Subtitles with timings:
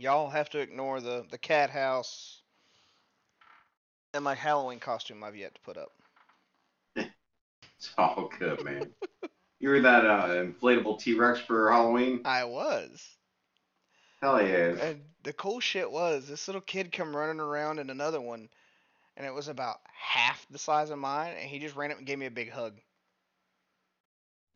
[0.00, 2.40] Y'all have to ignore the the cat house
[4.14, 5.92] and my Halloween costume I've yet to put up.
[7.76, 8.90] It's all good, man.
[9.58, 12.20] you were that uh, inflatable T Rex for Halloween?
[12.26, 13.02] I was.
[14.20, 14.74] Hell yeah.
[14.82, 18.50] And the cool shit was this little kid come running around in another one,
[19.16, 22.06] and it was about half the size of mine, and he just ran up and
[22.06, 22.74] gave me a big hug.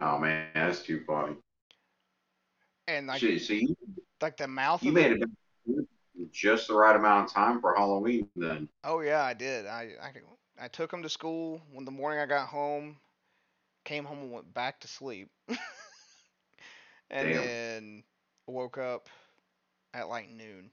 [0.02, 1.36] Oh man, that's too funny.
[2.88, 3.74] And like, Shit, so you,
[4.20, 4.82] like the mouth.
[4.82, 5.28] you the- made it
[6.30, 8.68] just the right amount of time for Halloween then.
[8.84, 9.66] Oh yeah, I did.
[9.66, 10.12] I I
[10.64, 12.96] I took him to school when the morning I got home,
[13.84, 15.58] came home and went back to sleep, and
[17.10, 17.42] Damn.
[17.42, 18.05] then
[18.46, 19.08] woke up
[19.92, 20.70] at like noon.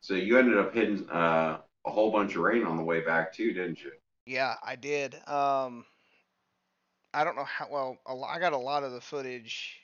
[0.00, 3.32] So you ended up hitting uh, a whole bunch of rain on the way back
[3.32, 3.92] too, didn't you?
[4.26, 5.16] Yeah, I did.
[5.28, 5.84] Um,
[7.14, 7.98] I don't know how well.
[8.28, 9.80] I got a lot of the footage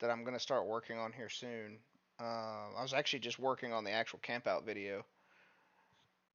[0.00, 1.78] that I'm gonna start working on here soon.
[2.20, 5.04] Um, I was actually just working on the actual camp out video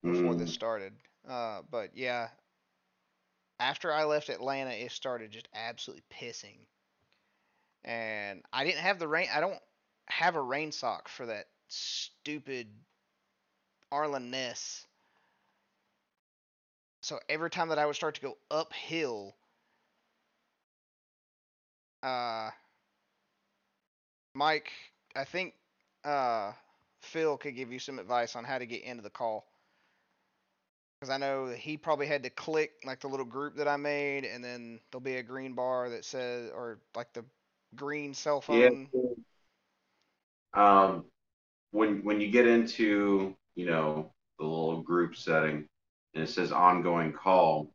[0.04, 0.94] before this Mm, started.
[1.28, 2.30] Uh, but yeah,
[3.60, 6.58] after I left Atlanta, it started just absolutely pissing.
[7.86, 9.30] And I didn't have the rain.
[9.34, 9.60] I don't
[10.08, 12.68] have a rain sock for that stupid
[13.92, 14.88] Arlen Ness.
[17.02, 19.36] So every time that I would start to go uphill,
[22.04, 22.50] uh,
[24.34, 24.72] Mike,
[25.16, 25.54] I think
[26.04, 26.52] uh,
[27.02, 29.46] Phil could give you some advice on how to get into the call.
[31.00, 33.78] Because I know that he probably had to click like the little group that I
[33.78, 37.24] made, and then there'll be a green bar that says, or like the
[37.76, 38.90] green cell phone.
[38.94, 39.02] Yeah.
[40.54, 41.06] Um,
[41.72, 45.68] when when you get into you know the little group setting
[46.14, 47.72] and it says ongoing call,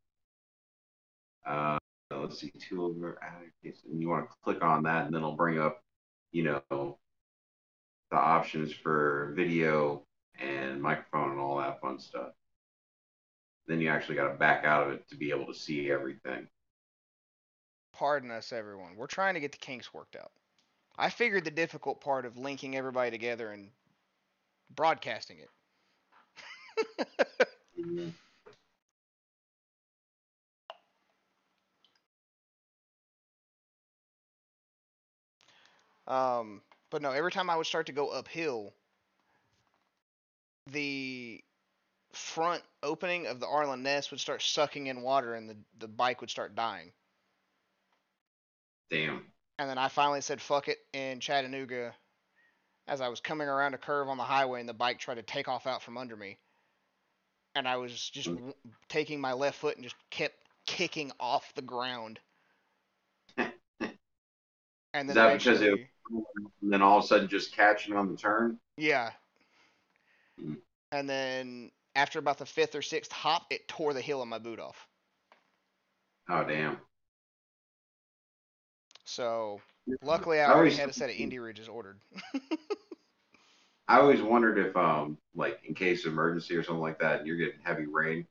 [1.46, 1.78] uh,
[2.22, 3.18] let's see, two over
[3.62, 5.82] and you want to click on that and then it'll bring up
[6.32, 6.98] you know
[8.10, 10.02] the options for video
[10.40, 12.30] and microphone and all that fun stuff.
[13.66, 16.48] Then you actually got to back out of it to be able to see everything.
[17.94, 18.96] Pardon us, everyone.
[18.96, 20.32] We're trying to get the kinks worked out.
[20.98, 23.68] I figured the difficult part of linking everybody together and
[24.74, 25.48] broadcasting it.
[27.80, 28.08] Mm-hmm.
[36.12, 38.74] Um, but no, every time I would start to go uphill,
[40.70, 41.42] the
[42.12, 46.20] front opening of the Arlen Ness would start sucking in water and the, the bike
[46.20, 46.92] would start dying.
[48.90, 49.24] Damn.
[49.58, 51.94] And then I finally said fuck it in Chattanooga
[52.86, 55.22] as I was coming around a curve on the highway and the bike tried to
[55.22, 56.36] take off out from under me.
[57.54, 58.36] And I was just Mm.
[58.36, 58.54] w-
[58.88, 60.36] taking my left foot and just kept
[60.66, 62.20] kicking off the ground.
[64.94, 68.16] And Is that because it- And then all of a sudden just catching on the
[68.16, 68.58] turn.
[68.76, 69.10] yeah.
[70.40, 70.56] Mm.
[70.92, 74.38] And then after about the fifth or sixth hop, it tore the heel of my
[74.38, 74.86] boot off.
[76.28, 76.78] Oh damn.
[79.04, 79.60] So
[80.02, 81.98] luckily, I I already always- had a set of Indie Ridges ordered.
[83.88, 87.26] I always wondered if, um, like in case of emergency or something like that, and
[87.26, 88.26] you're getting heavy rain,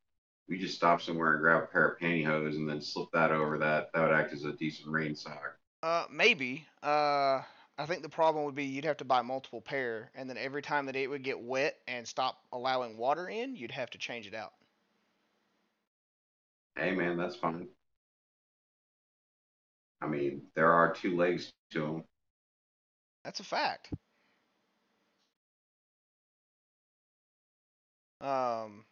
[0.49, 3.57] we just stop somewhere and grab a pair of pantyhose and then slip that over
[3.59, 3.89] that.
[3.93, 5.57] That would act as a decent rain sock.
[5.83, 6.65] Uh, maybe.
[6.81, 7.41] Uh,
[7.81, 10.61] I think the problem would be you'd have to buy multiple pair, and then every
[10.61, 14.27] time that it would get wet and stop allowing water in, you'd have to change
[14.27, 14.53] it out.
[16.75, 17.67] Hey man, that's fine.
[19.99, 22.03] I mean, there are two legs to them.
[23.23, 23.89] That's a fact.
[28.21, 28.85] Um,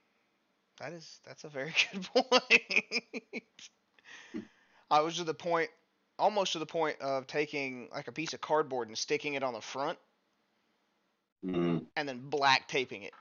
[0.80, 3.44] that is that's a very good point.
[4.90, 5.70] I was to the point,
[6.20, 9.54] almost to the point of taking like a piece of cardboard and sticking it on
[9.54, 10.00] the front,
[11.44, 13.14] Mm, and then black taping it.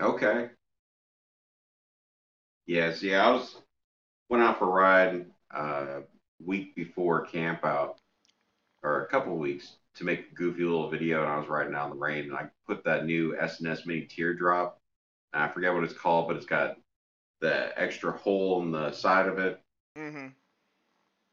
[0.00, 0.50] okay.
[2.66, 3.56] Yes, yeah, I was
[4.30, 6.00] went out for a ride uh
[6.44, 8.00] week before camp out,
[8.82, 11.86] or a couple weeks to make a goofy little video, and I was riding out
[11.92, 14.78] in the rain, and I put that new S&S Mini Teardrop.
[15.32, 16.78] I forget what it's called, but it's got
[17.40, 19.60] the extra hole in the side of it,
[19.96, 20.28] Mm-hmm.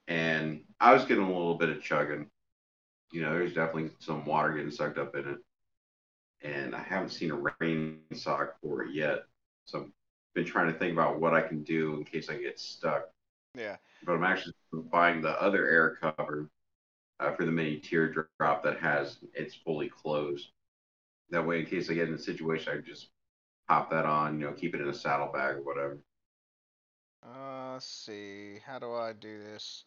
[0.08, 2.28] And I was getting a little bit of chugging.
[3.12, 5.38] You know, there's definitely some water getting sucked up in it,
[6.42, 9.24] and I haven't seen a rain sock for it yet.
[9.66, 9.92] So I've
[10.36, 13.10] been trying to think about what I can do in case I get stuck.
[13.56, 13.78] Yeah.
[14.06, 14.54] But I'm actually
[14.92, 16.50] buying the other air cover
[17.20, 20.50] uh, for the mini teardrop that has it's fully closed.
[21.30, 23.10] That way, in case I get in a situation, I can just
[23.68, 24.40] pop that on.
[24.40, 25.98] You know, keep it in a saddlebag or whatever.
[27.26, 28.60] Uh, let's see.
[28.66, 29.86] How do I do this?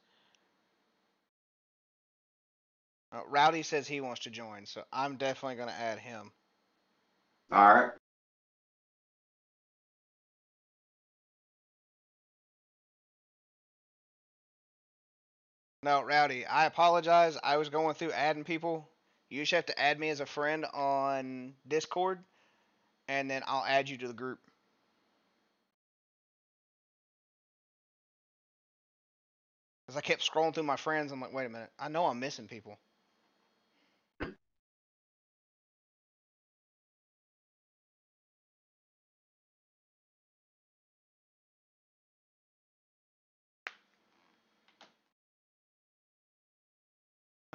[3.12, 6.32] Uh, Rowdy says he wants to join, so I'm definitely gonna add him.
[7.52, 7.92] All right.
[15.82, 17.38] No, Rowdy, I apologize.
[17.42, 18.88] I was going through adding people.
[19.30, 22.18] You just have to add me as a friend on Discord,
[23.08, 24.38] and then I'll add you to the group.
[29.86, 31.12] Because I kept scrolling through my friends.
[31.12, 31.70] I'm like, wait a minute.
[31.78, 32.78] I know I'm missing people.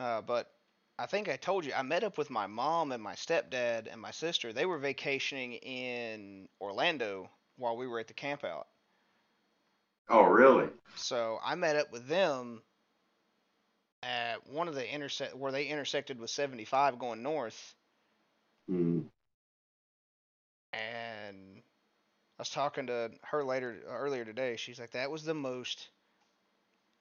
[0.06, 0.52] Uh, but
[1.00, 4.00] I think I told you I met up with my mom and my stepdad and
[4.00, 4.54] my sister.
[4.54, 8.68] They were vacationing in Orlando while we were at the camp out.
[10.10, 10.70] Oh, really?
[10.96, 12.64] So I met up with them
[14.04, 17.76] at one of the intersect where they intersected with 75 going north,
[18.68, 19.10] Hmm.
[20.74, 21.64] and
[22.38, 24.58] I was talking to her later earlier today.
[24.58, 25.90] She's like, "That was the most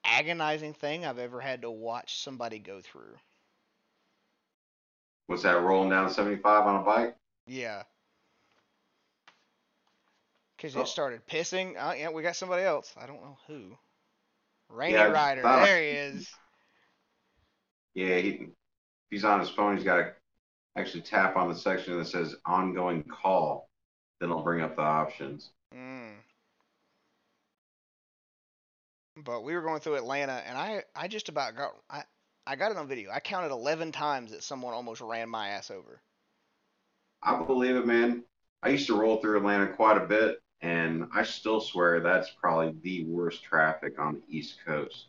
[0.05, 3.17] agonizing thing I've ever had to watch somebody go through."
[5.27, 7.15] Was that rolling down 75 on a bike?
[7.47, 7.83] Yeah.
[10.55, 10.81] Because Oh.
[10.81, 11.75] it started pissing.
[11.79, 12.93] Oh, yeah, we got somebody else.
[12.97, 13.77] I don't know who.
[14.69, 15.41] Rainy Yeah, Rider.
[15.41, 16.29] There he is.
[17.93, 18.47] Yeah, he,
[19.09, 20.13] he's on his phone, he's got to
[20.75, 23.69] actually tap on the section that says ongoing call.
[24.19, 25.51] Then it'll bring up the options.
[25.73, 26.15] Mm.
[29.23, 32.03] But we were going through Atlanta, and I, I just about got I,
[32.45, 33.11] I got it on video.
[33.11, 36.01] I counted 11 times that someone almost ran my ass over.
[37.23, 38.23] I believe it, man.
[38.61, 42.75] I used to roll through Atlanta quite a bit, and I still swear that's probably
[42.81, 45.07] the worst traffic on the East Coast.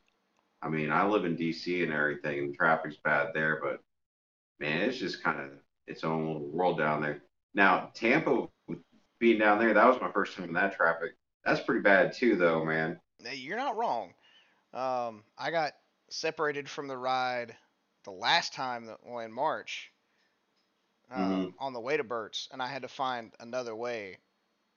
[0.62, 3.80] I mean, I live in DC and everything, and traffic's bad there, but
[4.60, 5.50] man, it's just kind of
[5.86, 7.22] its own little world down there.
[7.54, 8.48] Now, Tampa,
[9.18, 11.12] being down there, that was my first time in that traffic.
[11.44, 12.98] That's pretty bad too, though, man.
[13.20, 14.14] Now, You're not wrong.
[14.74, 15.72] Um, I got
[16.10, 17.56] separated from the ride
[18.04, 19.90] the last time that well, in March
[21.10, 24.18] um, on the way to Burt's, and I had to find another way,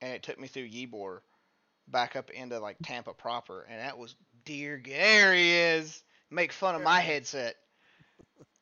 [0.00, 1.20] and it took me through Ybor
[1.88, 4.14] back up into like Tampa proper, and that was
[4.44, 4.78] dear.
[4.78, 6.02] g- There he is.
[6.30, 7.56] Make fun of my headset,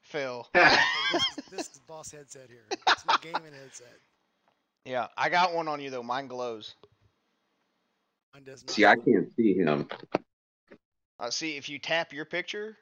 [0.03, 0.47] Phil.
[0.55, 2.67] this, is, this is boss headset here.
[2.89, 3.99] It's my gaming headset.
[4.85, 6.03] yeah, I got one on you though.
[6.03, 6.75] Mine glows.
[8.35, 8.73] Mine does not.
[8.75, 9.89] See, I can't see him.
[11.21, 12.77] Uh, see, if you tap your picture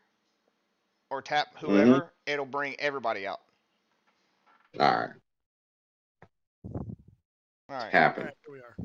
[1.10, 1.66] or tap Mm-hmm.
[1.66, 3.40] whoever, it'll bring everybody out.
[4.78, 5.10] All right,
[6.74, 7.92] All right.
[7.92, 8.22] happen.
[8.24, 8.76] Alright, here we are.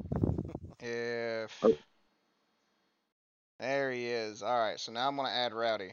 [0.83, 1.77] If Oh.
[3.59, 4.41] there he is.
[4.41, 5.91] All right, so now I'm gonna add Rowdy.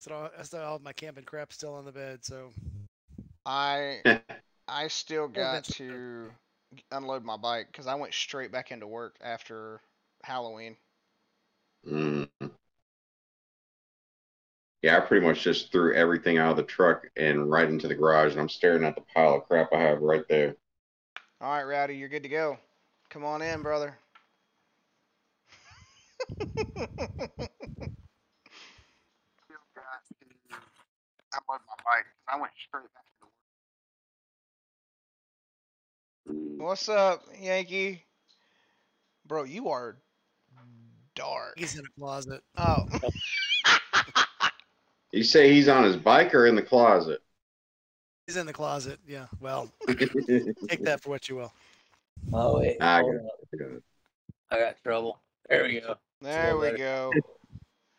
[0.00, 2.52] So all- I still have my camping crap still on the bed, so
[3.44, 4.00] I
[4.68, 6.30] I still got eventually to
[6.90, 9.80] unload my bike because I went straight back into work after
[10.22, 10.76] Halloween.
[11.88, 12.28] Mm.
[14.82, 17.94] Yeah, I pretty much just threw everything out of the truck and right into the
[17.94, 20.54] garage, and I'm staring at the pile of crap I have right there.
[21.40, 22.58] All right, Rowdy, you're good to go.
[23.10, 23.98] Come on in, brother.
[31.32, 32.06] unload my bike.
[32.28, 33.07] I went straight back
[36.28, 36.58] Mm.
[36.58, 38.04] What's up, Yankee?
[39.26, 39.96] Bro, you are
[41.14, 41.54] dark.
[41.58, 42.42] he's in a closet.
[42.56, 42.84] Oh.
[45.10, 47.22] You say he's on his bike or in the closet?
[48.26, 49.00] He's in the closet.
[49.08, 49.24] Yeah.
[49.40, 51.50] Well, take that for what you will.
[52.30, 53.10] Oh wait, I got
[54.50, 55.18] I got trouble.
[55.48, 55.94] There we go.
[56.20, 56.76] There we better.
[56.76, 57.12] go.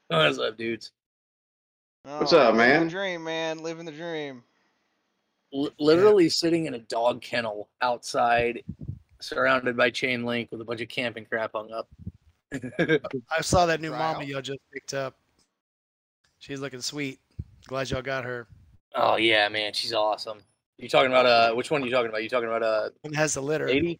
[0.09, 0.91] What's up, dudes?
[2.05, 2.83] Oh, What's Oh, up, living man?
[2.85, 3.63] The dream, man.
[3.63, 4.43] Living the dream.
[5.53, 8.63] L- literally sitting in a dog kennel outside,
[9.19, 11.87] surrounded by chain link with a bunch of camping crap hung up.
[12.79, 15.15] I saw that new Right mama y'all just picked up.
[16.39, 17.19] She's looking sweet.
[17.67, 18.47] Glad y'all got her.
[18.95, 20.39] oh yeah, man, she's awesome.
[20.77, 21.53] You talking about uh?
[21.53, 22.23] Which one are you talking about?
[22.23, 22.89] You talking about uh?
[23.01, 23.67] One has the litter.
[23.67, 23.99] Lady,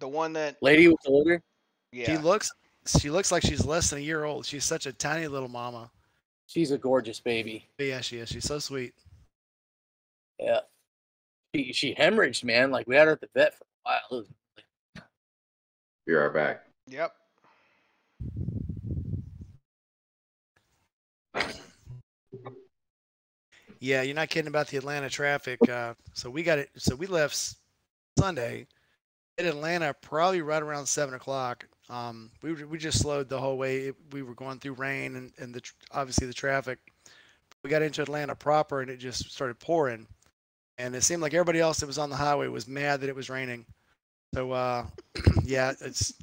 [0.00, 1.42] The one that lady with the litter.
[1.92, 2.06] yeah.
[2.06, 2.50] She looks.
[2.98, 4.44] She looks like she's less than a year old.
[4.44, 5.88] She's such a tiny little mama.
[6.48, 7.68] She's a gorgeous baby.
[7.78, 8.28] But yeah, she is.
[8.28, 8.92] She's so sweet.
[10.42, 10.60] Yeah.
[11.54, 12.70] She she hemorrhaged, man.
[12.70, 14.00] Like we had her at the vet for a while.
[14.10, 14.14] It
[14.94, 15.04] was-
[16.06, 16.66] Be right back.
[16.88, 17.14] Yep.
[23.80, 25.58] Yeah, you're not kidding about the Atlanta traffic.
[25.68, 26.70] Uh, so we got it.
[26.76, 27.56] So we left
[28.18, 28.66] Sunday
[29.38, 31.66] in Atlanta, probably right around seven o'clock.
[31.90, 33.88] Um, we we just slowed the whole way.
[33.88, 36.78] It- we were going through rain and and the obviously the traffic.
[37.64, 40.06] we got into Atlanta proper, and it just started pouring,
[40.78, 43.16] and it seemed like everybody else that was on the highway was mad that it
[43.16, 43.64] was raining.
[44.34, 44.86] So uh,
[45.44, 46.14] yeah, it's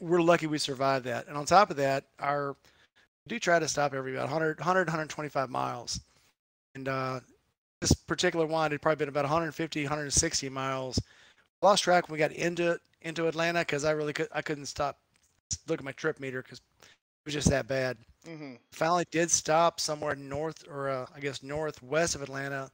[0.00, 1.26] we're lucky we survived that.
[1.28, 2.56] And on top of that, our
[3.26, 6.00] we do try to stop every about 100, 100 125 miles,
[6.74, 7.20] and uh,
[7.80, 11.00] this particular one had probably been about 150, 160 miles.
[11.62, 14.98] Lost track when we got into into Atlanta because I really could I couldn't stop
[15.68, 17.96] look at my trip meter because it was just that bad.
[18.26, 22.70] hmm Finally, did stop somewhere north or uh, I guess northwest of Atlanta.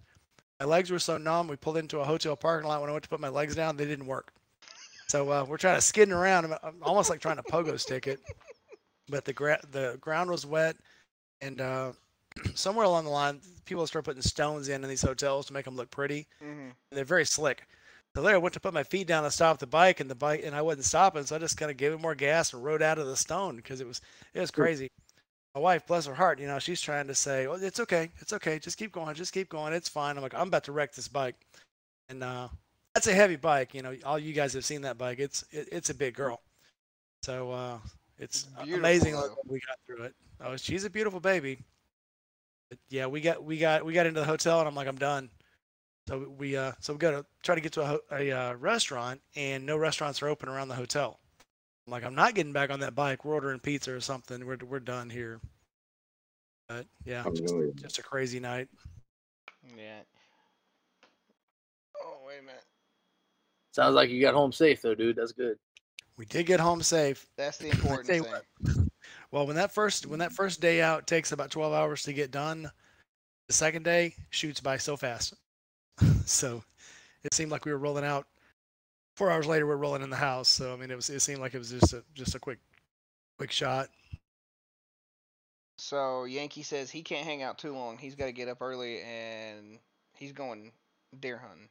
[0.61, 1.49] My legs were so numb.
[1.49, 2.81] We pulled into a hotel parking lot.
[2.81, 4.33] When I went to put my legs down, they didn't work.
[5.09, 6.55] So uh, we're trying to skidding around.
[6.83, 8.21] Almost like trying to pogo stick it,
[9.09, 10.77] but the gra- the ground was wet,
[11.41, 11.93] and uh,
[12.55, 15.77] somewhere along the line, people start putting stones in in these hotels to make them
[15.77, 16.27] look pretty.
[16.43, 17.67] hmm They're very slick.
[18.17, 20.15] So there, I went to put my feet down to stop the bike, and the
[20.17, 22.65] bike, and I wasn't stopping, so I just kind of gave it more gas and
[22.65, 24.01] rode out of the stone because it was
[24.35, 24.89] it was crazy.
[25.55, 28.33] My wife, bless her heart, you know, she's trying to say, "Well, it's okay, it's
[28.33, 30.95] okay, just keep going, just keep going, it's fine." I'm like, I'm about to wreck
[30.95, 31.35] this bike,
[32.09, 32.49] and uh,
[32.95, 33.75] that's a heavy bike.
[33.75, 35.19] You know, all you guys have seen that bike.
[35.19, 36.41] It's it, it's a big girl,
[37.23, 37.79] so uh,
[38.19, 39.35] it's beautiful, amazing though.
[39.49, 40.15] we got through it.
[40.41, 41.59] Oh, she's a beautiful baby.
[42.69, 44.97] But yeah, we got we got we got into the hotel, and I'm like, I'm
[44.97, 45.31] done.
[46.09, 49.21] So we uh so we got to try to get to a, a uh, restaurant,
[49.37, 51.20] and no restaurants are open around the hotel.
[51.91, 53.25] I'm like, I'm not getting back on that bike.
[53.25, 54.47] We're ordering pizza or something.
[54.47, 55.41] We're we're done here.
[56.69, 57.73] But yeah, Oh, just, really?
[57.75, 58.69] just a crazy night.
[59.77, 59.99] Yeah.
[62.01, 62.63] Oh wait a minute.
[63.73, 65.17] Sounds like you got home safe though, dude.
[65.17, 65.59] That's good.
[66.17, 67.27] We did get home safe.
[67.37, 68.23] That's the important thing.
[68.23, 68.45] what.
[69.33, 72.31] Well, when that first when that first day out takes about 12 hours to get
[72.33, 72.71] done,
[73.49, 75.35] the second day shoots by so fast.
[76.25, 76.63] so
[77.25, 78.27] it seemed like we were rolling out.
[79.21, 80.49] Four hours later, we're rolling in the house.
[80.49, 82.59] So I mean, it was it seemed like it was just a just a quick
[83.37, 83.91] quick shot.
[85.77, 87.99] So Yankee says he can't hang out too long.
[87.99, 89.79] He's got to get up early, and
[90.15, 90.73] he's going
[91.21, 91.69] deer hunting.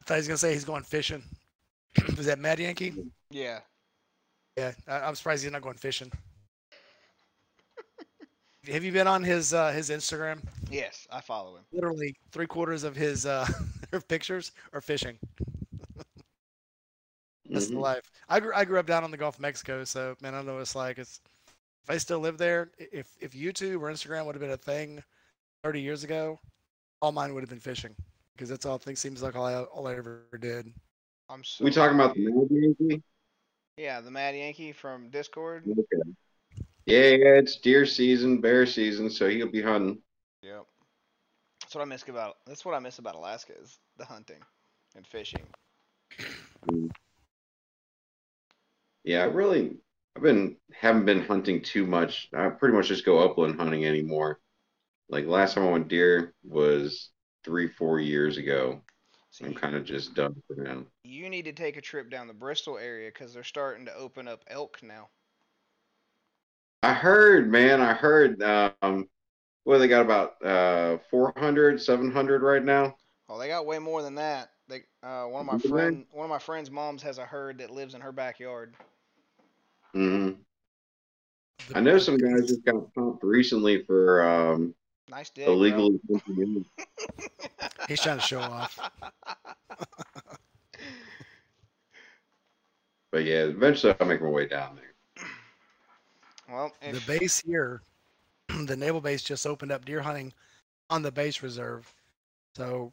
[0.00, 1.22] I thought he was gonna say he's going fishing.
[2.16, 2.94] was that Mad Yankee?
[3.30, 3.60] Yeah.
[4.56, 6.10] Yeah, I, I'm surprised he's not going fishing.
[8.72, 10.42] Have you been on his uh, his Instagram?
[10.70, 11.64] Yes, I follow him.
[11.72, 13.46] Literally three quarters of his uh,
[14.08, 15.18] pictures are fishing.
[17.48, 17.80] That's the Mhm.
[17.80, 18.10] life.
[18.28, 20.46] I grew I grew up down on the Gulf of Mexico, so man, I don't
[20.46, 20.98] know what it's like.
[20.98, 21.20] It's
[21.84, 25.02] if I still lived there, if if YouTube or Instagram would have been a thing
[25.62, 26.38] 30 years ago,
[27.00, 27.94] all mine would have been fishing
[28.34, 30.72] because that's all I think seems like all I all I ever did.
[31.28, 31.64] I'm so.
[31.64, 32.30] We talking about the.
[32.30, 33.02] Mad Yankee?
[33.76, 35.64] Yeah, the Mad Yankee from Discord.
[35.68, 36.10] Okay.
[36.86, 40.02] Yeah, yeah, it's deer season, bear season, so he'll be hunting.
[40.42, 40.66] Yep.
[41.60, 42.38] That's what I miss about.
[42.46, 44.42] That's what I miss about Alaska is the hunting
[44.96, 45.46] and fishing.
[49.04, 49.76] Yeah, I really,
[50.16, 52.28] I've been haven't been hunting too much.
[52.34, 54.40] I pretty much just go upland hunting anymore.
[55.10, 57.10] Like last time I went deer was
[57.44, 58.82] three, four years ago.
[59.30, 60.86] So I'm kind of just done for now.
[61.02, 64.28] you need to take a trip down the Bristol area because they're starting to open
[64.28, 65.08] up elk now.
[66.82, 68.42] I heard, man, I heard.
[68.42, 69.08] Um,
[69.64, 72.96] what they got about uh 400, 700 right now.
[73.28, 74.50] Oh, they got way more than that.
[74.68, 75.68] They uh, one of my Do they?
[75.70, 78.76] friend one of my friend's moms has a herd that lives in her backyard.
[79.94, 80.44] hmm
[81.74, 84.74] I know some guys just got pumped recently for um
[85.10, 85.64] Nice dig.
[85.64, 85.84] bro.
[85.84, 86.64] illegally hunting.
[87.88, 88.78] He's trying to show off.
[93.12, 94.94] But yeah, eventually I'll make my way down there.
[96.48, 97.82] well, The base here,
[98.48, 100.32] the naval base just opened up deer hunting
[100.90, 101.92] on the base reserve.
[102.56, 102.92] So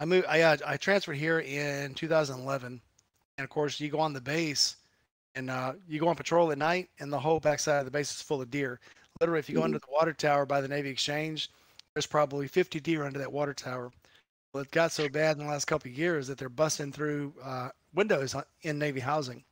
[0.00, 0.26] I moved.
[0.28, 2.80] I uh, I transferred here in 2011,
[3.38, 4.76] and of course you go on the base,
[5.34, 8.10] and uh, you go on patrol at night, and the whole backside of the base
[8.12, 8.78] is full of deer.
[9.20, 9.64] Literally, if you go Mhm.
[9.64, 11.50] under the water tower by the Navy Exchange,
[11.94, 13.90] there's probably 50 deer under that water tower.
[14.52, 17.34] Well, it got so bad in the last couple of years that they're busting through
[17.42, 19.44] uh, windows in Navy housing.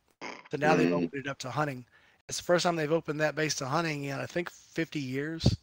[0.50, 1.04] So now they've Mhm.
[1.04, 1.84] opened it up to hunting.
[2.28, 5.56] It's the first time they've opened that base to hunting in I think 50 years.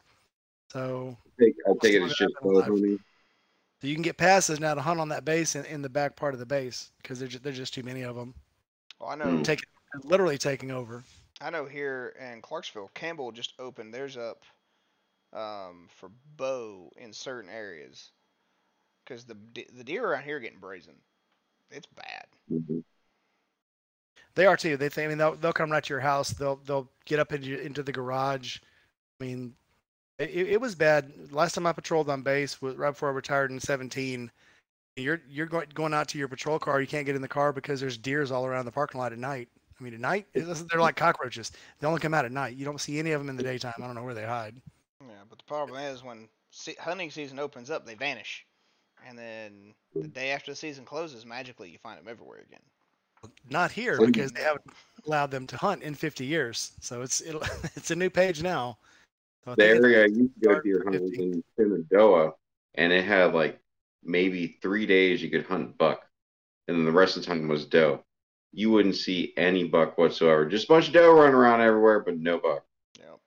[0.71, 2.35] So, I take, I Let's it's just
[3.83, 3.91] that out bow alive.
[3.91, 3.91] hunting.
[3.91, 6.15] so you can get passes now to hunt on that base in, in the back
[6.15, 8.33] part of the base because there's just, there's just too many of them.
[8.99, 9.43] well, I know.
[9.43, 9.65] Taking
[10.03, 11.03] literally taking over.
[11.41, 14.43] I know here in Clarksville, Campbell just opened theirs up
[15.33, 18.11] um, for bow in certain areas
[19.03, 19.37] because the
[19.75, 20.95] the deer around here are getting brazen.
[21.71, 22.25] It's bad.
[22.51, 22.83] Mhm.
[24.35, 24.77] They are too.
[24.77, 26.31] They think, I mean, they'll, they'll come right to your house.
[26.31, 28.59] They'll they'll get up into into the garage.
[29.19, 29.55] I mean,
[30.19, 31.11] it, it was bad.
[31.31, 34.31] Last time I patrolled on base was right before I retired in 17.
[34.95, 36.79] You're you're going going out to your patrol car.
[36.79, 39.17] You can't get in the car because there's deers all around the parking lot at
[39.17, 39.49] night.
[39.79, 41.51] I mean, at night they're like cockroaches.
[41.79, 42.55] They only come out at night.
[42.55, 43.73] You don't see any of them in the daytime.
[43.77, 44.55] I don't know where they hide.
[45.01, 46.29] Yeah, but the problem is when
[46.79, 48.45] hunting season opens up, they vanish,
[49.07, 52.61] and then the day after the season closes, magically you find them everywhere again.
[53.49, 54.65] Not here because they haven't
[55.07, 56.73] allowed them to hunt in 50 years.
[56.81, 57.41] So it's it'll,
[57.75, 58.77] it's a new page now.
[59.45, 61.17] So The area I used to go start deer hunt was 50.
[61.17, 62.33] in Shenandoah,
[62.75, 63.59] and it had like
[64.03, 66.07] maybe three days you could hunt buck,
[66.67, 68.03] and then the rest of the time was doe.
[68.51, 70.45] You wouldn't see any buck whatsoever.
[70.45, 72.65] Just a bunch of doe running around everywhere, but no buck.
[72.99, 73.19] Yep.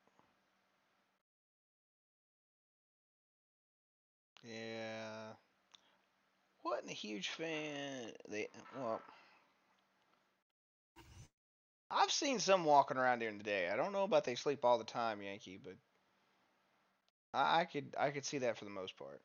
[4.42, 5.32] Yeah.
[6.64, 8.12] Wasn't a huge fan.
[8.28, 9.00] They well,
[11.90, 13.68] I've seen some walking around during the day.
[13.68, 15.74] I don't know about they sleep all the time, Yankee, but
[17.34, 19.20] I, I could I could see that for the most part.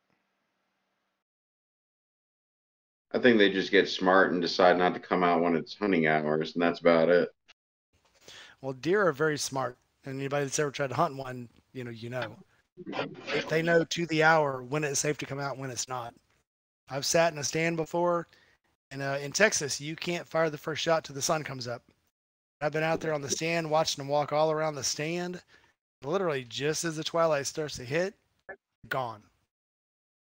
[3.13, 6.08] I think they just get smart and decide not to come out when it's hunting
[6.08, 7.29] hours, and that's about it.
[8.62, 11.91] Well, deer are very smart, and anybody that's ever tried to hunt one, you know,
[11.91, 12.38] you know,
[13.34, 15.89] they, they know to the hour when it's safe to come out, and when it's
[15.89, 16.13] not.
[16.89, 18.27] I've sat in a stand before,
[18.91, 21.84] and uh, in Texas, you can't fire the first shot till the sun comes up.
[22.62, 25.41] I've been out there on the stand watching them walk all around the stand.
[26.03, 28.15] Literally, just as the twilight starts to hit,
[28.89, 29.22] gone.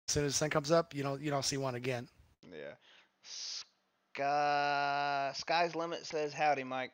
[0.09, 2.09] As soon as the sun comes up, you don't you don't see one again.
[2.43, 2.75] Yeah.
[3.23, 6.93] Sky Sky's Limit says howdy, Mike.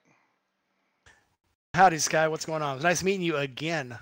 [1.75, 2.29] Howdy, Sky.
[2.29, 2.73] What's going on?
[2.73, 3.99] It was nice meeting you again.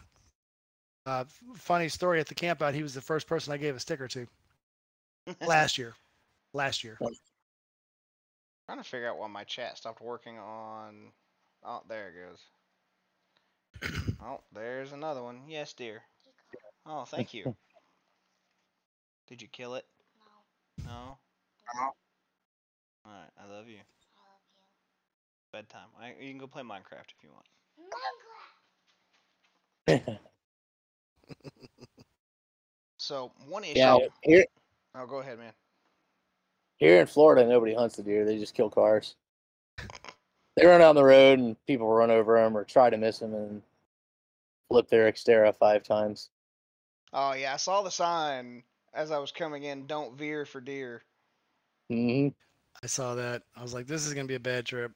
[1.06, 2.74] Uh, funny story at the campout.
[2.74, 4.26] He was the first person I gave a sticker to
[5.46, 5.94] last year.
[6.52, 6.98] Last year.
[8.66, 11.12] trying to figure out why my chat stopped working on.
[11.64, 12.40] Oh, there it goes.
[14.22, 15.40] oh, there's another one.
[15.48, 16.02] Yes, dear.
[16.86, 17.54] Oh, thank you.
[19.28, 19.84] Did you kill it?
[20.84, 21.18] No.
[21.74, 21.82] No.
[23.04, 23.78] All right, I love you.
[25.52, 25.88] Bedtime.
[26.00, 27.46] I, you can go play Minecraft if you want.
[29.88, 30.18] Minecraft!
[32.98, 33.78] so one issue.
[33.78, 34.44] yeah, here
[34.94, 35.52] Oh, go ahead, man.
[36.78, 38.24] here in Florida, nobody hunts the deer.
[38.24, 39.14] They just kill cars.
[40.56, 43.34] They run down the road and people run over them or try to miss them
[43.34, 43.62] and
[44.68, 46.30] flip their Xterra five times.
[47.12, 48.62] Oh yeah, I saw the sign
[48.94, 49.86] as I was coming in.
[49.86, 51.02] Don't veer for deer.
[51.88, 52.28] hmm
[52.82, 53.42] I saw that.
[53.56, 54.92] I was like, this is gonna be a bad trip.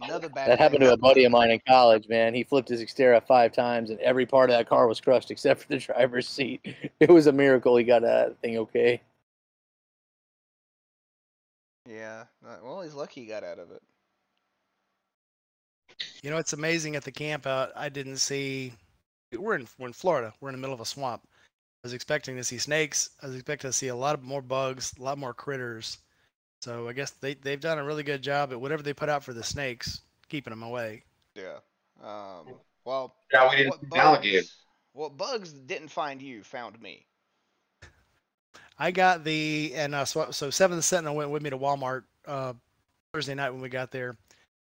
[0.00, 0.50] Another bad.
[0.50, 2.34] That happened to a buddy of mine in college, man.
[2.34, 5.62] He flipped his Xterra five times and every part of that car was crushed except
[5.62, 6.60] for the driver's seat.
[7.00, 9.00] It was a miracle he got out that thing okay.
[11.86, 12.24] Yeah.
[12.62, 13.82] Well, he's lucky he got out of it.
[16.22, 17.70] You know, it's amazing at the camp out.
[17.76, 18.72] I didn't see.
[19.36, 20.32] We're in we're in Florida.
[20.40, 21.22] We're in the middle of a swamp.
[21.26, 23.10] I was expecting to see snakes.
[23.22, 25.98] I was expecting to see a lot of more bugs, a lot more critters.
[26.62, 29.22] So I guess they they've done a really good job at whatever they put out
[29.24, 31.02] for the snakes, keeping them away.
[31.34, 31.58] Yeah.
[32.02, 32.54] Um.
[32.84, 34.00] Well, Yeah, we didn't what see bugs?
[34.00, 34.46] alligator.
[34.92, 37.06] What bugs didn't find you found me.
[38.78, 42.54] I got the and uh, so so Seventh Sentinel went with me to Walmart uh,
[43.12, 44.16] Thursday night when we got there.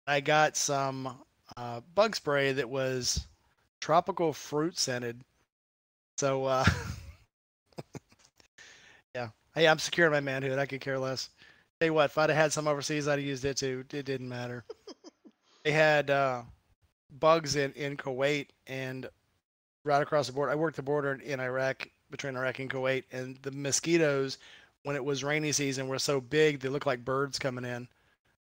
[0.07, 1.19] I got some
[1.57, 3.27] uh, bug spray that was
[3.81, 5.23] tropical fruit scented.
[6.17, 6.65] So uh,
[9.15, 10.59] yeah, hey, I'm secure in my manhood.
[10.59, 11.31] I could care less.
[11.81, 13.85] Tell you what, if I'd have had some overseas, I'd have used it too.
[13.93, 14.65] It didn't matter.
[15.65, 16.43] they had uh,
[17.19, 19.09] bugs in in Kuwait and
[19.85, 20.53] right across the border.
[20.53, 24.39] I worked the border in Iraq between Iraq and Kuwait, and the mosquitoes,
[24.85, 27.89] when it was rainy season, were so big they looked like birds coming in.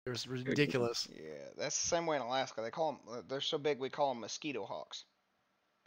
[0.07, 1.09] It was ridiculous.
[1.11, 2.61] Yeah, that's the same way in Alaska.
[2.61, 3.01] They call them.
[3.11, 5.05] Uh, they're so big we call them mosquito hawks.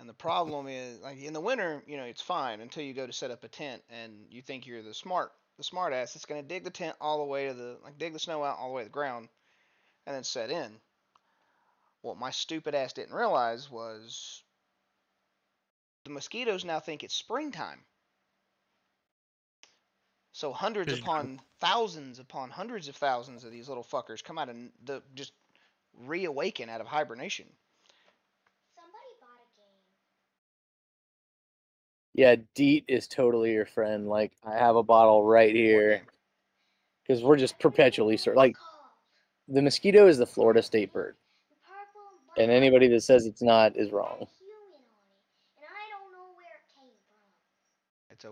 [0.00, 3.06] and the problem is, like in the winter, you know, it's fine until you go
[3.06, 6.24] to set up a tent and you think you're the smart, the smart ass that's
[6.24, 8.68] gonna dig the tent all the way to the, like dig the snow out all
[8.68, 9.28] the way to the ground,
[10.06, 10.80] and then set in.
[12.00, 14.42] What my stupid ass didn't realize was
[16.04, 17.84] the mosquitoes now think it's springtime.
[20.38, 24.70] So hundreds upon thousands upon hundreds of thousands of these little fuckers come out and
[24.84, 25.32] the just
[26.06, 27.46] reawaken out of hibernation.
[28.76, 29.82] Somebody bought a game.
[32.14, 34.06] Yeah, DEET is totally your friend.
[34.06, 36.02] Like I have a bottle right here
[37.02, 38.54] because we're just perpetually sur- like
[39.48, 41.16] the mosquito is the Florida state bird,
[42.36, 44.28] and anybody that says it's not is wrong.
[48.12, 48.28] It's a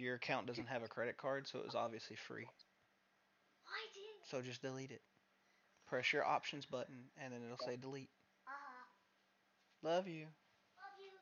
[0.00, 2.44] your account doesn't have a credit card, so it was obviously free.
[2.44, 4.26] Why didn't?
[4.30, 5.02] So just delete it.
[5.88, 8.10] Press your options button, and then it'll say delete.
[8.46, 9.88] Uh -huh.
[9.88, 10.24] Love you.
[10.24, 11.12] love you.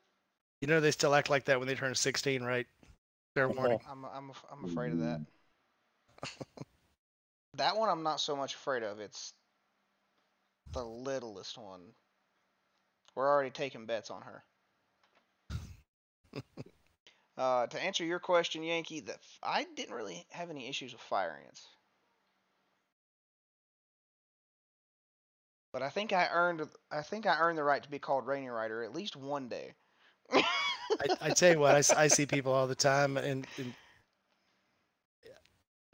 [0.60, 2.66] You know they still act like that when they turn 16, right?
[3.34, 3.80] Fair warning.
[3.88, 5.20] I'm I'm I'm afraid of that.
[7.54, 8.98] that one I'm not so much afraid of.
[9.00, 9.34] It's
[10.72, 11.94] the littlest one.
[13.14, 14.44] We're already taking bets on her.
[17.38, 21.40] uh, to answer your question, Yankee, that I didn't really have any issues with fire
[21.46, 21.66] ants.
[25.72, 28.48] But I think I earned I think I earned the right to be called Rainy
[28.48, 29.74] Rider at least one day.
[30.32, 33.74] I, I tell you what, I see people all the time, and, and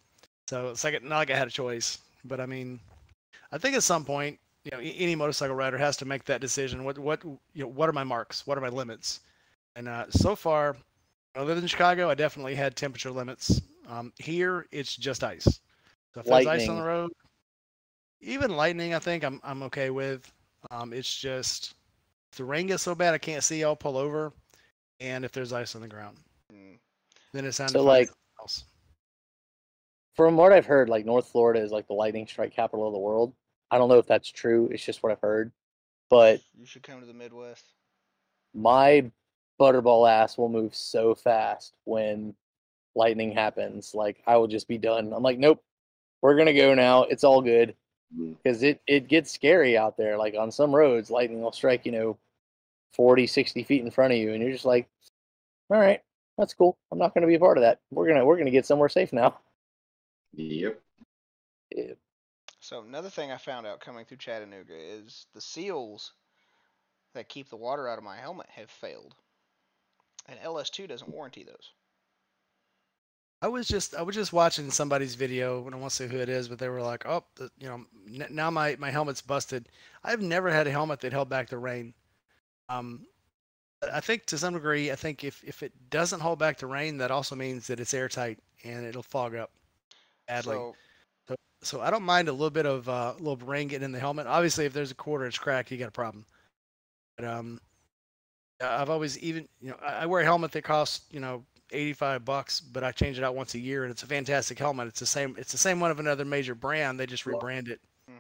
[0.47, 1.99] So it's like not like I had a choice.
[2.25, 2.79] But I mean,
[3.51, 6.83] I think at some point, you know, any motorcycle rider has to make that decision.
[6.83, 8.45] What what you know, what are my marks?
[8.45, 9.21] What are my limits?
[9.75, 10.75] And uh, so far,
[11.37, 13.61] lived in Chicago, I definitely had temperature limits.
[13.87, 15.45] Um, here, it's just ice.
[16.13, 16.83] So if there's ice on the Lightning.
[16.83, 17.11] road,
[18.21, 20.31] even lightning, I think I'm I'm okay with.
[20.69, 21.73] Um, it's just
[22.31, 24.31] if the rain gets so bad I can't see, I'll pull over.
[24.99, 26.17] And if there's ice on the ground,
[26.53, 26.77] Mm.
[27.33, 28.65] then it sounds So, like- else.
[30.15, 32.99] From what I've heard, like North Florida is like the lightning strike capital of the
[32.99, 33.33] world.
[33.69, 34.67] I don't know if that's true.
[34.71, 35.51] It's just what I've heard.
[36.09, 37.65] But You should come to the Midwest.
[38.53, 39.09] my
[39.59, 42.35] butterball ass will move so fast when
[42.95, 43.95] lightning happens.
[43.95, 45.13] Like I will just be done.
[45.13, 45.63] I'm like, nope,
[46.21, 47.03] we're gonna go now.
[47.03, 47.75] It's all good
[48.13, 48.35] Mm.
[48.43, 50.17] because it it gets scary out there.
[50.17, 52.17] Like on some roads, lightning will strike you know
[52.91, 54.89] 40, 60 feet in front of you, and you're just like,
[55.69, 56.01] all right,
[56.37, 56.77] that's cool.
[56.91, 57.79] I'm not gonna be a part of that.
[57.89, 59.39] We're gonna we're gonna get somewhere safe now.
[60.33, 60.81] Yep.
[61.75, 61.93] Yeah.
[62.61, 66.13] So another thing I found out coming through Chattanooga is the seals
[67.13, 69.15] that keep the water out of my helmet have failed,
[70.27, 71.73] and LS2 doesn't warranty those.
[73.41, 75.65] I was just I was just watching somebody's video.
[75.65, 77.67] I don't want to say who it is, but they were like, "Oh, the, you
[77.67, 79.69] know, n- now my my helmet's busted."
[80.03, 81.93] I've never had a helmet that held back the rain.
[82.69, 83.07] Um,
[83.93, 86.97] I think to some degree, I think if if it doesn't hold back the rain,
[86.99, 89.51] that also means that it's airtight and it'll fog up
[90.27, 90.55] badly.
[90.55, 93.91] So So I don't mind a little bit of uh, a little rain getting in
[93.91, 94.25] the helmet.
[94.27, 96.25] Obviously, if there's a quarter inch crack, you got a problem.
[97.17, 97.61] But um,
[98.61, 101.43] I- I've always even you know I I wear a helmet that costs you know
[101.71, 104.87] 85 bucks, but I change it out once a year, and it's a fantastic helmet.
[104.87, 106.99] It's the same it's the same one of another major brand.
[106.99, 107.79] They just rebrand it.
[108.09, 108.15] mhm.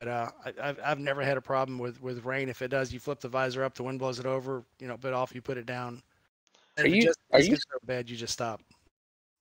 [0.00, 2.48] But uh, I, I've I've never had a problem with with rain.
[2.48, 4.96] If it does, you flip the visor up, the wind blows it over, you know,
[4.96, 6.02] bit off, you put it down.
[6.78, 8.62] And Are if it you- just are you- so bad, you just stop.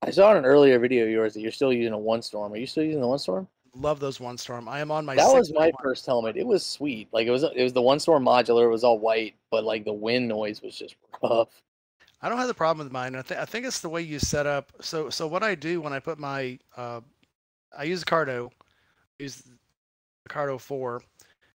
[0.01, 2.53] I saw in an earlier video of yours that you're still using a one storm.
[2.53, 3.47] Are you still using the one storm?
[3.75, 4.67] Love those one storm.
[4.67, 5.15] I am on my.
[5.15, 5.73] that was my one.
[5.81, 6.38] first helmet.
[6.38, 7.10] It was sweet.
[7.12, 8.65] Like it was it was the one storm modular.
[8.65, 11.62] It was all white, but like the wind noise was just rough.
[12.21, 13.15] I don't have the problem with mine.
[13.15, 14.71] I, th- I think it's the way you set up.
[14.81, 17.01] So so what I do when I put my uh,
[17.77, 18.51] I use a Cardo,
[19.19, 21.01] use the Cardo four,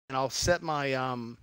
[0.10, 1.38] and I'll set my um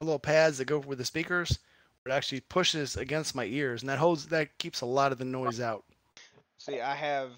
[0.00, 1.58] little pads that go with the speakers.
[2.06, 5.24] It actually pushes against my ears, and that holds that keeps a lot of the
[5.24, 5.84] noise out.
[6.58, 7.30] See, I have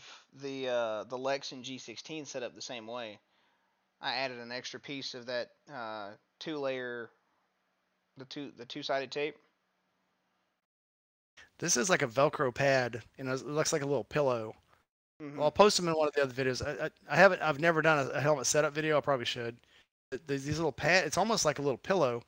[0.43, 3.19] the uh, the Lexin G16 set up the same way.
[4.01, 7.11] I added an extra piece of that uh, two layer,
[8.17, 9.37] the two the two sided tape.
[11.59, 14.55] This is like a Velcro pad, and it looks like a little pillow.
[15.23, 15.37] Mhm.
[15.37, 16.61] Well, I'll post them in one of the other videos.
[16.65, 17.41] I, I, I haven't.
[17.41, 18.99] I've never done a, a helmet setup video.
[18.99, 19.57] I probably should.
[20.11, 21.07] Th- There's these little pad.
[21.07, 22.23] It's almost like a little pillow.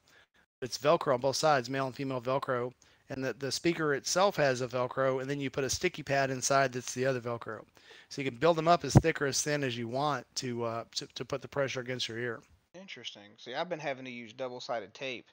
[0.60, 2.72] It's Velcro on both sides, male and female Velcro,
[3.10, 6.30] and the the speaker itself has a Velcro, and then you put a sticky pad
[6.30, 7.64] inside that's the other Velcro.
[8.08, 10.64] So you can build them up as thick or as thin as you want to
[10.64, 12.40] uh, to, to put the pressure against your ear.
[12.74, 13.30] Interesting.
[13.36, 15.26] See, I've been having to use double sided tape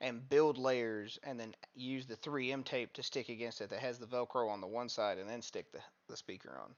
[0.00, 3.98] and build layers and then use the 3M tape to stick against it that has
[3.98, 6.74] the Velcro on the one side and then stick the, the speaker on.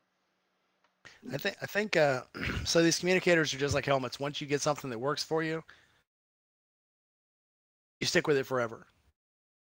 [1.33, 2.23] I think I think uh,
[2.65, 2.83] so.
[2.83, 4.21] These communicators are just like helmets.
[4.21, 5.63] Once you get something that works for you,
[8.05, 8.87] you stick with it forever.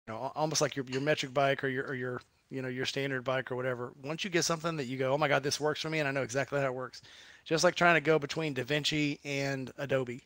[0.06, 2.84] You know, almost like your your metric bike or your or your you know your
[2.84, 3.94] standard bike or whatever.
[4.02, 6.06] Once you get something that you go, oh my god, this works for me, and
[6.06, 7.00] I know exactly how it works.
[7.46, 10.22] Just like trying to go between DaVinci and Adobe.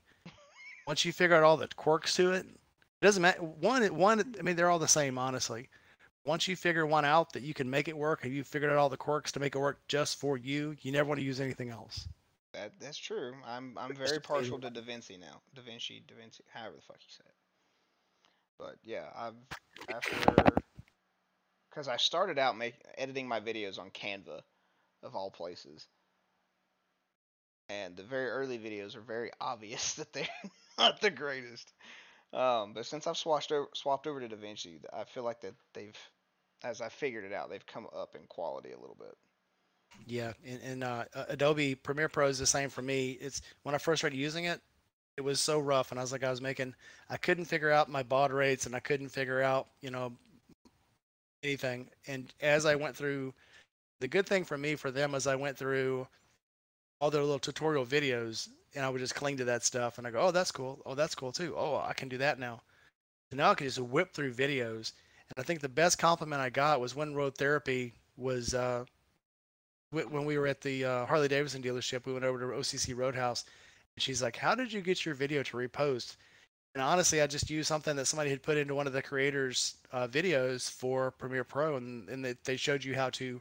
[0.88, 3.40] Once you figure out all the quirks to it, it doesn't matter.
[3.40, 5.68] One one, I mean, they're all the same, honestly.
[6.24, 8.78] Once you figure one out that you can make it work, and you figured out
[8.78, 11.40] all the quirks to make it work just for you, you never want to use
[11.40, 12.09] anything else.
[12.52, 13.35] That that's true.
[13.46, 15.40] I'm I'm very partial to Da Vinci now.
[15.54, 17.38] Da Vinci, Da Vinci, however the fuck you say it.
[18.58, 19.34] But yeah, I've
[19.88, 20.16] after
[21.70, 24.40] because I started out making editing my videos on Canva,
[25.02, 25.86] of all places.
[27.68, 30.26] And the very early videos are very obvious that they're
[30.78, 31.72] not the greatest.
[32.32, 35.96] Um, but since I've swapped over, swapped over to DaVinci, I feel like that they've,
[36.62, 39.16] as I figured it out, they've come up in quality a little bit.
[40.06, 43.12] Yeah, and, and uh, Adobe Premiere Pro is the same for me.
[43.12, 44.60] It's when I first started using it,
[45.18, 46.72] it was so rough, and I was like, I was making,
[47.11, 50.12] I couldn't figure out my baud rates, and I couldn't figure out, you know,
[51.42, 51.88] anything.
[52.07, 53.35] And as I went through,
[53.98, 56.07] the good thing for me for them is I went through
[57.00, 60.12] all their little tutorial videos, and I would just cling to that stuff, and I
[60.12, 60.81] go, oh, that's cool.
[60.87, 61.52] Oh, that's cool too.
[61.59, 62.61] Oh, I can do that now.
[63.33, 64.92] So now I can just whip through videos.
[65.31, 68.54] And I think the best compliment I got was when Road Therapy was.
[68.54, 68.85] Uh,
[69.90, 73.46] when we were at the uh, Harley Davidson dealership, we went over to OCC Roadhouse,
[74.00, 76.16] she's like, "How did you get your video to repost?"
[76.74, 79.76] And honestly, I just used something that somebody had put into one of the creators'
[79.92, 83.40] uh, videos for Premiere Pro, and, and they, showed you how to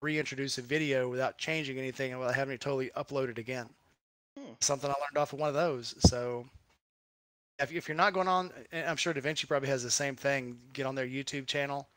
[0.00, 3.68] reintroduce a video without changing anything and without having to totally upload it again.
[4.38, 4.52] Hmm.
[4.60, 5.94] Something I learned off of one of those.
[5.98, 6.46] So
[7.58, 10.58] if, if you're not going on, and I'm sure DaVinci probably has the same thing.
[10.72, 11.88] Get on their YouTube channel.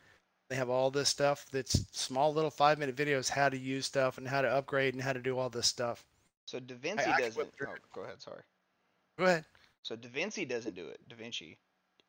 [0.49, 4.17] They have all this stuff that's small little five minute videos how to use stuff
[4.17, 6.05] and how to upgrade and how to do all this stuff.
[6.45, 7.49] So DaVinci I can doesn't.
[7.63, 8.21] Oh, go ahead.
[8.21, 8.41] Sorry.
[9.17, 9.45] Go ahead.
[9.83, 10.99] So DaVinci doesn't do it.
[11.09, 11.57] DaVinci,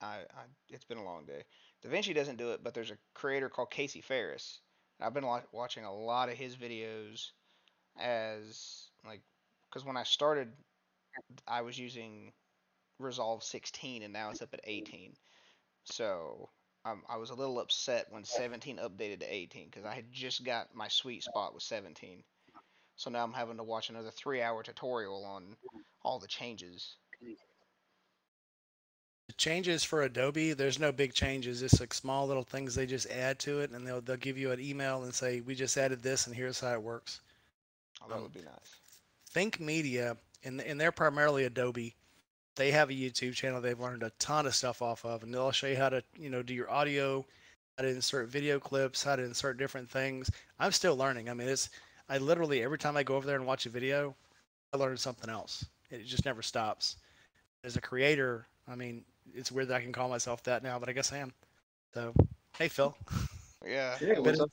[0.01, 1.42] I, I, it's been a long day.
[1.85, 4.61] DaVinci doesn't do it, but there's a creator called Casey Faris.
[5.01, 7.31] I've been wa- watching a lot of his videos
[7.99, 9.20] as like,
[9.68, 10.49] because when I started,
[11.46, 12.33] I was using
[12.99, 15.12] Resolve 16, and now it's up at 18.
[15.85, 16.49] So
[16.85, 20.44] um, I was a little upset when 17 updated to 18 because I had just
[20.44, 22.22] got my sweet spot with 17.
[22.96, 25.56] So now I'm having to watch another three-hour tutorial on
[26.02, 26.96] all the changes.
[29.28, 31.62] The changes for Adobe, there's no big changes.
[31.62, 34.50] It's like small little things they just add to it, and they'll they'll give you
[34.52, 37.20] an email and say, "We just added this, and here's how it works."
[38.02, 38.80] Oh, that Um, would be nice.
[39.30, 41.96] Think Media, and and they're primarily Adobe.
[42.56, 45.52] They have a YouTube channel they've learned a ton of stuff off of, and they'll
[45.52, 47.26] show you how to you know do your audio,
[47.76, 50.30] how to insert video clips, how to insert different things.
[50.59, 51.28] I'm still learning.
[51.28, 51.70] I mean, it's
[52.09, 54.14] I literally every time I go over there and watch a video,
[54.73, 55.64] I learn something else.
[55.90, 56.97] It just never stops.
[57.64, 60.88] As a creator, I mean, it's weird that I can call myself that now, but
[60.88, 61.33] I guess I am.
[61.95, 62.12] So,
[62.59, 62.97] hey Phil.
[63.64, 63.97] Yeah.
[64.01, 64.51] Yeah, it what's up?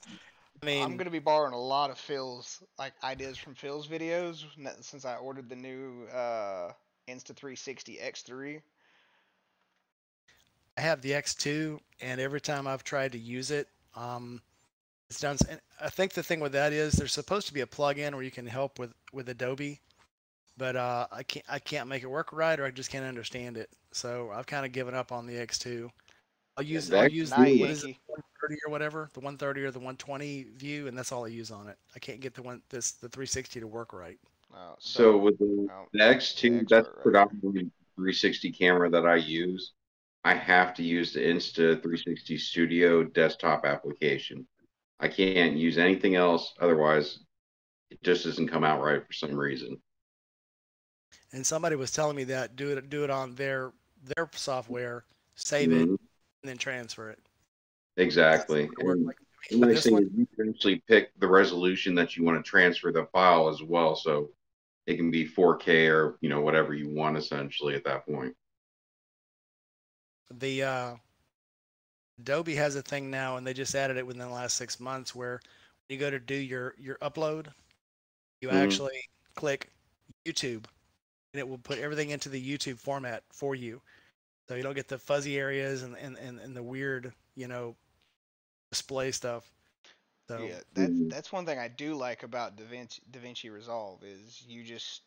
[0.61, 4.45] I mean, I'm gonna be borrowing a lot of Phil's like ideas from Phil's videos
[4.81, 6.71] since I ordered the new uh
[7.07, 8.61] Insta360 X3.
[10.77, 14.41] I have the X2, and every time I've tried to use it, um,
[15.09, 15.37] it's done.
[15.49, 18.23] and I think the thing with that is there's supposed to be a plug-in where
[18.23, 19.79] you can help with with Adobe,
[20.57, 23.57] but uh, I can't I can't make it work right, or I just can't understand
[23.57, 23.69] it.
[23.91, 25.89] So I've kind of given up on the X2.
[26.57, 29.71] I'll use the I'll use the what is it, 130 or whatever, the 130 or
[29.71, 31.77] the 120 view, and that's all I use on it.
[31.95, 34.19] I can't get the one this the 360 to work right.
[34.53, 37.03] Uh, So with the oh, the X2, that's expert, right.
[37.03, 39.73] predominantly 360 camera that I use.
[40.25, 44.47] I have to use the Insta 360 Studio desktop application.
[44.99, 47.19] I can't use anything else, otherwise
[47.91, 49.81] it just doesn't come out right for some reason.
[51.33, 53.73] And somebody was telling me that do it do it on their
[54.15, 55.97] their software, save it, and
[56.43, 57.19] then transfer it.
[57.97, 58.61] Exactly.
[58.63, 59.17] That's what it worked And like
[59.49, 62.49] the nice thing one, is you can actually pick the resolution that you want to
[62.49, 64.29] transfer the file as well, so
[64.87, 68.35] it can be 4K or you know whatever you want essentially at that point.
[70.39, 70.95] the uh,
[72.19, 75.13] Adobe has a thing now, and they just added it within the last six months,
[75.15, 75.39] where
[75.87, 77.53] when you go to do your your upload,
[78.41, 78.51] you Mhm.
[78.51, 79.71] actually click
[80.25, 80.65] YouTube,
[81.33, 83.81] and it will put everything into the YouTube format for you.
[84.49, 87.75] So you don't get the fuzzy areas and and, and, and the weird, you know,
[88.71, 89.51] display stuff.
[90.29, 94.63] So Yeah, that's that's one thing I do like about DaVinci DaVinci Resolve is you
[94.63, 95.01] just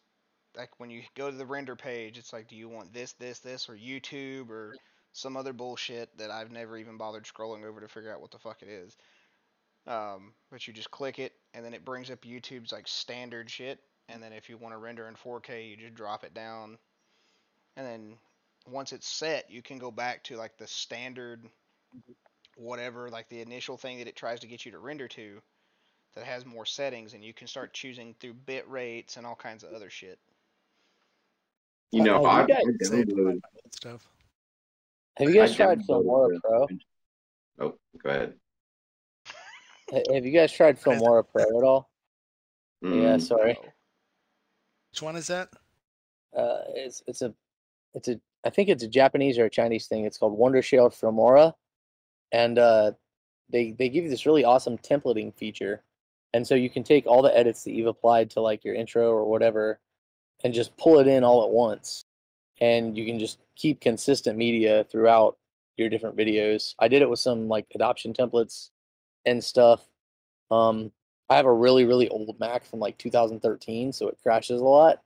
[0.57, 3.41] like when you go to the render page, it's like, do you want this, this,
[3.41, 4.79] this, or YouTube, or
[5.17, 8.39] some other bullshit that I've never even bothered scrolling over to figure out what the
[8.39, 8.97] fuck it is.
[9.87, 13.81] Um, but you just click it, and then it brings up YouTube's like standard shit,
[14.09, 16.77] and then if you want to render in 4K, you just drop it down,
[17.77, 18.17] and then
[18.71, 21.45] once it's set, you can go back to like the standard
[22.57, 25.41] whatever, like the initial thing that it tries to get you to render to
[26.15, 29.63] that has more settings and you can start choosing through bit rates and all kinds
[29.63, 30.19] of other shit.
[31.93, 33.41] You know, I, you I downloaded.
[33.71, 34.09] stuff.
[35.19, 36.67] Have you I guys tried Filmora Pro?
[37.59, 38.35] Oh, go ahead.
[40.13, 41.91] Have you guys tried Filmora Pro at all?
[42.83, 43.59] Yeah, Mm, sorry.
[43.63, 43.69] No.
[44.91, 45.51] Which one is that?
[46.35, 47.35] Uh, it's it's a
[47.95, 50.05] it's a I think it's a Japanese or a Chinese thing.
[50.05, 51.53] It's called Wondershare Filmora,
[52.33, 52.93] and uh,
[53.51, 55.83] they they give you this really awesome templating feature,
[56.33, 59.11] and so you can take all the edits that you've applied to like your intro
[59.11, 59.81] or whatever,
[60.45, 62.06] and just pull it in all at once,
[62.61, 65.37] and you can just keep consistent media throughout
[65.77, 66.75] your different videos.
[66.79, 68.71] I did it with some like adoption templates
[69.25, 69.85] and stuff.
[70.51, 70.93] Um,
[71.29, 75.03] I have a really really old Mac from like 2013, so it crashes a lot,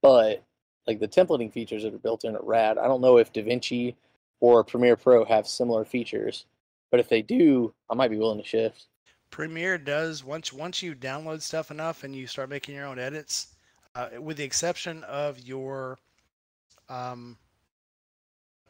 [0.00, 0.44] but
[0.86, 2.78] like the templating features that are built in are rad.
[2.78, 3.94] I don't know if DaVinci
[4.40, 6.46] or Premiere Pro have similar features,
[6.90, 8.86] but if they do, I might be willing to shift.
[9.30, 13.54] Premiere does once once you download stuff enough and you start making your own edits,
[13.94, 15.98] uh, with the exception of your,
[16.92, 17.36] um,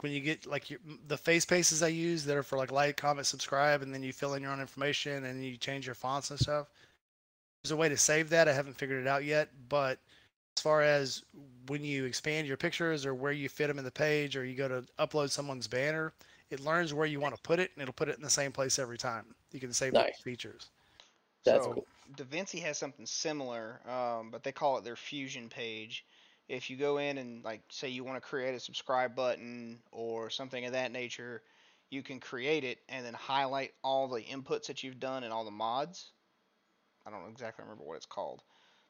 [0.01, 2.97] when you get like your, the face paces I use that are for like like,
[2.97, 6.31] comment, subscribe, and then you fill in your own information and you change your fonts
[6.31, 6.69] and stuff.
[7.63, 8.49] There's a way to save that.
[8.49, 9.99] I haven't figured it out yet, but
[10.57, 11.23] as far as
[11.69, 14.57] when you expand your pictures or where you fit them in the page or you
[14.57, 16.13] go to upload someone's banner,
[16.51, 18.53] it learns where you want to put it and it'll put it in the same
[18.53, 19.25] place every time.
[19.53, 20.07] You can save Nice.
[20.07, 20.71] those features.
[21.45, 21.87] That's so cool.
[22.17, 26.05] DaVinci has something similar, um, but they call it their fusion page.
[26.49, 30.31] If you go in and like say you want to create a subscribe button or
[30.31, 31.43] something of that nature,
[31.91, 35.45] you can create it and then highlight all the inputs that you've done and all
[35.45, 36.11] the mods.
[37.07, 38.43] I don't exactly remember what it's called,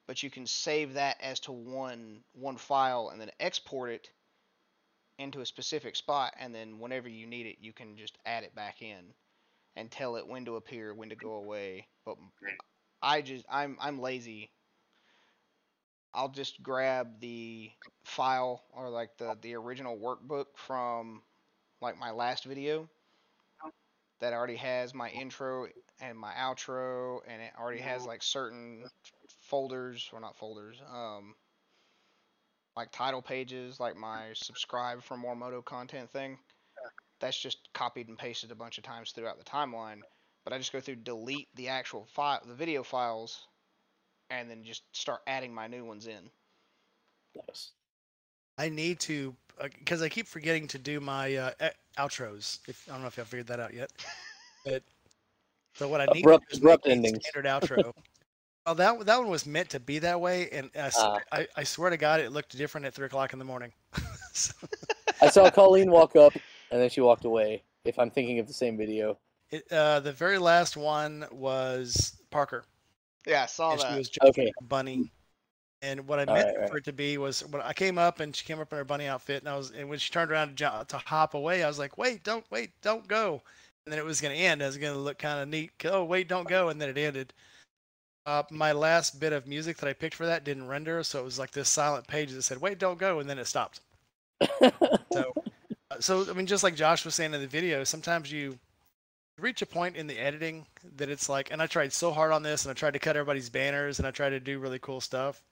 [0.07, 4.11] but you can save that as to one one file and then export it
[5.19, 8.55] into a specific spot and then whenever you need it, you can just add it
[8.55, 9.15] back in
[9.77, 11.87] and tell it when to appear, when to go away.
[12.05, 12.17] But
[13.03, 14.51] I just I'm I'm lazy.
[16.15, 17.71] I'll just grab the
[18.05, 21.23] file or like the the original workbook from
[21.81, 22.89] like my last video
[24.21, 25.67] that already has my intro
[26.01, 28.85] and my outro and it already has like certain
[29.43, 31.35] folders or not folders um
[32.77, 36.39] like title pages like my subscribe for more moto content thing.
[37.21, 40.01] That's just copied and pasted a bunch of times throughout the timeline
[40.45, 43.47] but I just go through delete the actual file, the video files,
[44.33, 46.31] and then just start adding my new ones in.
[47.49, 47.71] Nice.
[48.59, 49.35] I need to
[49.79, 51.51] because I keep forgetting to do my uh,
[51.99, 52.59] outros.
[52.69, 53.91] If I don't know if y'all figured that out yet,
[54.65, 54.83] but
[55.75, 57.19] so what I need Abrupt- to do is abrupt make a endings.
[57.27, 57.93] standard outro.
[58.67, 61.19] well, that that one was meant to be that way, and I, s- Ah.
[61.33, 63.73] I, I swear to God, it looked different at three o'clock in the morning.
[64.35, 64.55] So,
[65.21, 66.33] I saw Colleen walk up
[66.71, 67.63] and then she walked away.
[67.85, 69.19] If I'm thinking of the same video,
[69.51, 72.65] it, uh, the very last one was Parker,
[73.27, 73.99] Yeah, I saw and she that.
[73.99, 74.53] was jumping Okay.
[74.61, 75.13] a bunny.
[75.81, 76.71] And what I meant right, right.
[76.71, 78.85] for it to be was when I came up and she came up in her
[78.85, 81.65] bunny outfit, and I was and when she turned around to, jump, to hop away,
[81.65, 83.43] I was like, "Wait, don't wait, don't go!"
[83.85, 84.63] And then it was going to end.
[84.63, 85.73] It was going to look kind of neat.
[85.87, 86.69] Oh, wait, don't go!
[86.69, 87.33] And then it ended.
[88.25, 91.25] Uh, my last bit of music that I picked for that didn't render, so it
[91.25, 93.81] was like this silent page that said, "Wait, don't go," and then it stopped.
[95.13, 95.33] So,
[95.91, 98.59] uh, so I mean, just like Josh was saying in the video, sometimes you
[99.39, 100.67] reach a point in the editing
[100.97, 103.17] that it's like, and I tried so hard on this, and I tried to cut
[103.17, 105.43] everybody's banners, and I tried to do really cool stuff.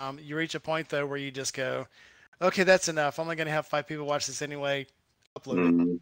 [0.00, 1.86] Um, you reach a point though where you just go,
[2.40, 3.18] okay, that's enough.
[3.18, 4.86] I'm only going to have five people watch this anyway.
[5.38, 5.74] Upload it.
[5.74, 6.00] Mhm.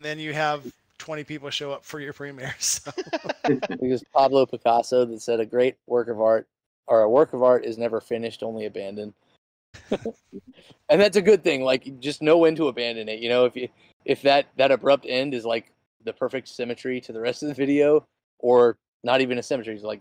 [0.00, 2.54] Then you have 20 people show up for your premiere.
[2.60, 2.90] So
[3.44, 6.46] it was Pablo Picasso that said a great work of art
[6.86, 9.14] or a work of art is never finished, only abandoned.
[9.90, 11.62] and that's a good thing.
[11.62, 13.20] Like just know when to abandon it.
[13.20, 13.68] You know, if you
[14.04, 15.72] if that that abrupt end is like
[16.04, 18.06] the perfect symmetry to the rest of the video,
[18.38, 20.00] or not even a symmetry, it's like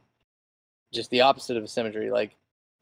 [0.93, 2.09] just the opposite of a symmetry.
[2.12, 2.35] Like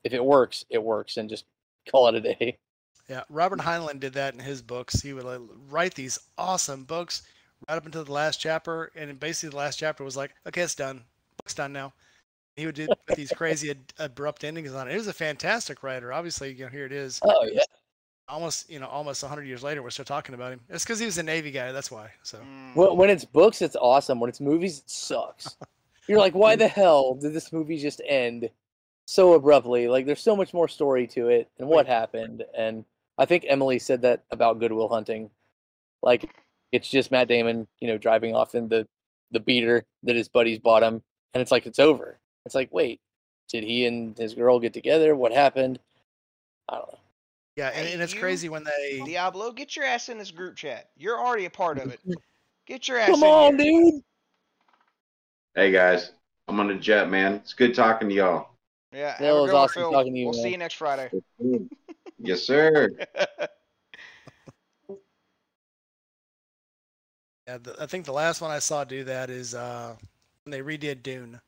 [0.04, 1.46] if it works, it works, and just
[1.92, 2.58] call it a day.
[3.10, 5.02] yeah, Robert Heinlein did that in his books.
[5.02, 7.24] He would like, write these awesome books
[7.68, 10.76] right up until the last chapter, and basically the last chapter was like, okay, it's
[10.76, 11.04] done.
[11.38, 11.94] Book's done now.
[12.56, 14.92] He would do these crazy ad- abrupt endings on it.
[14.92, 16.12] He was a fantastic writer.
[16.12, 17.20] Obviously, you know, here it is.
[17.24, 17.62] Oh yeah.
[18.30, 21.06] Almost you know almost 100 years later we're still talking about him it's because he
[21.06, 22.76] was a navy guy that's why so Mm.
[22.76, 24.20] Well, when it's books, it's awesome.
[24.20, 25.56] When it's movies, it sucks.
[26.08, 28.50] You're like, why the hell did this movie just end
[29.06, 29.88] so abruptly?
[29.88, 32.44] Like, there's so much more story to it and what happened.
[32.58, 32.86] And
[33.18, 35.30] I think Emily said that about Good Will Hunting.
[36.02, 36.30] Like,
[36.72, 38.88] it's just Matt Damon, you know, driving off in the
[39.32, 41.02] the beater that his buddies bought him,
[41.34, 42.18] and it's like it's over.
[42.46, 43.02] It's like, wait,
[43.50, 45.16] did he and his girl get together?
[45.16, 45.80] What happened?
[46.70, 47.00] I don't know.
[47.58, 50.32] Yeah and, Hey, and it's you- crazy when they Diablo, get your ass in this
[50.32, 50.90] group chat.
[50.96, 52.00] You're already a part of it.
[52.68, 53.92] Get your ass Come in on, here.
[53.94, 54.04] dude.
[55.56, 56.12] Hey guys,
[56.50, 57.36] I'm on the jet, man.
[57.36, 58.50] It's good talking to y'all.
[58.92, 59.92] Yeah, have That was good one, awesome Phil.
[59.92, 60.44] talking to you, We'll man.
[60.44, 61.10] see you next Friday.
[62.20, 62.90] yes, sir.
[67.48, 69.96] yeah, the, i think the last one i saw do that is uh
[70.44, 71.40] when they redid dune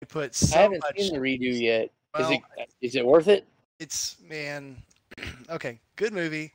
[0.00, 1.90] they put so I haven't much seen the redo yet.
[2.20, 2.40] Is it
[2.80, 3.44] is it worth it?
[3.78, 4.76] It's man
[5.50, 6.52] okay good movie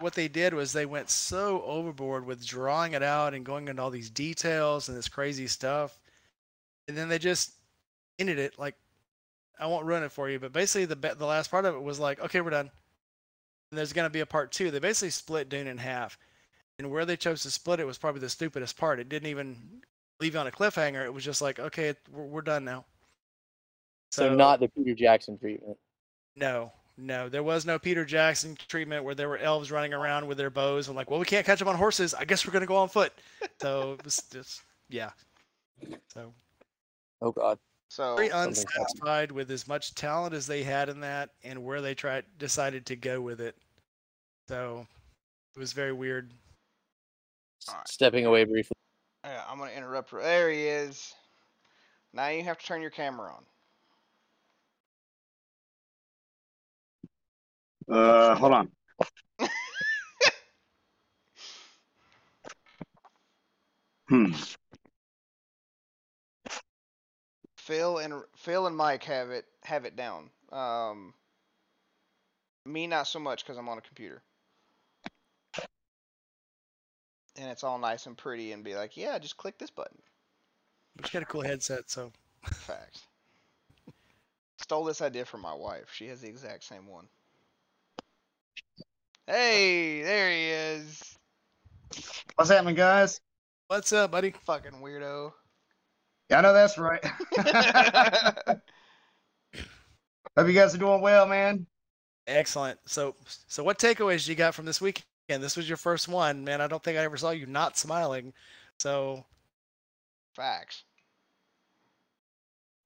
[0.00, 3.82] what they did was they went so overboard with drawing it out and going into
[3.82, 5.98] all these details and this crazy stuff,
[6.86, 7.52] and then they just
[8.18, 8.74] ended it like
[9.58, 11.98] I won't ruin it for you, but basically the the last part of it was
[11.98, 12.70] like, okay, we're done.
[13.70, 14.70] And there's gonna be a part two.
[14.70, 16.18] They basically split Dune in half,
[16.78, 19.00] and where they chose to split it was probably the stupidest part.
[19.00, 19.56] It didn't even
[20.20, 21.04] leave you on a cliffhanger.
[21.04, 22.84] It was just like, okay, we're, we're done now.
[24.10, 25.76] So, not the Peter Jackson treatment.
[26.38, 30.38] No, no, there was no Peter Jackson treatment where there were elves running around with
[30.38, 32.14] their bows and like, well, we can't catch them on horses.
[32.14, 33.12] I guess we're gonna go on foot.
[33.60, 35.10] So it was just, yeah.
[36.14, 36.32] So
[37.20, 37.58] Oh God.
[37.88, 41.94] So very unsatisfied with as much talent as they had in that and where they
[41.94, 43.56] tried decided to go with it.
[44.46, 44.86] So
[45.56, 46.32] it was very weird.
[47.68, 47.88] Alright.
[47.88, 48.76] Stepping away briefly.
[49.24, 50.12] yeah, I'm gonna interrupt.
[50.12, 51.14] There he is.
[52.12, 53.44] Now you have to turn your camera on.
[57.90, 58.70] Uh, hold on.
[64.08, 64.32] Hmm.
[67.58, 70.30] Phil and Phil and Mike have it have it down.
[70.50, 71.12] Um,
[72.64, 74.22] me not so much because I'm on a computer,
[77.36, 79.98] and it's all nice and pretty, and be like, yeah, just click this button.
[80.96, 82.10] But you got a cool headset, so
[82.42, 83.02] Facts.
[84.58, 85.90] Stole this idea from my wife.
[85.92, 87.06] She has the exact same one.
[89.30, 91.18] Hey, there he is.
[92.36, 93.20] What's happening, guys?
[93.66, 94.32] what's up, buddy?
[94.46, 95.32] Fucking weirdo.
[96.30, 97.04] Yeah, I know that's right.
[100.34, 101.66] Hope you guys are doing well, man.
[102.26, 102.78] Excellent.
[102.86, 103.16] So
[103.48, 105.04] so what takeaways do you got from this weekend?
[105.28, 106.62] This was your first one, man.
[106.62, 108.32] I don't think I ever saw you not smiling.
[108.78, 109.26] So
[110.34, 110.84] Facts.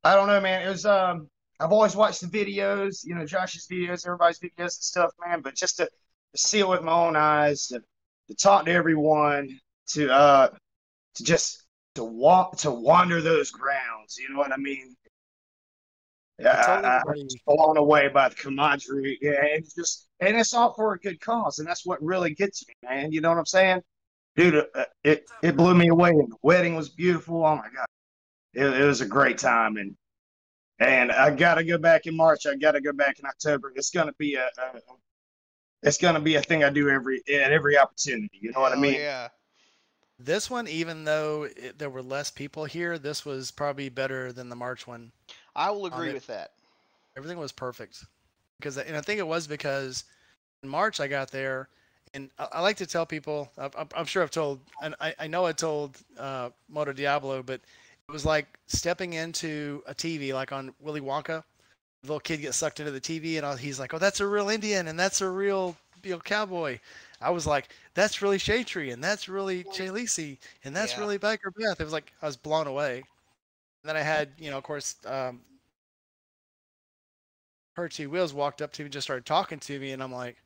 [0.02, 0.66] I don't know, man.
[0.66, 1.28] It was um
[1.60, 5.40] I've always watched the videos, you know, Josh's videos, everybody's videos and stuff, man.
[5.40, 5.90] But just to, to
[6.36, 7.80] see it with my own eyes, to,
[8.28, 9.58] to talk to everyone,
[9.88, 10.48] to uh
[11.16, 11.64] to just
[11.94, 14.94] to walk to wander those grounds, you know what I mean?
[16.38, 19.18] Yeah, I told I- I- everybody, blown away by the camaraderie.
[19.20, 22.66] Yeah, and just and it's all for a good cause, and that's what really gets
[22.66, 23.12] me, man.
[23.12, 23.82] You know what I'm saying,
[24.36, 24.66] dude?
[24.74, 27.44] Uh, it it blew me away, and the wedding was beautiful.
[27.44, 27.86] Oh my god,
[28.54, 29.94] it, it was a great time, and
[30.78, 32.46] and I gotta go back in March.
[32.46, 33.72] I gotta go back in October.
[33.76, 34.80] It's gonna be a, a
[35.82, 38.38] it's gonna be a thing I do every at every opportunity.
[38.40, 38.94] You know what I mean?
[38.94, 39.28] Yeah.
[40.18, 44.48] this one, even though it, there were less people here, this was probably better than
[44.48, 45.12] the March one.
[45.56, 46.14] I will agree it.
[46.14, 46.52] with that.
[47.16, 48.04] Everything was perfect.
[48.58, 50.04] Because and I think it was because
[50.62, 51.68] in March I got there,
[52.14, 53.50] and I, I like to tell people.
[53.58, 57.42] I, I'm, I'm sure I've told, and I, I know I told uh, Moto Diablo,
[57.42, 57.60] but
[58.08, 61.42] it was like stepping into a TV, like on Willy Wonka.
[62.02, 64.48] Little kid gets sucked into the TV, and all- he's like, "Oh, that's a real
[64.48, 66.80] Indian, and that's a real, you know, cowboy."
[67.20, 71.00] I was like, "That's really Shaytree, and that's really Jay Lacey, and that's Yeah.
[71.00, 72.96] really Baker Beth." It was like I was blown away.
[73.82, 75.40] And then I had, you know, of course, um,
[77.74, 80.12] her two wheels walked up to me, and just started talking to me, and I'm
[80.12, 80.36] like,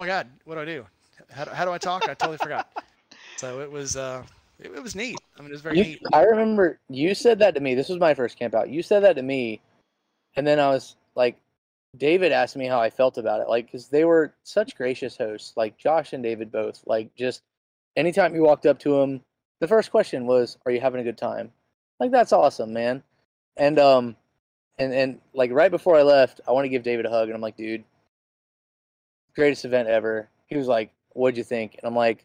[0.00, 0.86] "Oh my God, what do I do?
[1.30, 2.66] How do, how do I talk?" I totally forgot.
[3.36, 4.24] So it was, uh,
[4.58, 5.22] it, it was neat.
[5.38, 6.02] I mean, it was very You, neat.
[6.12, 7.74] I remember you said that to me.
[7.74, 8.68] This was my first camp out.
[8.68, 9.60] You said that to me,
[10.36, 11.36] and then I was like,
[11.96, 15.52] David asked me how I felt about it, like because they were such gracious hosts,
[15.56, 16.82] like Josh and David both.
[16.86, 17.42] Like just
[17.96, 19.20] anytime you walked up to them,
[19.60, 21.52] the first question was, "Are you having a good time?"
[22.00, 23.02] Like that's awesome, man.
[23.56, 24.16] And um,
[24.78, 27.34] and and like right before I left, I want to give David a hug, and
[27.34, 27.84] I'm like, dude,
[29.34, 30.28] greatest event ever.
[30.46, 32.24] He was like, "What'd you think?" And I'm like,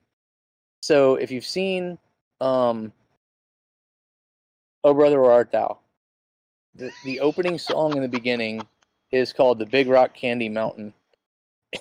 [0.81, 1.97] so if you've seen
[2.39, 2.93] um
[4.83, 5.79] Oh Brother Where Art Thou?
[6.77, 8.61] The the opening song in the beginning
[9.11, 10.93] is called The Big Rock Candy Mountain.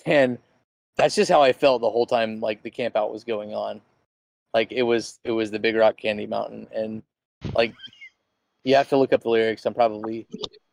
[0.05, 0.39] And
[0.97, 3.81] that's just how I felt the whole time like the camp out was going on.
[4.53, 7.03] Like it was it was the Big Rock Candy Mountain and
[7.55, 7.73] like
[8.65, 9.65] you have to look up the lyrics.
[9.65, 10.27] I'm probably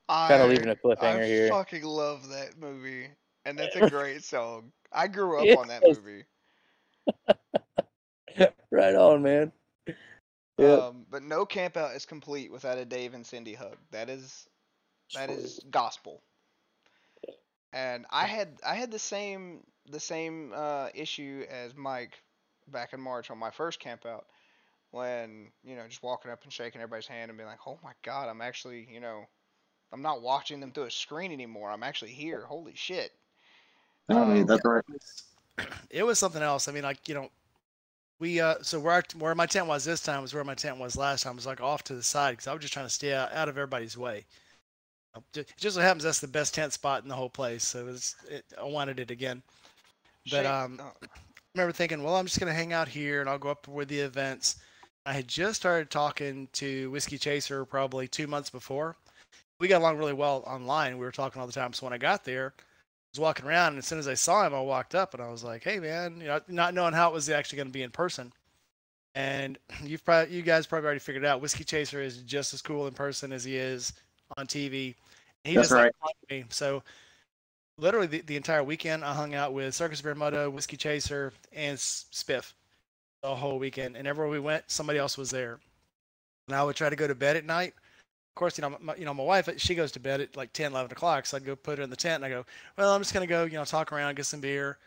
[0.10, 1.50] kind of leaving a cliffhanger I here.
[1.50, 3.08] fucking love that movie,
[3.46, 4.72] and that's a great song.
[4.92, 6.24] I grew up on that movie.
[8.72, 9.52] right on, man.
[10.58, 10.74] Yeah.
[10.74, 13.78] Um, but no camp out is complete without a Dave and Cindy hug.
[13.92, 14.48] That is
[15.16, 16.22] that is gospel.
[17.74, 22.22] And I had I had the same the same uh, issue as Mike
[22.68, 24.26] back in March on my first camp out
[24.92, 27.94] when you know just walking up and shaking everybody's hand and being like, oh my
[28.04, 29.26] god, I'm actually you know
[29.92, 31.72] I'm not watching them through a screen anymore.
[31.72, 32.46] I'm actually here.
[32.46, 33.12] Holy shit.
[34.10, 34.84] I mean, Um, that's right.
[35.90, 36.68] it was something else.
[36.68, 37.30] I mean, like you know,
[38.20, 40.78] we uh, so where I, where my tent was this time was where my tent
[40.78, 41.34] was last time.
[41.34, 43.34] It was like off to the side because I was just trying to stay out,
[43.34, 44.26] out of everybody's way.
[45.36, 47.66] It just so happens that's the best tent spot in the whole place.
[47.68, 47.88] So
[48.30, 49.44] it I wanted it again.
[50.32, 51.08] But um, oh, I
[51.56, 54.00] remember thinking, well, I'm just gonna hang out here and I'll go up with the
[54.00, 54.58] events.
[55.06, 58.96] I had just started talking to Whiskey Chaser probably two months before.
[59.60, 60.98] We got along really well online.
[60.98, 61.74] We were talking all the time.
[61.74, 62.54] So when I got there,
[63.14, 65.30] was walking around, and as soon as I saw him, I walked up and I
[65.30, 67.84] was like, "Hey, man," you know, not knowing how it was actually going to be
[67.84, 68.34] in person.
[69.16, 71.42] And you've probably, you guys probably already figured out.
[71.42, 73.94] Whiskey Chaser is just as cool in person as he is
[74.38, 74.96] on TV.
[75.46, 75.94] And he That's just like, right.
[76.04, 76.46] liked me.
[76.50, 76.84] So
[77.78, 81.78] literally the, the entire weekend I hung out with Circus Bear Muddo, Whiskey Chaser, and
[81.78, 82.54] Spiff
[83.22, 83.96] the whole weekend.
[83.96, 85.60] And everywhere we went, somebody else was there.
[86.48, 87.74] And I would try to go to bed at night.
[88.34, 90.54] Of course, you know, my, you know, my wife, she goes to bed at like
[90.54, 91.28] 10, 11 o'clock.
[91.28, 92.44] So I'd go put her in the tent and I go,
[92.76, 94.80] well, I'm just going to go, you know, talk around, get some beer.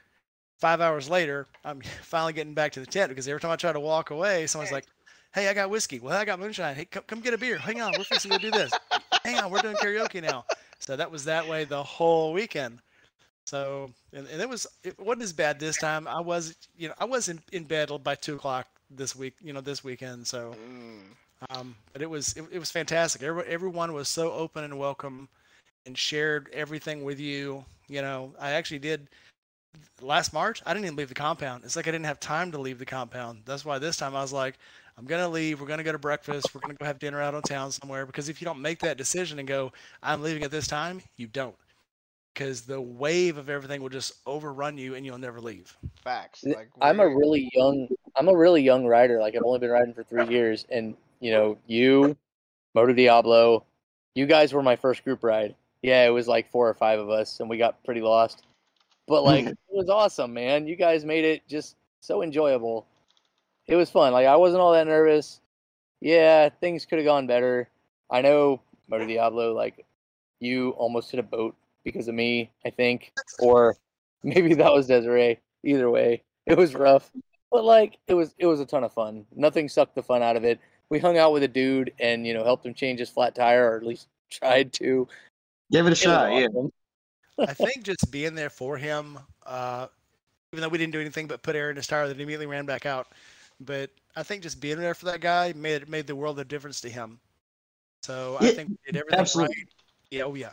[0.59, 3.72] Five hours later, I'm finally getting back to the tent because every time I try
[3.72, 4.86] to walk away, someone's like,
[5.32, 6.01] hey, I got whiskey.
[6.01, 6.74] Well, I got moonshine.
[6.74, 7.57] Hey, come, come get a beer.
[7.57, 7.92] Hang on.
[7.97, 8.72] We're fixing to do this.
[9.22, 9.53] Hang on.
[9.53, 10.44] We're doing karaoke now.
[10.80, 12.80] So that was that way the whole weekend.
[13.44, 16.09] So and, and it was it wasn't as bad this time.
[16.09, 19.53] I was you know I was in, in bed by two o'clock this week you
[19.53, 20.26] know this weekend.
[20.26, 21.03] So mm,
[21.51, 23.22] um, but it was it, it was fantastic.
[23.22, 25.28] Every, everyone was so open and welcome,
[25.87, 27.64] and shared everything with you.
[27.89, 29.09] You know I actually did
[30.01, 30.62] last March.
[30.66, 31.64] I didn't even leave the compound.
[31.64, 33.43] It's like I didn't have time to leave the compound.
[33.45, 34.59] That's why this time I was like.
[34.99, 35.61] I'm gonna leave.
[35.61, 36.55] We're gonna go to breakfast.
[36.55, 38.07] We're gonna go have dinner out on town somewhere.
[38.07, 39.70] Because if you don't make that decision and go,
[40.03, 41.55] I'm leaving at this time, you don't
[42.37, 45.74] because the wave of everything will just overrun you and you'll never leave.
[46.03, 46.45] facts.
[46.45, 49.18] Like I'm a really young I'm a really young rider.
[49.18, 52.17] Like I've only been riding for three years, and you know, you,
[52.75, 53.64] Moto Diablo,
[54.14, 55.55] you guys were my first group ride.
[55.83, 58.45] Yeah, it was like four or five of us, and we got pretty lost.
[59.07, 60.67] But like, it was awesome, man.
[60.67, 62.87] You guys made it just so enjoyable.
[63.67, 64.12] It was fun.
[64.12, 65.41] Like I wasn't all that nervous.
[66.01, 67.69] Yeah, things could have gone better.
[68.11, 69.85] I know Moto Diablo, like
[70.41, 71.55] you almost hit a boat
[71.85, 73.77] because of me, I think, or
[74.23, 75.39] maybe that was Desiree.
[75.64, 77.11] Either way, it was rough,
[77.51, 79.27] but like it was it was a ton of fun.
[79.35, 80.61] Nothing sucked the fun out of it.
[80.91, 83.70] We hung out with a dude and you know helped him change his flat tire,
[83.72, 85.09] or at least tried to.
[85.70, 86.32] Give it a It was shot.
[86.32, 86.47] Yeah.
[87.39, 89.89] I think just being there for him, uh,
[90.53, 92.64] even though we didn't do anything but put air in his tire, that immediately ran
[92.66, 93.09] back out.
[93.61, 96.80] But I think just being there for that guy made made the world of difference
[96.82, 97.18] to him.
[98.03, 99.57] So I think we did everything absolutely.
[99.57, 99.68] right.
[100.11, 100.53] Yeah, oh yeah.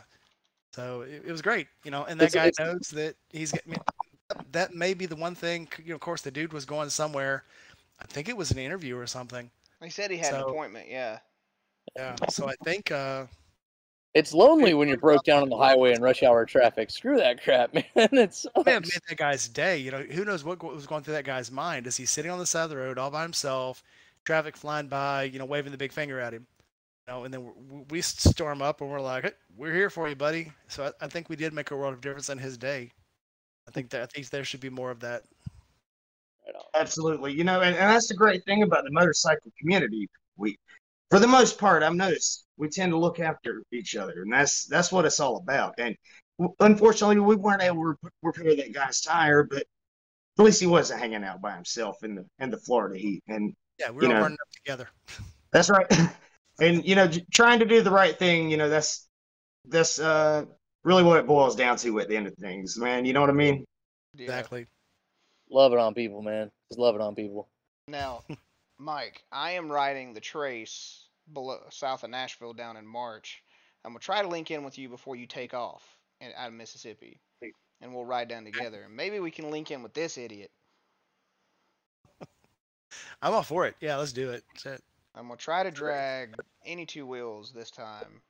[0.74, 2.04] So it, it was great, you know.
[2.04, 3.54] And that It's- guy it's- knows that he's.
[3.54, 3.78] I mean,
[4.52, 5.68] that may be the one thing.
[5.78, 7.44] You know, of course, the dude was going somewhere.
[8.00, 9.48] I think it was an interview or something.
[9.82, 10.88] He said he had an appointment.
[10.88, 11.18] Yeah.
[11.96, 12.20] Yeah.
[12.28, 13.26] So I think uh,
[14.14, 16.90] It's lonely when you're broke down on the highway in rush hour traffic.
[16.90, 17.84] Screw that crap, man.
[17.96, 19.78] It's may have made that guy's day.
[19.78, 21.86] You know, who knows what was going through that guy's mind?
[21.86, 23.82] Is he sitting on the side of the road all by himself,
[24.24, 26.46] traffic flying by, you know, waving the big finger at him?
[27.08, 30.08] You know, and then we- we storm up and we're like, hey, "We're here for
[30.08, 32.56] you, buddy." So I, I think we did make a world of difference in his
[32.58, 32.92] day.
[33.68, 35.24] I think that I think there should be more of that.
[36.74, 36.82] Right on.
[36.82, 37.32] Absolutely.
[37.32, 40.08] You know, and, and that's the great thing about the motorcycle community.
[40.36, 40.58] We,
[41.10, 44.66] for the most part, I've noticed we tend to look after each other, and that's
[44.66, 45.74] that's what it's all about.
[45.78, 45.96] And
[46.60, 49.64] unfortunately, we weren't able to rep- repair that guy's tire, but
[50.38, 53.22] at least he wasn't hanging out by himself in the in the Florida heat.
[53.28, 54.20] And Yeah, we're You know.
[54.20, 54.88] burning up together.
[55.52, 55.86] that's right.
[56.60, 58.50] and you know, trying to do the right thing.
[58.50, 59.08] You know, that's
[59.66, 60.44] that's uh
[60.82, 63.04] really what it boils down to at the end of things, man.
[63.04, 63.64] You know what I mean?
[64.18, 64.66] Exactly.
[65.50, 66.50] Love it on people, man.
[66.70, 67.48] Just love it on people.
[67.88, 68.22] Now,
[68.78, 73.42] Mike, I am riding the Trace below south of Nashville down in March.
[73.84, 75.82] I'm gonna try to link in with you before you take off
[76.20, 77.20] in, out of Mississippi,
[77.80, 78.86] and we'll ride down together.
[78.90, 80.50] Maybe we can link in with this idiot.
[83.22, 83.76] I'm all for it.
[83.80, 84.42] Yeah, let's do it.
[84.56, 84.82] Shit.
[85.14, 86.34] I'm gonna try to drag
[86.64, 88.22] any two wheels this time.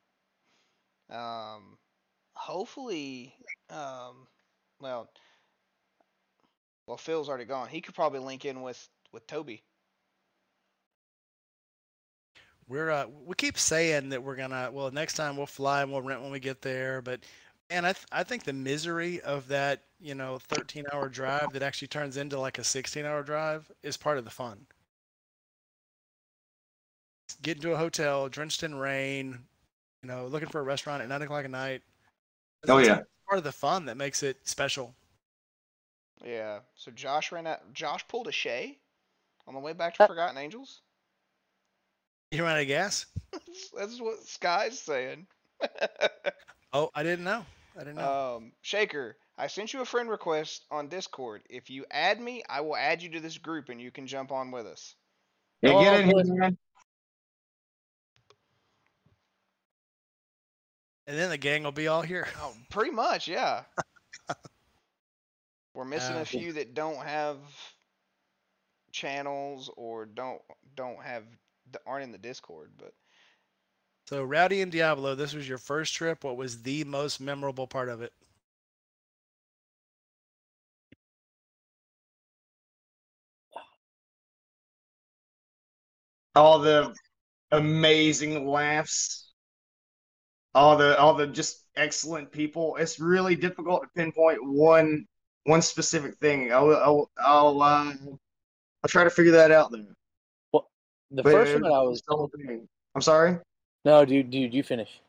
[1.11, 1.79] Um,
[2.35, 3.35] hopefully,
[3.71, 4.27] um,
[4.81, 5.09] well,
[6.87, 7.69] well, Phil's already gone.
[7.69, 9.63] He could probably link in with with Toby.
[12.69, 16.03] We're uh, we keep saying that we're gonna well next time we'll fly and we'll
[16.03, 17.21] rent when we get there, but
[17.71, 21.63] and I th- I think the misery of that you know 13 hour drive that
[21.63, 24.67] actually turns into like a 16 hour drive is part of the fun.
[27.43, 29.39] Get into a hotel drenched in rain,
[30.03, 31.83] you know, looking for a restaurant at nine o'clock at night.
[32.69, 33.01] Oh, yeah.
[33.29, 34.95] part of the fun that makes it special.
[36.25, 36.61] Yeah.
[36.75, 37.73] So Josh ran out.
[37.73, 38.79] Josh pulled a Shay
[39.47, 40.83] on the way back to Forgotten Angels.
[42.31, 43.07] You ran out of gas?
[43.33, 45.27] That's, that's what Sky's saying.
[46.77, 47.47] Oh, I didn't know.
[47.77, 48.37] I didn't know.
[48.37, 51.43] um, Shaker, I sent you a friend request on Discord.
[51.49, 54.33] If you add me, I will add you to this group and you can jump
[54.33, 54.97] on with us.
[55.63, 56.59] Yeah, Oh, get in here, man.
[61.07, 62.27] and then the gang will be all here.
[62.41, 63.63] Oh, pretty much, yeah.
[65.75, 67.39] We're missing Uh, a few that don't have
[68.93, 70.41] channels or don't
[70.77, 71.25] don't have
[71.73, 72.95] that aren't in the Discord, but
[74.09, 76.25] So Rowdy and Diablo, this was your first trip.
[76.25, 78.15] What was the most memorable part of it?
[86.37, 86.95] all the
[87.53, 89.33] amazing laughs,
[90.55, 92.77] all the all the just excellent people.
[92.77, 95.07] It's really difficult to pinpoint one
[95.45, 96.53] one specific thing.
[96.53, 97.93] I'll I'll I'll, uh,
[98.83, 99.89] I'll try to figure that out then.
[101.11, 102.67] The But first one I was the.
[102.95, 103.39] I'm sorry.
[103.85, 105.01] no, dude, dude, you finish.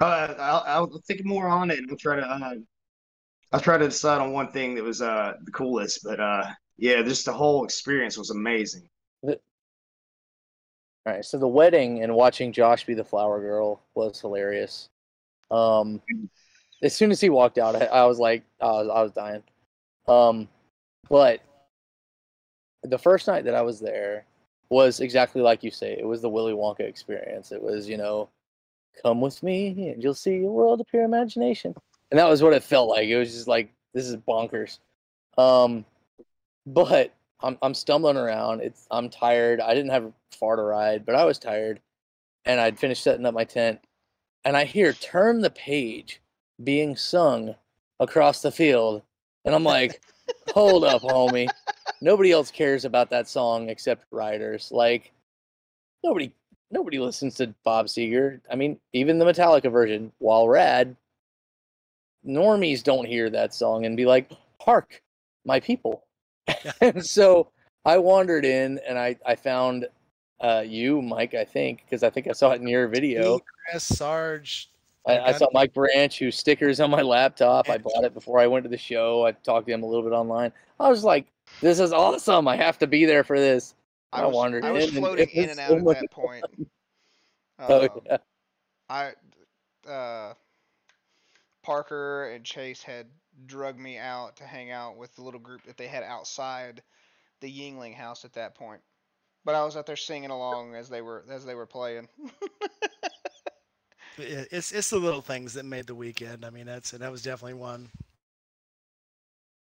[0.00, 2.54] Uh, I'll, I'll think more on it and I'll try to uh,
[3.52, 6.00] I'll try to decide on one thing that was uh the coolest.
[6.04, 8.88] But uh, yeah, just the whole experience was amazing.
[11.06, 14.90] All right, so the wedding and watching Josh be the flower girl was hilarious.
[15.50, 16.02] Um,
[16.82, 19.42] as soon as he walked out, I, I was like, I was, I was dying.
[20.06, 20.48] Um,
[21.08, 21.40] but
[22.82, 24.24] the first night that I was there
[24.70, 25.96] was exactly like you say.
[25.98, 27.52] It was the Willy Wonka experience.
[27.52, 28.28] It was, you know,
[29.02, 31.74] come with me and you'll see a world of pure imagination.
[32.10, 33.08] And that was what it felt like.
[33.08, 34.78] It was just like this is bonkers.
[35.36, 35.84] Um,
[36.66, 38.60] but I'm I'm stumbling around.
[38.60, 39.60] It's I'm tired.
[39.60, 41.80] I didn't have far to ride, but I was tired,
[42.44, 43.80] and I'd finished setting up my tent,
[44.44, 46.20] and I hear "Turn the Page"
[46.62, 47.54] being sung
[48.00, 49.02] across the field,
[49.44, 50.00] and I'm like,
[50.54, 51.48] "Hold up, homie!
[52.00, 54.70] Nobody else cares about that song except riders.
[54.72, 55.12] Like,
[56.04, 56.32] nobody
[56.70, 58.40] nobody listens to Bob Seger.
[58.50, 60.96] I mean, even the Metallica version, while rad,
[62.26, 64.30] normies don't hear that song and be like,
[64.60, 65.02] "Hark,
[65.44, 66.04] my people."
[66.80, 67.50] and so
[67.84, 69.86] I wandered in and I I found
[70.40, 71.34] uh, you, Mike.
[71.34, 73.36] I think because I think I saw it in your video.
[73.36, 73.40] Me,
[73.70, 74.70] Chris, Sarge.
[75.08, 77.68] I, I saw Mike Branch, whose stickers on my laptop.
[77.70, 79.24] I bought it before I went to the show.
[79.26, 80.52] I talked to him a little bit online.
[80.78, 81.26] I was like,
[81.60, 82.46] "This is awesome!
[82.46, 83.74] I have to be there for this."
[84.12, 86.44] I I was, wandered I was in floating in and so out at that point.
[87.60, 88.18] Oh Um, yeah,
[88.88, 89.12] I
[89.90, 90.34] uh,
[91.64, 93.06] Parker and Chase had
[93.46, 96.82] drugged me out to hang out with the little group that they had outside
[97.40, 98.80] the Yingling house at that point.
[99.44, 102.08] But I was out there singing along as they were as they were playing.
[104.18, 106.44] It- It's it's the little things that made the weekend.
[106.44, 107.90] I mean, that's and that was definitely one.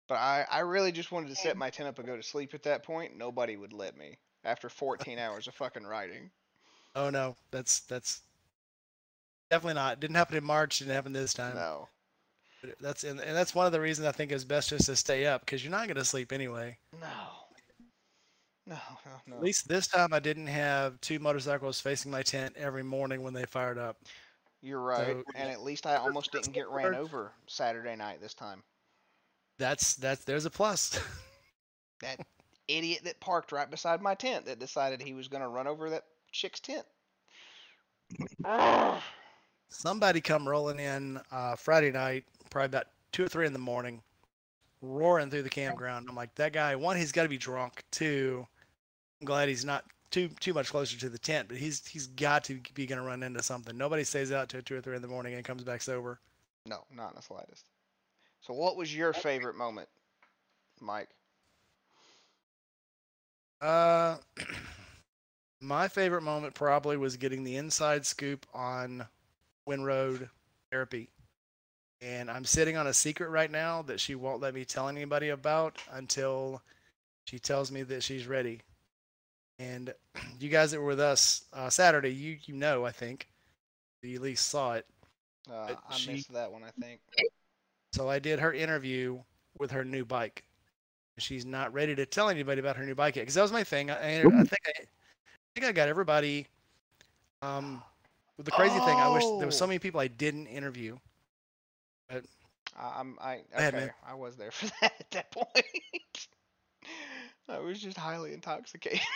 [0.08, 2.54] but I, I really just wanted to set my tent up and go to sleep
[2.54, 3.16] at that point.
[3.18, 6.32] Nobody would let me after 14 hours of fucking riding.
[6.96, 8.22] Oh no, that's that's
[9.50, 10.00] definitely not.
[10.00, 10.80] Didn't happen in March.
[10.80, 11.56] Didn't happen this time.
[11.56, 11.90] No.
[12.62, 14.96] But That's and, and that's one of the reasons I think it's best just to
[14.96, 16.78] stay up because you're not going to sleep anyway.
[17.00, 17.48] No.
[18.66, 19.36] No, no, no.
[19.36, 23.34] At least this time I didn't have two motorcycles facing my tent every morning when
[23.34, 23.98] they fired up.
[24.64, 25.08] You're right.
[25.08, 28.64] So- and at least I almost didn't get ran over Saturday night this time.
[29.60, 31.00] That's that's there's a plus.
[32.02, 32.20] That
[32.68, 35.90] idiot that parked right beside my tent that decided he was going to run over
[35.92, 36.04] that
[36.34, 36.86] chick's tent.
[39.70, 44.02] Somebody come rolling in uh, Friday night, probably about two or three in the morning,
[44.82, 46.08] roaring through the campground.
[46.10, 46.76] I'm like, that guy.
[46.76, 47.86] One, he's got to be drunk.
[47.92, 48.46] Two,
[49.22, 52.44] I'm glad he's not too too much closer to the tent, but he's he's got
[52.46, 53.76] to be gonna run into something.
[53.76, 56.20] Nobody stays out till two or three in the morning and comes back sober.
[56.66, 57.66] No, not in the slightest.
[58.42, 59.90] So, what was your favorite moment,
[60.80, 61.10] Mike?
[63.60, 64.18] Uh,
[65.62, 69.06] my favorite moment probably was getting the inside scoop on
[69.68, 70.30] Winroad
[70.72, 71.10] therapy.
[72.02, 75.30] And I'm sitting on a secret right now that she won't let me tell anybody
[75.30, 76.62] about until
[77.26, 78.62] she tells me that she's ready.
[79.60, 79.94] And
[80.40, 83.28] you guys that were with us uh, Saturday, you you know I think
[84.02, 84.86] you at least saw it.
[85.50, 87.00] Uh, I she- missed that one, I think.
[87.94, 89.20] So I did her interview
[89.60, 90.44] with her new bike.
[91.20, 93.64] She's not ready to tell anybody about her new bike yet because that was my
[93.64, 93.92] thing.
[93.92, 94.86] I, I, I think I, I
[95.54, 96.48] think I got everybody.
[97.44, 97.84] Um,
[98.36, 99.68] but the crazy thing, I wish there was so Oh.
[99.68, 100.98] many people I didn't interview.
[102.10, 102.22] I,
[102.80, 103.92] I'm I okay.
[104.08, 106.28] I was there for that at that point.
[107.50, 109.02] I was just highly intoxicated.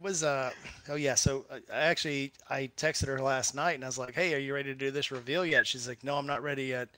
[0.00, 0.50] Was uh
[0.88, 4.14] oh yeah, so uh, I actually I texted her last night and I was like,
[4.14, 5.64] hey, are you ready to do this reveal yet?
[5.64, 6.88] She's like, no, I'm not ready yet.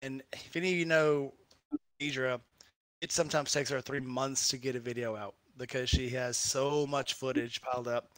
[0.00, 1.32] And if any of you know
[2.00, 2.40] Idra,
[3.00, 6.86] it sometimes takes her three months to get a video out because she has so
[6.86, 8.10] much footage piled up.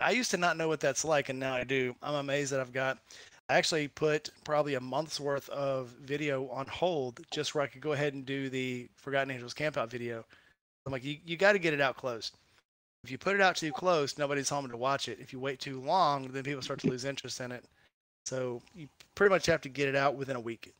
[0.00, 1.94] I used to not know what that's like, and now I do.
[2.02, 2.98] I'm amazed that I've got.
[3.48, 7.82] I actually put probably a month's worth of video on hold just where I could
[7.82, 10.24] go ahead and do the Forgotten Angels campout video.
[10.86, 12.32] I'm like, you, you got to get it out close.
[13.02, 15.18] If you put it out too close, nobody's home to watch it.
[15.20, 17.64] If you wait too long, then people start to lose interest in it.
[18.26, 20.72] So you pretty much have to get it out within a week.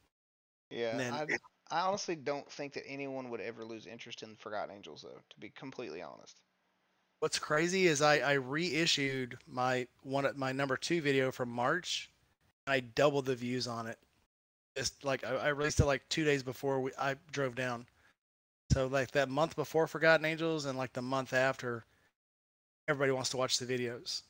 [0.70, 1.26] yeah, then- I
[1.70, 5.18] I honestly don't think that anyone would ever lose interest in Forgotten Angels, though.
[5.30, 6.40] To be completely honest.
[7.20, 12.10] What's crazy is I, I reissued my one my number two video from March,
[12.66, 13.98] and I doubled the views on it.
[14.76, 17.86] Just like I, I released it like two days before we, I drove down.
[18.74, 21.84] So like that month before Forgotten Angels and like the month after,
[22.88, 24.22] everybody wants to watch the videos.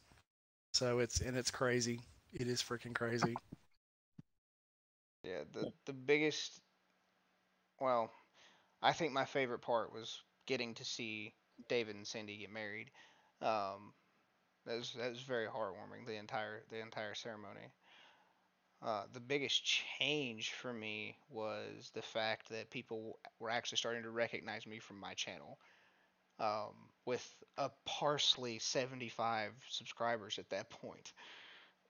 [0.74, 2.00] So it's and it's crazy.
[2.30, 3.36] It is freaking crazy.
[5.22, 6.60] Yeah, the the biggest.
[7.80, 8.10] Well,
[8.82, 11.32] I think my favorite part was getting to see
[11.70, 12.90] David and Cindy get married.
[13.40, 13.94] Um,
[14.66, 16.06] that was that was very heartwarming.
[16.06, 17.72] The entire the entire ceremony.
[18.84, 24.10] Uh, the biggest change for me was the fact that people were actually starting to
[24.10, 25.58] recognize me from my channel.
[26.40, 26.74] Um,
[27.06, 31.12] with a parsley 75 subscribers at that point.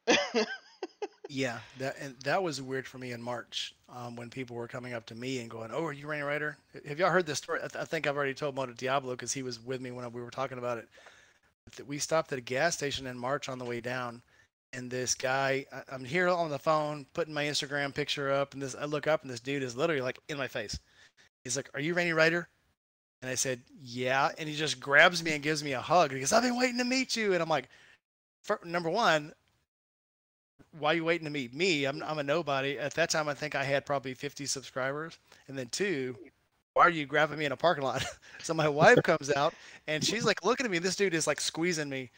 [1.29, 4.93] Yeah, that and that was weird for me in March um, when people were coming
[4.93, 7.61] up to me and going, "Oh, are you Rainy Rider?" Have y'all heard this story?
[7.65, 10.11] I, th- I think I've already told Moto Diablo because he was with me when
[10.13, 10.89] we were talking about it.
[11.87, 14.23] We stopped at a gas station in March on the way down,
[14.75, 18.63] and this guy, I, I'm here on the phone putting my Instagram picture up, and
[18.63, 20.79] this I look up and this dude is literally like in my face.
[21.45, 22.49] He's like, "Are you Rainy Rider?"
[23.23, 26.13] And I said, "Yeah," and he just grabs me and gives me a hug.
[26.13, 27.69] He goes, "I've been waiting to meet you," and I'm like,
[28.45, 29.33] for, number one,
[30.79, 31.87] why are you waiting to meet me?
[31.87, 32.79] I'm, I'm a nobody.
[32.79, 35.19] At that time, I think I had probably 50 subscribers.
[35.49, 36.17] And then two,
[36.75, 38.05] why are you grabbing me in a parking lot?
[38.43, 39.55] so my wife comes out
[39.87, 40.79] and she's like looking at me.
[40.79, 42.11] This dude is like squeezing me.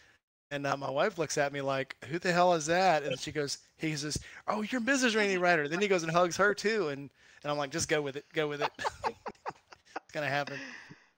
[0.51, 3.03] And uh, my wife looks at me like, who the hell is that?
[3.03, 5.17] And she goes, he says, oh, you're Mrs.
[5.17, 5.69] Rainy Rider.
[5.69, 6.89] Then he goes and hugs her too.
[6.89, 7.11] And,
[7.43, 8.25] and I'm like, just go with it.
[8.33, 8.71] Go with it.
[9.07, 10.59] it's going to happen.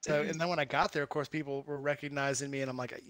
[0.01, 2.77] So, and then when I got there, of course, people were recognizing me, and I'm
[2.77, 3.03] like,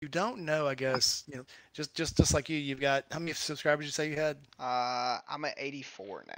[0.00, 3.18] you don't know, I guess, you know, just just just like you, you've got how
[3.18, 4.36] many subscribers you say you had?
[4.58, 6.34] Uh, I'm at 84 now.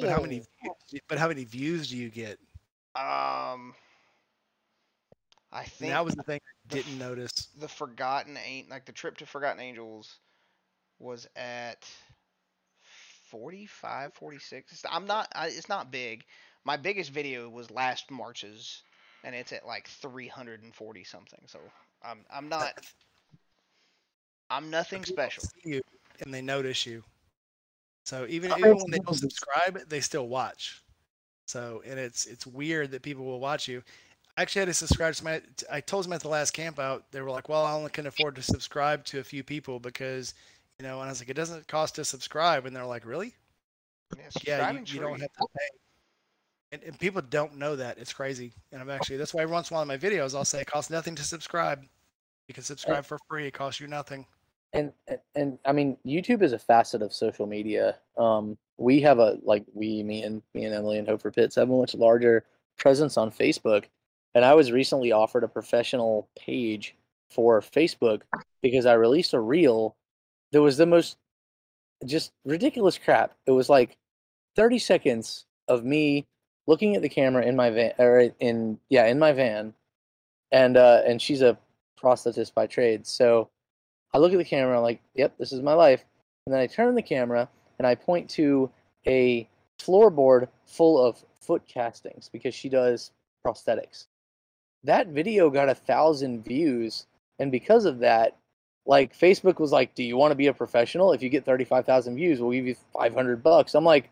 [0.00, 0.42] But how many?
[1.08, 2.38] But how many views do you get?
[2.94, 3.74] Um,
[5.56, 7.48] I And think that was the thing I didn't f- notice.
[7.58, 10.18] the Forgotten ain't like the trip to Forgotten Angels
[10.98, 11.84] was at
[13.30, 14.84] 45, 46.
[14.90, 15.28] I'm not.
[15.34, 16.24] I, it's not big.
[16.64, 18.82] My biggest video was last March's,
[19.24, 21.40] and it's at like 340 something.
[21.46, 21.60] So
[22.02, 22.74] I'm I'm not.
[24.50, 25.50] I'm nothing special.
[25.64, 25.82] see you
[26.24, 27.04] and they notice you.
[28.04, 30.82] So even even when they don't subscribe, they still watch.
[31.46, 33.82] So and it's it's weird that people will watch you.
[34.36, 35.42] I actually had to subscribe to my.
[35.70, 37.10] I told them at the last camp out.
[37.10, 40.34] They were like, "Well, I only can afford to subscribe to a few people because,
[40.78, 43.34] you know." And I was like, "It doesn't cost to subscribe." And they're like, "Really?"
[44.16, 45.68] Yeah, Yeah, you, you don't have to pay.
[46.72, 47.98] And, and people don't know that.
[47.98, 48.52] It's crazy.
[48.72, 50.60] And I'm actually that's why every once in a while in my videos I'll say
[50.60, 51.82] it costs nothing to subscribe.
[52.48, 53.46] You can subscribe for free.
[53.46, 54.26] It costs you nothing.
[54.72, 57.96] and and- and I mean YouTube is a facet of social media.
[58.16, 61.54] Um, we have a like we me and me and Emily and Hope for Pits
[61.56, 62.44] have a much larger
[62.76, 63.84] presence on Facebook,
[64.36, 66.94] and I was recently offered a professional page
[67.30, 68.20] for Facebook
[68.62, 69.96] because I released a reel
[70.52, 71.16] that was the most
[72.04, 73.32] just ridiculous crap.
[73.46, 73.96] It was like
[74.54, 76.26] 30 seconds of me
[76.66, 79.72] looking at the camera in my van or in yeah in my van,
[80.52, 81.56] and uh, and she's a
[82.00, 83.48] prosthetist by trade, so.
[84.14, 86.02] I look at the camera, I'm like, yep, this is my life.
[86.46, 88.70] And then I turn the camera and I point to
[89.06, 89.46] a
[89.78, 93.10] floorboard full of foot castings because she does
[93.44, 94.06] prosthetics.
[94.86, 97.06] That video got a thousand views.
[97.38, 98.36] And because of that,
[98.86, 101.12] like Facebook was like, Do you want to be a professional?
[101.12, 103.74] If you get 35,000 views, we'll give you 500 bucks.
[103.74, 104.10] I'm like,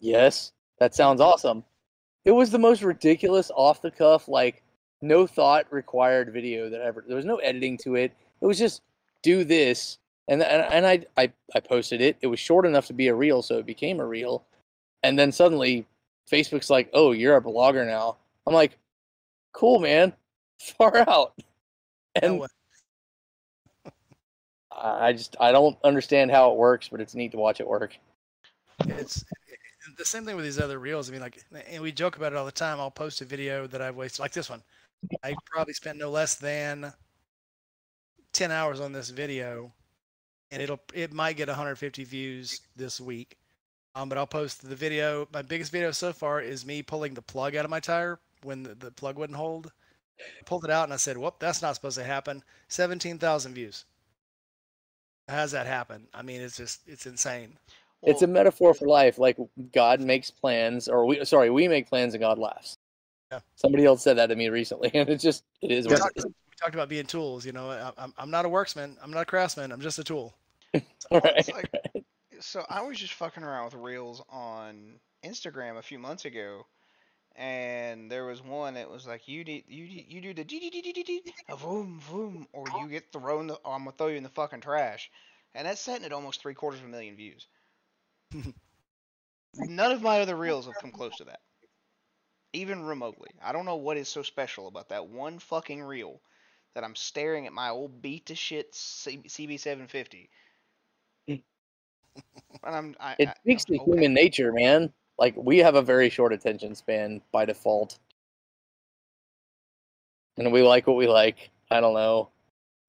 [0.00, 1.64] Yes, that sounds awesome.
[2.24, 4.62] It was the most ridiculous, off the cuff, like,
[5.00, 8.12] no thought required video that ever, there was no editing to it.
[8.40, 8.82] It was just
[9.22, 12.92] do this and and, and I, I i posted it it was short enough to
[12.92, 14.44] be a reel so it became a reel
[15.02, 15.86] and then suddenly
[16.30, 18.16] facebook's like oh you're a blogger now
[18.46, 18.78] i'm like
[19.58, 20.12] cool man
[20.58, 21.34] far out
[22.22, 22.42] and
[24.72, 27.96] I just i don't understand how it works but it's neat to watch it work
[28.86, 29.24] it's
[29.96, 31.08] the same thing with these other reels.
[31.08, 32.78] I mean, like, and we joke about it all the time.
[32.78, 34.62] I'll post a video that I've wasted, like this one.
[35.22, 36.92] I probably spent no less than
[38.32, 39.72] ten hours on this video,
[40.50, 43.36] and it'll it might get 150 views this week.
[43.94, 45.26] Um, but I'll post the video.
[45.32, 48.62] My biggest video so far is me pulling the plug out of my tire when
[48.62, 49.72] the, the plug wouldn't hold.
[50.20, 53.84] I pulled it out and I said, "Whoop, that's not supposed to happen." 17,000 views.
[55.28, 56.06] How's that happen?
[56.14, 57.58] I mean, it's just it's insane.
[58.02, 59.36] it's a metaphor for life like
[59.74, 62.78] god makes plans or we sorry we make plans and god laughs
[63.32, 63.40] Yeah.
[63.56, 66.16] somebody else said that to me recently and it's just it is we what talked,
[66.16, 66.24] it is.
[66.26, 67.44] we talked about being tools.
[67.44, 68.96] You know, I, I'm I'm not a worksman.
[69.02, 69.72] I'm not a craftsman.
[69.72, 70.34] I'm just a tool.
[71.10, 72.04] Well, it's Right, like-
[72.40, 76.66] so I was just fucking around with reels on Instagram a few months ago,
[77.38, 80.60] and there was one that was like you need you need- you do the dee
[80.60, 83.48] dee dee dee dee dee, a vroom vroom, or you get thrown.
[83.48, 85.10] The, or I'm gonna throw you in the fucking trash,
[85.54, 87.46] and that's setting at almost three quarters of a million views.
[89.54, 91.42] None of my other reels have come close to that,
[92.52, 93.30] even remotely.
[93.42, 96.22] I don't know what is so special about that one fucking reel
[96.74, 100.30] that I'm staring at my old beat to shit CB750.
[101.28, 101.38] Hmm.
[102.64, 103.78] and I'm I, It I- speaks to okay.
[103.78, 104.92] human nature, man.
[105.18, 107.98] Like we have a very short attention span by default.
[110.36, 111.50] And we like what we like.
[111.70, 112.28] I don't know.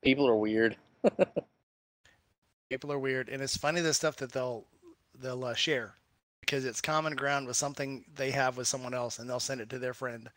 [0.03, 0.77] People are weird.
[2.69, 4.63] People are weird, and it's funny the stuff that they'll
[5.19, 5.95] they'll uh, share
[6.41, 9.69] because it's common ground with something they have with someone else, and they'll send it
[9.71, 10.29] to their friend.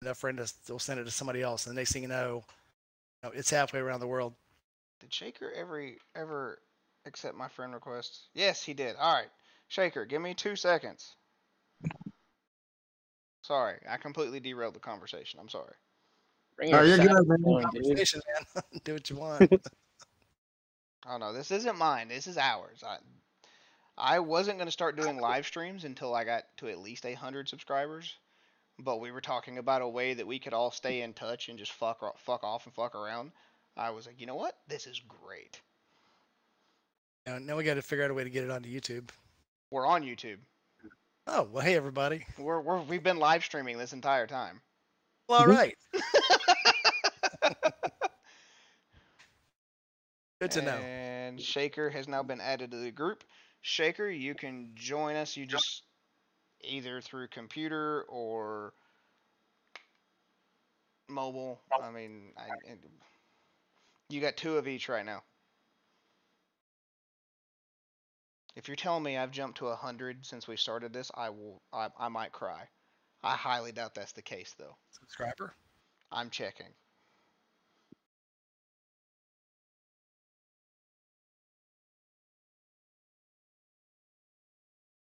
[0.00, 2.08] And their friend is, will send it to somebody else, and the next thing you
[2.08, 2.44] know,
[3.22, 4.34] you know, it's halfway around the world.
[5.00, 6.58] Did Shaker ever ever
[7.06, 8.26] accept my friend request?
[8.34, 8.96] Yes, he did.
[8.96, 9.30] All right,
[9.68, 11.14] Shaker, give me two seconds.
[13.48, 15.40] Sorry, I completely derailed the conversation.
[15.40, 15.72] I'm sorry.
[16.54, 17.62] Bring No, you're good, man.
[17.62, 18.20] Conversation,
[18.54, 18.62] man.
[18.84, 19.50] Do what you want.
[21.10, 22.08] Oh no, this isn't mine.
[22.08, 22.84] This is ours.
[22.86, 22.98] I
[23.96, 28.14] I wasn't gonna start doing live streams until I got to at least hundred subscribers,
[28.78, 31.58] but we were talking about a way that we could all stay in touch and
[31.58, 33.30] just fuck fuck off and fuck around.
[33.74, 34.54] I was like, you know what?
[34.66, 35.62] This is great.
[37.26, 39.08] now, now we got to figure out a way to get it onto YouTube.
[39.70, 40.40] We're on YouTube.
[41.30, 42.24] Oh well, hey everybody.
[42.38, 44.62] We're, we're we've been live streaming this entire time.
[45.28, 45.76] Well, all right.
[50.40, 50.76] Good to know.
[50.76, 53.24] And Shaker has now been added to the group.
[53.60, 55.36] Shaker, you can join us.
[55.36, 55.82] You just
[56.62, 58.72] either through computer or
[61.10, 61.60] mobile.
[61.82, 62.48] I mean, I,
[64.08, 65.22] you got two of each right now.
[68.58, 71.62] If you're telling me I've jumped to a hundred since we started this, I will.
[71.72, 72.64] I, I might cry.
[73.22, 74.76] I highly doubt that's the case, though.
[74.90, 75.54] Subscriber.
[76.10, 76.66] I'm checking.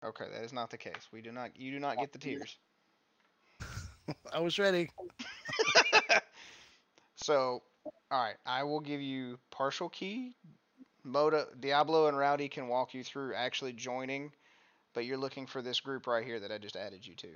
[0.03, 1.07] Okay, that is not the case.
[1.13, 1.51] We do not.
[1.55, 2.57] You do not get the tears.
[4.33, 4.89] I was ready.
[7.15, 7.63] so,
[8.11, 10.35] all right, I will give you partial key.
[11.05, 14.31] Moto, Diablo, and Rowdy can walk you through actually joining,
[14.93, 17.27] but you're looking for this group right here that I just added you to.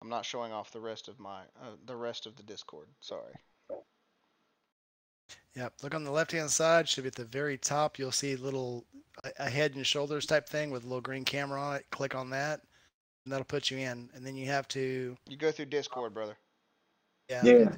[0.00, 2.88] I'm not showing off the rest of my uh, the rest of the Discord.
[3.00, 3.34] Sorry.
[5.54, 5.74] Yep.
[5.82, 6.88] Look on the left hand side.
[6.88, 7.98] Should be at the very top.
[7.98, 8.84] You'll see a little
[9.38, 11.86] a head and shoulders type thing with a little green camera on it.
[11.90, 12.62] Click on that,
[13.24, 14.08] and that'll put you in.
[14.14, 16.36] And then you have to You go through Discord, brother.
[17.28, 17.42] yeah.
[17.44, 17.70] Yeah.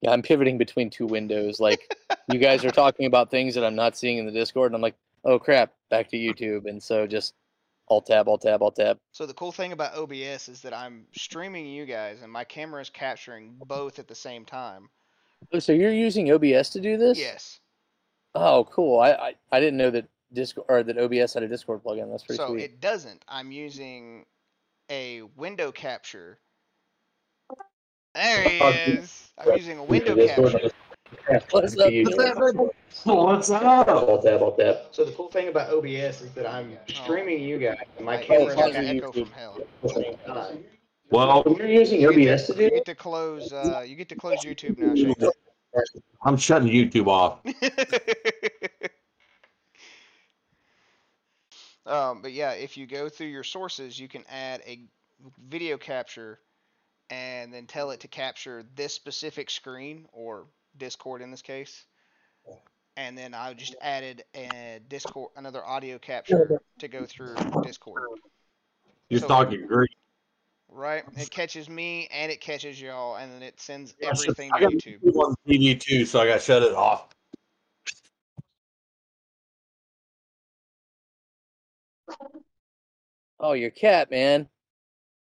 [0.00, 1.58] Yeah, I'm pivoting between two windows.
[1.58, 1.92] Like
[2.30, 4.82] you guys are talking about things that I'm not seeing in the Discord, and I'm
[4.82, 6.66] like, oh crap, back to YouTube.
[6.66, 7.34] And so just
[7.88, 8.98] alt tab, alt tab, alt tab.
[9.10, 12.80] So the cool thing about OBS is that I'm streaming you guys and my camera
[12.80, 14.88] is capturing both at the same time.
[15.52, 17.18] Oh, so you're using OBS to do this?
[17.18, 17.58] Yes.
[18.36, 19.00] Oh, cool.
[19.00, 22.10] I I, I didn't know that Discord or that OBS had a Discord plugin.
[22.10, 22.62] That's pretty So sweet.
[22.64, 23.24] it doesn't.
[23.28, 24.24] I'm using
[24.90, 26.38] a window capture.
[28.14, 29.30] There he Oh, is.
[29.38, 30.42] I'm using a window capture.
[30.42, 30.72] What's up?
[31.52, 32.04] What's that, baby?
[32.14, 33.58] What's up?
[33.86, 34.76] Alt tab, alt tab.
[34.90, 38.26] So the cool thing about OBS is that I'm streaming you guys and my Oh,
[38.26, 39.28] camera's it's like an echo YouTube.
[39.28, 40.58] from hell.
[41.10, 43.52] Well, You're using You get OBS to do You get to close.
[43.52, 44.94] Uh, you get to close YouTube now.
[44.94, 45.14] Shane.
[46.24, 47.40] I'm shutting YouTube off.
[51.88, 54.80] um, but yeah, if you go through your sources, you can add a
[55.48, 56.38] video capture
[57.10, 60.44] and then tell it to capture this specific screen or
[60.76, 61.84] Discord in this case.
[62.96, 68.02] And then I just added a Discord, another audio capture to go through Discord.
[69.08, 69.90] You're So- talking great.
[70.70, 71.02] Right?
[71.16, 74.58] It catches me and it catches y'all, and then it sends I should- everything I
[74.58, 75.00] to got YouTube.
[75.00, 77.08] YouTube on TV too, so I got to shut it off.
[83.40, 84.48] Oh, your cat, man.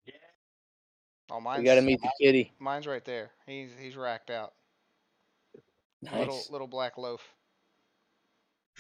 [0.06, 0.14] Yeah.
[1.32, 2.52] Oh, You mine's got to meet the kitty.
[2.60, 3.32] mine's right there.
[3.48, 4.54] He's he's racked out.
[6.04, 6.50] Little Nice.
[6.50, 7.22] little black loaf.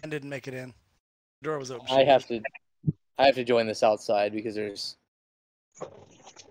[0.01, 0.73] And didn't make it in.
[1.41, 1.87] The door was open.
[1.89, 2.41] I have to,
[3.17, 4.97] I have to join this outside because there's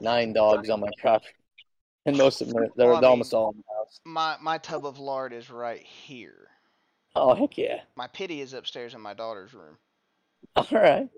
[0.01, 1.35] nine dogs on my property,
[2.07, 4.01] and most of them are, they're Well, I mean- almost all in the house.
[4.05, 6.49] My my tub of lard is right here.
[7.14, 7.80] Oh heck yeah!
[7.97, 9.76] My pity is upstairs in my daughter's room.
[10.57, 11.09] All right.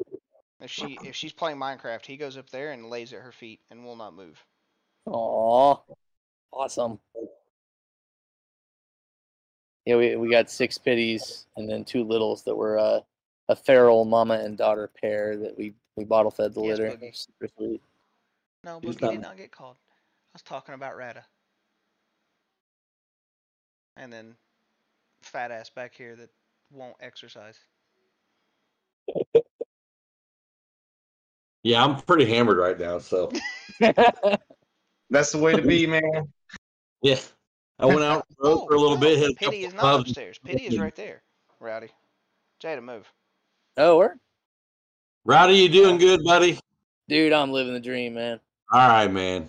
[0.64, 3.60] If she if she's playing Minecraft, he goes up there and lays at her feet
[3.70, 4.42] and will not move.
[5.06, 5.76] Aw,
[6.52, 6.98] awesome.
[9.84, 13.00] Yeah, we we got six pitties and then two littles that were uh,
[13.50, 16.96] a feral mama and daughter pair that we we bottle fed the Yes, litter.
[16.96, 17.14] Boogie.
[17.14, 17.82] Super sweet.
[18.64, 19.76] No, He's Boogie did not get called.
[19.86, 21.24] I was talking about Rata.
[23.98, 24.34] And then
[25.20, 26.30] fat ass back here that
[26.72, 27.58] won't exercise.
[31.64, 33.32] Yeah, I'm pretty hammered right now, so
[35.10, 36.02] That's the way to be, man.
[37.02, 37.18] yeah.
[37.78, 39.18] I went out and rode for a little no, bit.
[39.18, 40.10] Hit Pity is not clubs.
[40.10, 40.38] upstairs.
[40.38, 41.22] Pity is right there.
[41.60, 41.88] Rowdy.
[42.62, 43.10] Jada, move.
[43.78, 44.14] oh, we're
[45.24, 46.58] Rowdy, you doing good, buddy?
[47.08, 48.38] dude, I'm living the dream, man.
[48.70, 49.48] All right, man.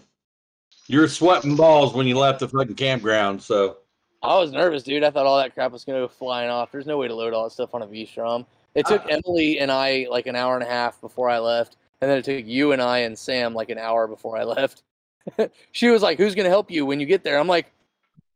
[0.88, 3.78] You were sweating balls when you left the fucking campground, so
[4.24, 5.03] I was nervous, dude.
[5.03, 6.72] I thought all that crap was gonna go flying off.
[6.72, 8.45] There's no way to load all that stuff on a V-Strom.
[8.76, 9.09] It took Ah.
[9.09, 12.26] Emily and I like an hour and a half before I left, and then it
[12.26, 14.84] took you and I and Sam like an hour before I left.
[15.72, 17.72] she was like, "Who's gonna help you when you get there?" I'm like,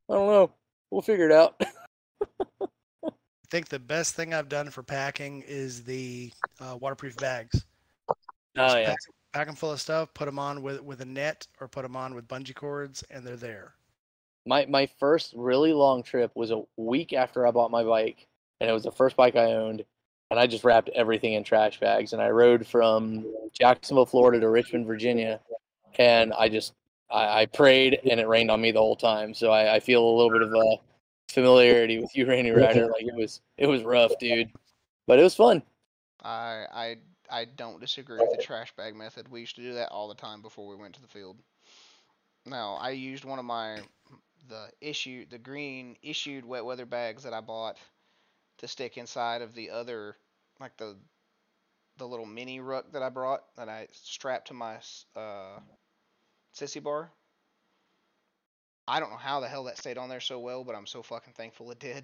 [0.09, 0.51] "I don't know.
[0.91, 1.61] We'll figure it out."
[3.05, 7.65] I think the best thing I've done for packing is the uh, waterproof bags.
[8.09, 8.13] oh
[8.55, 8.97] Just yeah, pack,
[9.33, 11.95] pack them full of stuff, put them on with with a net, or put them
[11.95, 13.73] on with bungee cords, and they're there.
[14.45, 18.27] my my first really long trip was a week after I bought my bike,
[18.59, 19.83] and it was the first bike I owned.
[20.31, 24.49] And I just wrapped everything in trash bags, and I rode from Jacksonville, Florida, to
[24.49, 25.39] Richmond, Virginia,
[25.97, 26.73] and I just
[27.09, 29.33] I, I prayed, and it rained on me the whole time.
[29.33, 30.77] So I, I feel a little bit of a
[31.29, 32.87] familiarity with you, Rainy Rider.
[32.87, 34.51] Like it was it was rough, dude,
[35.07, 35.63] but it was fun.
[36.23, 36.97] I I
[37.29, 39.27] I don't disagree with the trash bag method.
[39.29, 41.37] We used to do that all the time before we went to the field.
[42.45, 43.79] No, I used one of my
[44.47, 47.77] the issue the green issued wet weather bags that I bought
[48.59, 50.15] to stick inside of the other
[50.59, 50.95] like the
[51.97, 54.77] the little mini ruck that I brought that I strapped to my
[55.15, 55.59] uh
[56.55, 57.11] sissy bar.
[58.87, 61.03] I don't know how the hell that stayed on there so well, but I'm so
[61.03, 62.03] fucking thankful it did.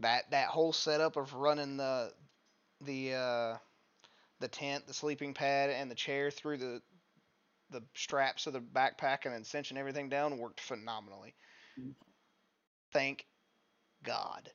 [0.00, 2.12] That that whole setup of running the
[2.82, 3.56] the uh,
[4.40, 6.82] the tent, the sleeping pad, and the chair through the
[7.70, 11.34] the straps of the backpack and then cinching everything down worked phenomenally.
[12.92, 13.24] Thank
[14.02, 14.50] God.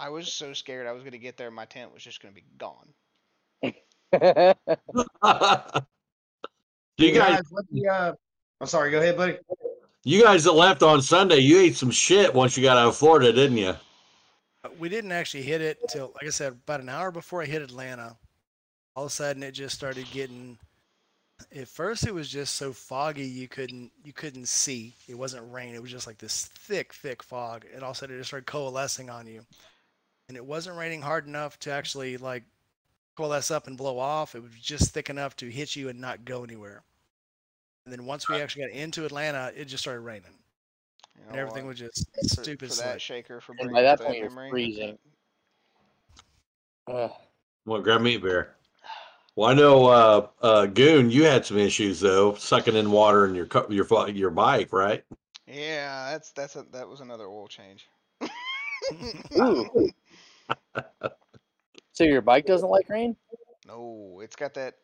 [0.00, 2.32] I was so scared I was gonna get there and my tent was just gonna
[2.32, 2.88] be gone.
[6.96, 8.12] you guys, what the, uh,
[8.62, 8.90] I'm sorry.
[8.90, 9.36] Go ahead, buddy.
[10.02, 12.96] you guys that left on Sunday, you ate some shit once you got out of
[12.96, 13.74] Florida, didn't you?
[14.64, 17.46] Uh, We didn't actually hit it till, like I said, about an hour before I
[17.46, 18.16] hit Atlanta.
[18.96, 20.58] All of a sudden, it just started getting.
[21.54, 24.94] At first, it was just so foggy you couldn't you couldn't see.
[25.08, 25.74] It wasn't rain.
[25.74, 28.28] It was just like this thick, thick fog, and all of a sudden, it just
[28.28, 29.44] started coalescing on you.
[30.30, 32.44] And it wasn't raining hard enough to actually like
[33.16, 34.36] coalesce up and blow off.
[34.36, 36.84] It was just thick enough to hit you and not go anywhere.
[37.84, 40.38] And then once we actually got into Atlanta, it just started raining,
[41.16, 41.70] You and everything what?
[41.70, 43.00] was just for, stupid for slick.
[43.00, 44.50] shaker for And by that up point, you're memory.
[44.50, 44.98] freezing.
[46.86, 47.10] Ugh.
[47.66, 48.54] Well, grab meat bear.
[49.34, 53.34] Well, I know, uh, uh, Goon, you had some issues though, sucking in water in
[53.34, 55.02] your cu- your your bike, right?
[55.48, 57.88] Yeah, that's that's a, that was another oil change.
[59.36, 59.90] Ooh.
[61.92, 63.16] So your bike doesn't like rain?
[63.66, 64.74] No, it's got that,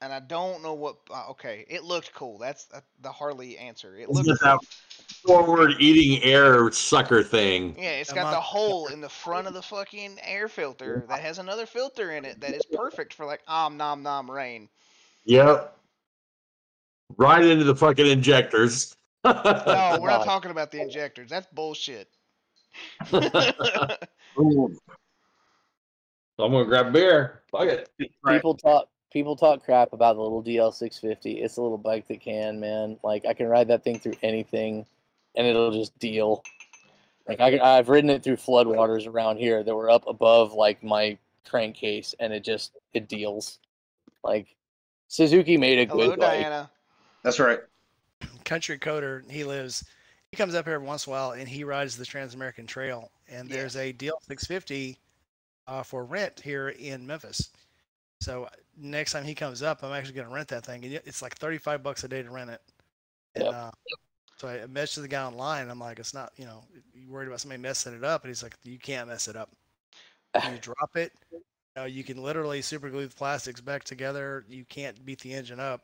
[0.00, 0.96] and I don't know what.
[1.10, 2.38] Uh, okay, it looked cool.
[2.38, 3.96] That's uh, the Harley answer.
[3.96, 4.52] It It's looked just cool.
[4.52, 4.64] that
[5.26, 7.74] forward eating air sucker thing.
[7.78, 11.04] Yeah, it's I'm got not- the hole in the front of the fucking air filter
[11.08, 14.68] that has another filter in it that is perfect for like om nom nom rain.
[15.24, 15.72] Yep.
[17.16, 18.96] Right into the fucking injectors.
[19.24, 21.30] No, we're not talking about the injectors.
[21.30, 22.08] That's bullshit.
[26.38, 27.42] I'm gonna grab beer.
[27.50, 27.88] Fuck it.
[28.22, 28.36] Right.
[28.36, 31.42] People talk people talk crap about the little DL650.
[31.42, 32.98] It's a little bike that can, man.
[33.02, 34.84] Like I can ride that thing through anything,
[35.34, 36.42] and it'll just deal.
[37.26, 40.82] Like I can, I've ridden it through floodwaters around here that were up above like
[40.84, 41.18] my
[41.48, 43.58] crankcase, and it just it deals.
[44.22, 44.54] Like
[45.08, 46.42] Suzuki made a Hello, good bike.
[46.42, 46.70] Diana.
[47.22, 47.60] That's right.
[48.44, 49.28] country coder.
[49.30, 49.84] He lives.
[50.36, 52.66] He comes up here every once in a while, and he rides the Trans American
[52.66, 53.10] Trail.
[53.26, 54.98] And there's a DL 650
[55.66, 57.48] uh, for rent here in Memphis.
[58.20, 60.92] So uh, next time he comes up, I'm actually going to rent that thing, and
[60.92, 62.60] it's like 35 bucks a day to rent it.
[63.34, 63.54] And, Yep.
[63.54, 63.70] uh,
[64.36, 65.70] so I messaged the guy online.
[65.70, 68.22] I'm like, it's not, you know, you worried about somebody messing it up?
[68.22, 69.48] And he's like, you can't mess it up.
[70.52, 71.12] You drop it.
[71.32, 71.40] You,
[71.76, 74.44] know, you can literally super glue the plastics back together.
[74.50, 75.80] You can't beat the engine up.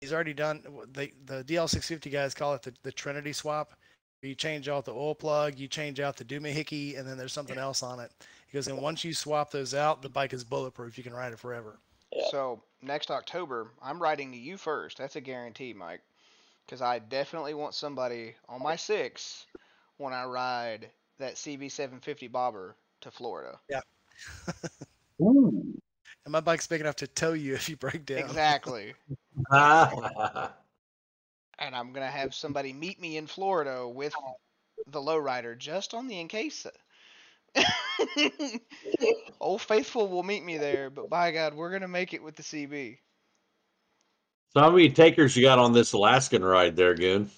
[0.00, 0.64] He's already done
[0.94, 3.74] the the DL650 guys call it the, the Trinity swap.
[4.24, 7.58] You change out the oil plug, you change out the doohickey, and then there's something
[7.58, 8.10] else on it.
[8.48, 10.96] He goes, and once you swap those out, the bike is bulletproof.
[10.96, 11.78] You can ride it forever.
[12.12, 12.24] Yeah.
[12.30, 14.98] So next October, I'm writing to you first.
[14.98, 16.00] That's a guarantee, Mike.
[16.64, 19.46] Because I definitely want somebody on my six
[19.98, 23.58] when I ride that CB750 bobber to Florida.
[25.20, 25.74] Ooh.
[26.24, 28.18] And my bike's big enough to tow you if you break down.
[28.18, 28.94] Exactly.
[31.58, 34.14] And I'm gonna have somebody meet me in Florida with
[34.86, 36.66] the lowrider just on the in case.
[39.40, 42.42] Old Faithful will meet me there, but by God, we're gonna make it with the
[42.42, 42.98] CB.
[44.52, 47.30] so how many takers you got on this Alaskan ride there, Goon?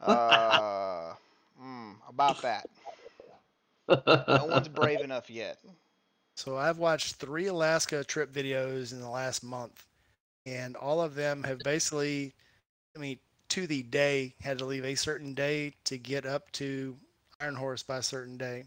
[0.00, 1.14] Uh,
[1.62, 2.68] mm, about that.
[3.88, 5.58] No one's brave enough yet.
[6.36, 9.84] So I've watched three Alaska trip videos in the last month,
[10.46, 12.32] and all of them have basically,
[12.96, 13.18] I mean,
[13.50, 16.96] to the day, had to leave a certain day to get up to
[17.40, 18.64] Iron Horse by a certain day,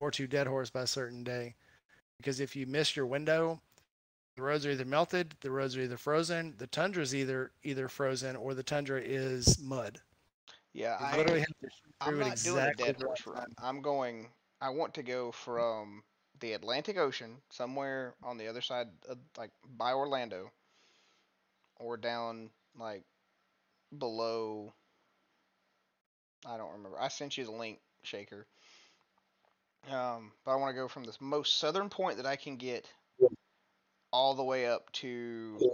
[0.00, 1.54] or to Dead Horse by a certain day.
[2.18, 3.60] Because if you miss your window,
[4.36, 7.88] the roads are either melted, the roads are either frozen, the tundra is either either
[7.88, 10.00] frozen, or the tundra is mud.
[10.72, 11.68] Yeah, You I literally have to
[12.00, 13.46] I'm not doing a dead horse run.
[13.58, 14.28] I'm going.
[14.60, 16.02] I want to go from
[16.40, 20.50] the Atlantic Ocean somewhere on the other side, of, like by Orlando,
[21.76, 23.04] or down like
[23.98, 24.74] below.
[26.46, 27.00] I don't remember.
[27.00, 28.46] I sent you the link, Shaker.
[29.90, 32.90] Um, but I want to go from this most southern point that I can get,
[34.12, 35.72] all the way up to,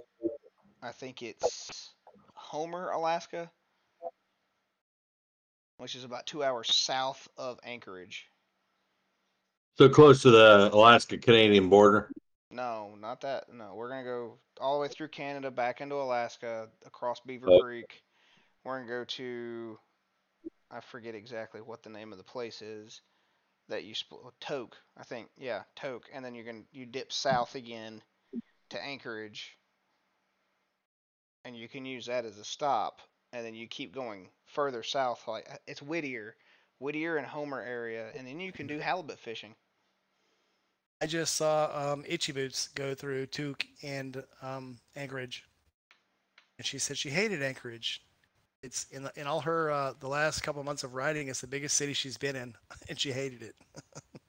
[0.82, 1.92] I think it's
[2.34, 3.50] Homer, Alaska
[5.80, 8.28] which is about two hours south of Anchorage.
[9.78, 12.10] So close to the Alaska Canadian border.
[12.50, 13.50] No, not that.
[13.50, 17.60] No, we're gonna go all the way through Canada, back into Alaska, across Beaver Oh.
[17.60, 18.02] Creek.
[18.64, 19.78] We're gonna go to,
[20.70, 23.00] I forget exactly what the name of the place is
[23.68, 24.20] that you split.
[24.40, 25.28] Tok, I think.
[25.38, 28.02] Yeah, Tok, and then you're gonna you dip south again
[28.70, 29.56] to Anchorage,
[31.44, 33.00] and you can use that as a stop,
[33.32, 35.26] and then you keep going further south.
[35.26, 36.36] Like it's Whittier,
[36.78, 39.54] Whittier and Homer area, and then you can do halibut fishing.
[41.00, 45.44] I just saw um, Itchy Boots go through Tok and um, Anchorage,
[46.58, 48.02] and she said she hated Anchorage.
[48.62, 51.28] It's in the, in all her uh, the last couple months of riding.
[51.28, 52.54] It's the biggest city she's been in,
[52.88, 53.54] and she hated it.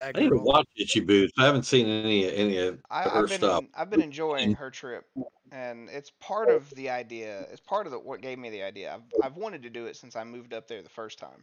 [0.00, 0.44] I need to girl.
[0.44, 1.32] watch Itchy Boots.
[1.38, 3.64] I haven't seen any any of I, her I've been stuff.
[3.74, 5.06] I've been enjoying her trip,
[5.50, 7.46] and it's part of the idea.
[7.50, 8.94] It's part of the, what gave me the idea.
[8.94, 11.42] I've I've wanted to do it since I moved up there the first time,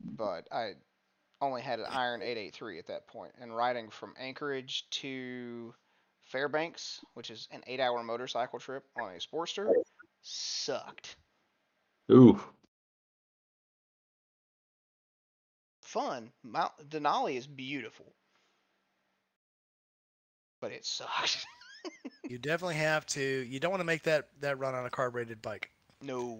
[0.00, 0.72] but I
[1.40, 5.74] only had an Iron 883 at that point, and riding from Anchorage to
[6.32, 9.70] Fairbanks, which is an eight-hour motorcycle trip on a Sportster,
[10.22, 11.16] sucked.
[12.10, 12.40] Ooh,
[15.82, 16.30] Fun.
[16.42, 18.06] Mount Denali is beautiful,
[20.60, 21.44] but it sucked.
[22.28, 23.20] You definitely have to.
[23.20, 25.68] You don't want to make that that run on a carbureted bike.
[26.00, 26.38] no.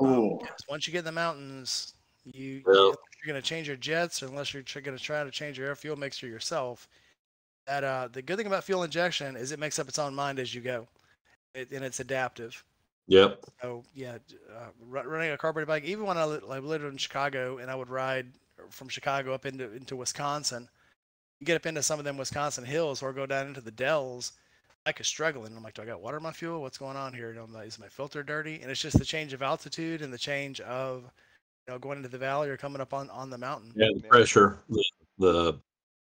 [0.00, 0.06] Ooh.
[0.06, 1.94] Um, because once you get in the mountains,
[2.24, 5.24] you Well- unless you're going to change your jets, or unless you're going to try
[5.24, 6.86] to change your air fuel mixture yourself.
[7.70, 10.40] That uh, the good thing about fuel injection is it makes up its own mind
[10.40, 10.88] as you go,
[11.54, 12.64] it, and it's adaptive.
[13.06, 13.44] yep.
[13.62, 14.18] So yeah,
[14.52, 15.84] uh, running a carbureted bike.
[15.84, 18.26] Even when I, I lived in Chicago and I would ride
[18.70, 20.68] from Chicago up into into Wisconsin,
[21.44, 24.32] get up into some of them Wisconsin hills or go down into the dells.
[24.84, 25.56] Bike is struggling.
[25.56, 26.62] I'm like, do I got water in my fuel?
[26.62, 27.30] What's going on here?
[27.30, 28.60] And I'm like, is my filter dirty?
[28.62, 31.04] And it's just the change of altitude and the change of
[31.68, 33.70] you know going into the valley or coming up on on the mountain.
[33.76, 34.58] Yeah, the pressure.
[34.68, 34.84] The,
[35.18, 35.60] the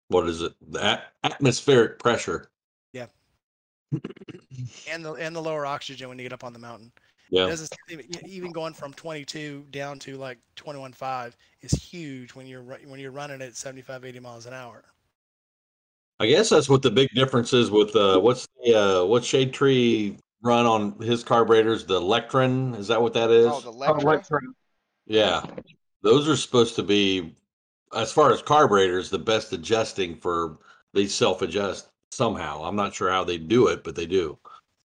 [0.10, 0.54] what is it?
[0.72, 2.50] The at- atmospheric pressure.
[2.94, 3.06] Yeah.
[4.92, 6.92] and the and the lower oxygen when you get up on the mountain.
[7.32, 7.46] It Yeah.
[7.48, 13.00] doesn't even, even going from 22 down to like 21.5 is huge when you're when
[13.00, 14.84] you're running at 75 80 miles an hour.
[16.20, 19.54] I guess that's what the big difference is with uh what's the uh what's Shade
[19.54, 21.86] Tree run on his carburetors?
[21.86, 23.46] The Lectron, is that what that is?
[23.48, 24.40] Oh, the Oh, Lectra.
[25.06, 25.44] Yeah.
[26.02, 27.36] Those are supposed to be
[27.96, 30.58] as far as carburetors, the best adjusting for
[30.94, 32.64] they self adjust somehow.
[32.64, 34.38] I'm not sure how they do it, but they do.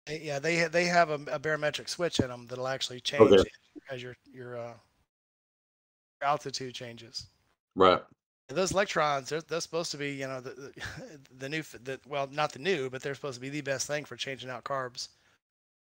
[0.09, 3.45] Yeah, they they have a, a barometric switch in them that'll actually change Okay.
[3.91, 4.75] as your your uh,
[6.23, 7.27] altitude changes.
[7.77, 8.03] Right.
[8.49, 10.73] And those Lectrons, they're, they're supposed to be, you know, the the,
[11.39, 14.05] the new, the, well, not the new, but they're supposed to be the best thing
[14.05, 15.09] for changing out carbs.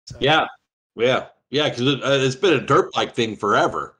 [0.06, 0.46] So, Yeah.
[0.94, 1.26] Yeah.
[1.50, 3.98] Yeah, because it, uh, it's been a dirt bike thing forever.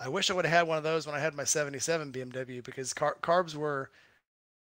[0.00, 2.62] I wish I would have had one of those when I had my 77 BMW
[2.62, 3.90] because car- carbs were,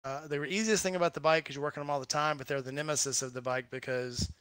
[0.03, 2.37] uh, they were easiest thing about the bike because you're working them all the time,
[2.37, 4.31] but they're the nemesis of the bike because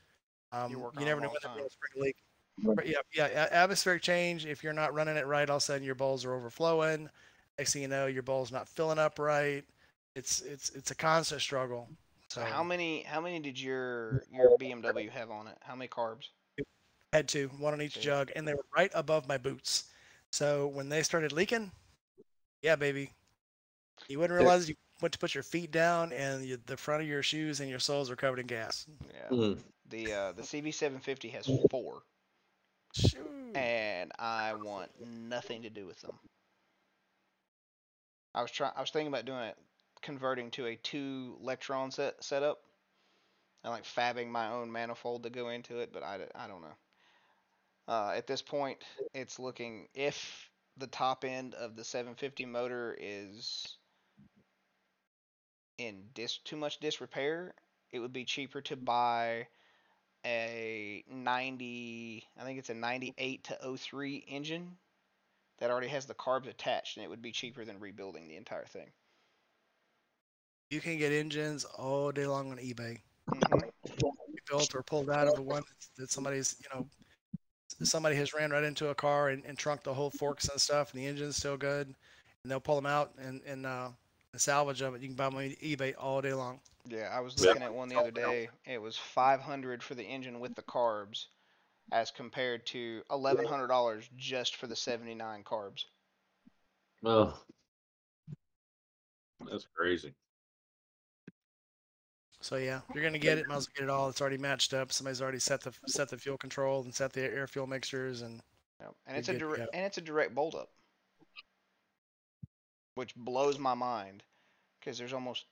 [0.52, 1.68] um, you never know when the the time.
[1.68, 2.16] spring leak.
[2.58, 4.46] But yeah, yeah, atmospheric change.
[4.46, 7.10] If you're not running it right, all of a sudden your bowls are overflowing.
[7.58, 9.64] Next thing you know, your bowl's not filling up right.
[10.14, 11.90] It's it's it's a constant struggle.
[12.28, 15.58] So So how many how many did your your BMW have on it?
[15.60, 16.28] How many carbs?
[17.12, 18.00] had two, one on each See.
[18.00, 19.84] jug, and they were right above my boots.
[20.32, 21.70] So when they started leaking,
[22.62, 23.10] yeah, baby,
[24.08, 27.08] you wouldn't realize you went to put your feet down and you, the front of
[27.08, 28.86] your shoes and your soles are covered in gas.
[29.08, 29.36] Yeah.
[29.36, 29.58] Mm.
[29.88, 32.02] The uh, the CB750 has four,
[32.92, 33.20] Shoot.
[33.54, 36.18] and I want nothing to do with them.
[38.34, 38.72] I was trying.
[38.76, 39.56] I was thinking about doing it,
[40.02, 42.58] converting to a two Lectron set setup,
[43.62, 46.74] and like fabbing my own manifold to go into it, but I, I don't know.
[47.88, 48.78] Uh, at this point,
[49.14, 53.78] it's looking if the top end of the 750 motor is
[55.78, 57.54] in dis too much disrepair,
[57.92, 59.46] it would be cheaper to buy
[60.24, 64.76] a 90 i think it's a 98 to 03 engine
[65.58, 68.66] that already has the carbs attached and it would be cheaper than rebuilding the entire
[68.66, 68.90] thing
[70.70, 73.00] You can get engines all day long on eBay.
[73.30, 73.70] Mhm.
[74.48, 75.62] built or pulled out of the one
[75.96, 76.88] that somebody's, you know,
[77.82, 80.92] somebody has ran right into a car and, and trunked the whole forks and stuff,
[80.92, 81.88] and the engine's still good,
[82.42, 83.88] and they'll pull them out and and, uh,
[84.32, 84.94] and salvage them.
[85.00, 86.60] You can buy them on eBay all day long.
[86.88, 87.48] yeah i was Yeah.
[87.48, 91.26] looking at one the other day it was 500 for the engine with the carbs
[91.92, 95.84] as compared to $1100 just for the 79 carbs
[97.04, 97.38] Oh,
[99.50, 100.14] that's crazy.
[102.46, 104.08] So yeah, you're gonna get it, might as well get it all.
[104.08, 104.92] It's already matched up.
[104.92, 108.40] Somebody's already set the set the fuel control and set the air fuel mixtures and
[108.80, 108.94] Yep.
[109.06, 110.70] and it's a direct and it's a direct bolt up
[112.94, 114.22] which blows my mind
[114.78, 115.46] because there's almost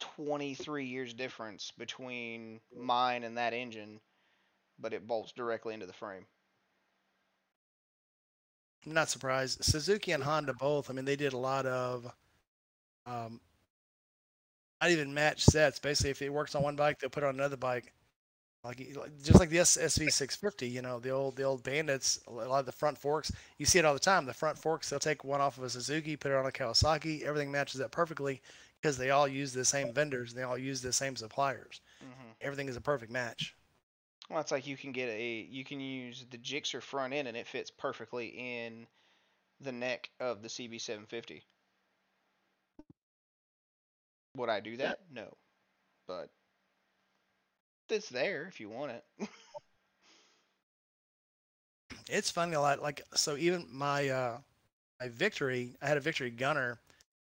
[0.00, 4.00] 23 years difference between mine and that engine
[4.80, 6.26] but it bolts directly into the frame
[8.84, 9.64] I'm not surprised.
[9.64, 10.90] Suzuki and Honda both.
[10.90, 12.12] I mean, they did a lot of,
[13.06, 13.40] um,
[14.84, 15.78] not even match sets.
[15.78, 17.92] Basically, if it works on one bike, they'll put it on another bike.
[18.64, 18.78] Like
[19.22, 22.20] just like the SV650, you know, the old the old Bandits.
[22.26, 24.24] A lot of the front forks, you see it all the time.
[24.26, 27.22] The front forks, they'll take one off of a Suzuki, put it on a Kawasaki.
[27.22, 28.40] Everything matches up perfectly
[28.80, 30.32] because they all use the same vendors.
[30.32, 31.80] and They all use the same suppliers.
[32.00, 33.54] hmm Everything is a perfect match.
[34.30, 37.36] well it's like you can get a you can use the Gixxer front end and
[37.36, 38.86] it fits perfectly in
[39.60, 41.42] the neck of the CB750
[44.36, 45.32] would I do that no
[46.06, 46.28] but
[47.88, 49.28] it's there if you want it
[52.08, 52.82] it's funny a lot.
[52.82, 54.38] Like so, even my uh,
[55.00, 56.78] my victory, I had a victory gunner,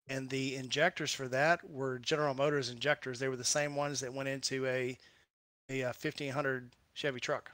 [0.07, 3.19] and the injectors for that were General Motors injectors.
[3.19, 4.97] They were the same ones that went into a
[5.69, 7.51] a uh, 1500 Chevy truck.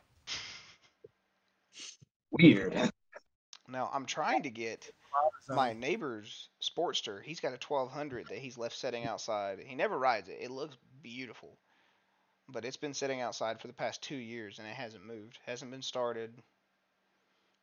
[2.32, 2.92] Weird.
[3.68, 5.03] Now I'm trying to get So,
[5.50, 7.22] my neighbor's Sportster.
[7.24, 9.60] He's got a 1200 that he's left sitting outside.
[9.66, 10.40] He never rides it.
[10.42, 11.58] It looks beautiful,
[12.50, 15.40] but it's been sitting outside for the past two years and it hasn't moved.
[15.46, 16.34] Hasn't been started.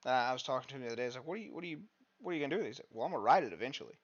[0.06, 1.04] Uh, I was talking to him the other day.
[1.04, 1.52] I was like, "What are you?
[1.54, 1.82] What are you?
[2.18, 3.98] What are you gonna do?" with it?" He's like, "Well, I'm gonna ride it eventually."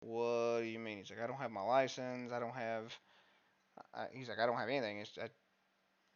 [0.00, 0.98] What do you mean?
[0.98, 2.32] He's like, "I don't have my license.
[2.32, 2.96] I don't have."
[3.94, 5.00] I, he's like, "I don't have anything.
[5.00, 5.30] It's I,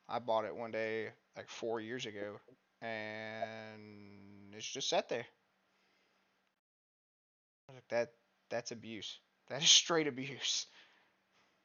[0.08, 2.40] I bought it one day like four years ago,
[2.82, 4.15] and
[4.56, 5.26] it's just sat there."
[7.68, 8.12] I like, "That
[8.48, 9.18] that's abuse.
[9.48, 10.66] That is straight abuse.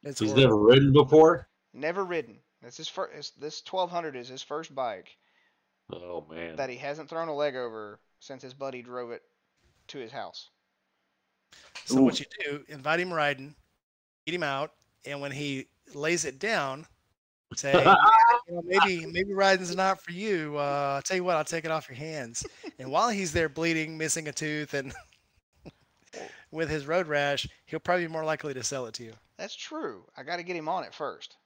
[0.03, 0.41] it's He's horrible.
[0.43, 1.49] never ridden before.
[1.73, 2.38] Never ridden.
[2.61, 3.41] That's his first.
[3.41, 5.18] This 1200 is his first bike
[5.91, 6.57] Oh man.
[6.57, 9.23] that he hasn't thrown a leg over since his buddy drove it
[9.88, 10.49] to his house."
[11.85, 13.55] So what you do, invite him riding,
[14.27, 14.73] get him out,
[15.03, 16.85] and when he lays it down,
[17.56, 17.73] say,
[18.48, 20.56] you know, maybe maybe riding's not for you.
[20.57, 22.45] Uh, I'll tell you what, I'll take it off your hands.
[22.80, 24.94] And while he's there bleeding, missing a tooth, and
[26.52, 29.14] with his road rash, he'll probably be more likely to sell it to you.
[29.38, 30.03] That's true.
[30.15, 31.38] I got to get him on it first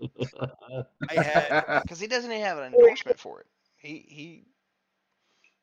[0.00, 0.86] because
[2.00, 3.46] he doesn't even have an endorsement for it.
[3.76, 4.44] He he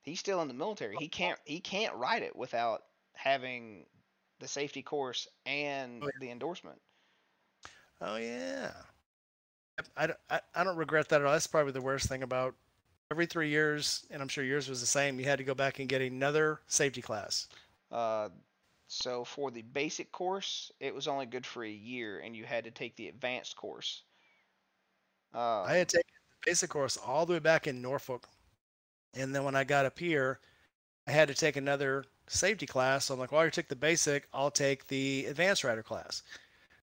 [0.04, 0.96] he's still in the military.
[0.98, 2.82] He can't he can't ride it without
[3.14, 3.86] having
[4.40, 6.12] the safety course and Oh, yeah.
[6.20, 6.80] the endorsement.
[8.02, 8.72] Oh yeah.
[9.98, 11.34] I, don't- I, I don't regret that at all.
[11.34, 12.56] That's probably the worst thing about
[13.12, 15.20] every three years, and I'm sure yours was the same.
[15.20, 17.48] You had to go back and get another safety class.
[17.92, 18.30] Uh,
[18.88, 22.64] so for the basic course, it was only good for a year, and you had
[22.64, 24.04] to take the advanced course.
[25.34, 26.12] Uh, I had taken
[26.44, 28.28] the basic course all the way back in Norfolk,
[29.14, 30.40] and then when I got up here,
[31.08, 33.06] I had to take another safety class.
[33.06, 34.28] So I'm like, well, already took the basic.
[34.34, 36.24] I'll take the advanced rider class.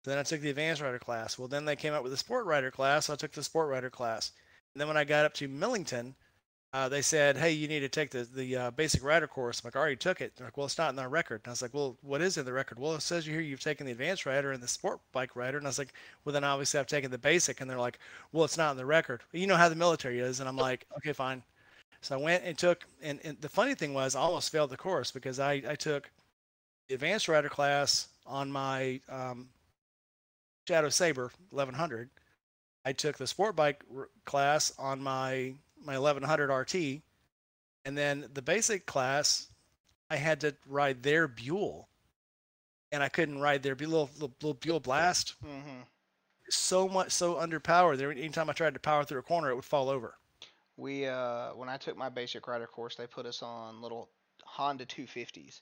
[0.03, 1.37] Then I took the advanced rider class.
[1.37, 3.05] Well, then they came out with the sport rider class.
[3.05, 4.31] So I took the sport rider class.
[4.73, 6.15] And then when I got up to Millington,
[6.73, 9.59] uh, they said, hey, you need to take the the uh, basic rider course.
[9.59, 10.33] I'm like, I already took it.
[10.35, 11.41] They're like, well, it's not in our record.
[11.43, 12.77] And I was like, well, what is in the record?
[12.77, 15.57] Well, it says here you've taken the advanced rider and the sport bike rider.
[15.57, 15.93] And I was like,
[16.23, 17.61] well, then obviously I've taken the basic.
[17.61, 17.99] And they're like,
[18.33, 19.21] well, it's not in the record.
[19.31, 20.39] You know how the military is.
[20.39, 21.41] And I'm like, okay, fine.
[22.01, 24.77] So I went and took, and, and the funny thing was, I almost failed the
[24.77, 26.11] course because I, I took
[26.89, 29.47] the advanced rider class on my um,
[30.67, 32.09] Shadow Sabre 1100.
[32.85, 37.03] I took the sport bike r- class on my my 1100 RT,
[37.85, 39.47] and then the basic class,
[40.09, 41.89] I had to ride their Buell,
[42.91, 45.35] and I couldn't ride their Bu- little little, little Buell Blast.
[45.43, 45.81] hmm
[46.49, 47.97] So much so underpowered.
[47.97, 50.17] There, anytime I tried to power through a corner, it would fall over.
[50.77, 54.09] We uh, when I took my basic rider course, they put us on little
[54.45, 55.61] Honda 250s,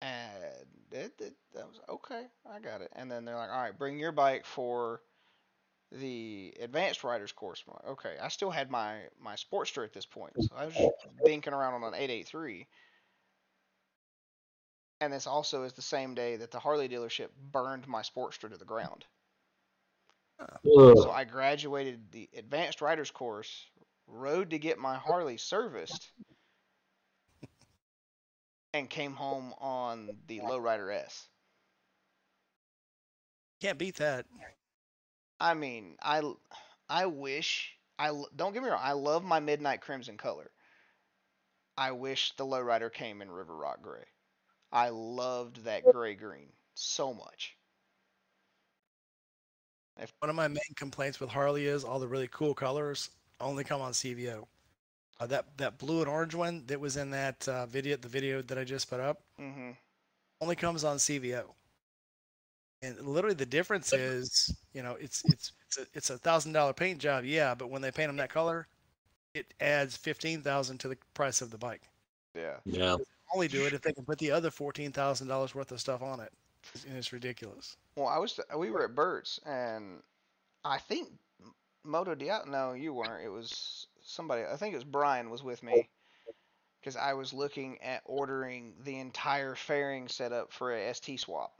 [0.00, 2.26] and it, it, that was okay.
[2.50, 2.90] I got it.
[2.94, 5.02] And then they're like, "All right, bring your bike for
[5.92, 10.34] the advanced riders course." Like, okay, I still had my my Sportster at this point,
[10.42, 10.92] so I was just
[11.24, 12.66] dinking around on an 883.
[15.00, 18.56] And this also is the same day that the Harley dealership burned my Sportster to
[18.56, 19.06] the ground.
[20.94, 23.66] So I graduated the advanced riders course,
[24.06, 26.12] rode to get my Harley serviced,
[28.76, 31.28] and came home on the Lowrider S.
[33.60, 34.26] Can't beat that.
[35.40, 36.22] I mean, I
[36.88, 40.50] I wish I don't get me wrong, I love my midnight crimson color.
[41.76, 44.04] I wish the Lowrider came in River Rock gray.
[44.72, 47.56] I loved that gray green so much.
[49.98, 53.64] If, One of my main complaints with Harley is all the really cool colors only
[53.64, 54.46] come on CVO.
[55.18, 58.42] Uh, that that blue and orange one that was in that uh, video, the video
[58.42, 59.72] that I just put up, hmm
[60.40, 61.54] only comes on CVO.
[62.82, 66.72] And literally, the difference is, you know, it's it's it's a it's a thousand dollar
[66.74, 68.68] paint job, yeah, but when they paint them that color,
[69.34, 71.82] it adds fifteen thousand to the price of the bike.
[72.34, 72.56] Yeah.
[72.64, 72.96] Yeah.
[73.34, 76.02] Only do it if they can put the other fourteen thousand dollars worth of stuff
[76.02, 76.32] on it,
[76.86, 77.76] and it's ridiculous.
[77.96, 80.02] Well, I was we were at Bert's and
[80.64, 81.08] I think
[81.84, 82.50] Moto Diablo.
[82.50, 83.24] No, you weren't.
[83.24, 84.42] It was somebody.
[84.50, 85.88] I think it was Brian was with me
[86.80, 91.52] because I was looking at ordering the entire fairing setup for a ST swap.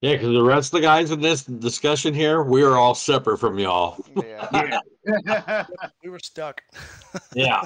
[0.00, 3.38] Yeah, because the rest of the guys in this discussion here, we are all separate
[3.38, 3.98] from y'all.
[4.16, 4.80] Yeah.
[5.26, 5.66] Yeah.
[6.02, 6.62] We were stuck.
[7.34, 7.62] Yeah.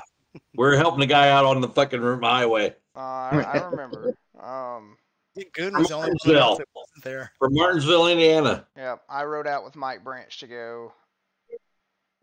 [0.57, 4.09] We're helping the guy out on the fucking highway Uh, I, I remember.
[4.39, 4.97] Um,
[5.37, 6.57] I think Goon was the only Martinsville.
[6.57, 7.33] that wasn't there.
[7.39, 8.67] from Martinsville, Indiana.
[8.77, 10.93] yeah, I rode out with Mike Branch to go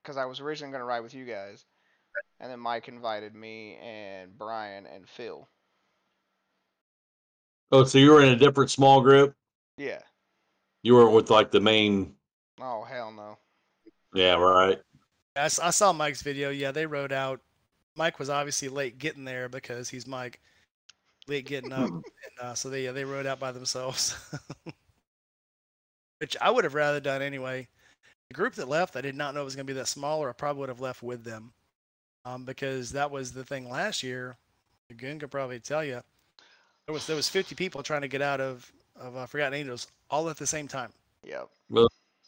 [0.05, 1.65] because I was originally going to ride with you guys,
[2.39, 5.47] and then Mike invited me and Brian and Phil.
[7.71, 9.33] Oh, so you were in a different small group?
[9.77, 9.99] Yeah.
[10.83, 12.13] You weren't with like the main.
[12.61, 13.37] Oh hell no.
[14.13, 14.79] Yeah, right.
[15.35, 16.51] I saw Mike's video.
[16.51, 17.41] Yeah, they rode out.
[17.97, 20.39] Mike was obviously late getting there because he's Mike.
[21.27, 22.03] Late getting up, and
[22.39, 24.15] uh, so they yeah, they rode out by themselves.
[26.19, 27.67] Which I would have rather done anyway.
[28.29, 30.19] The group that left, I did not know it was going to be that small,
[30.19, 31.53] or I probably would have left with them,
[32.25, 34.37] um, because that was the thing last year.
[34.97, 36.01] Goon could probably tell you
[36.85, 39.87] there was there was 50 people trying to get out of of uh, Forgotten Angels
[40.09, 40.91] all at the same time.
[41.23, 41.49] Yep.
[41.69, 41.87] Well,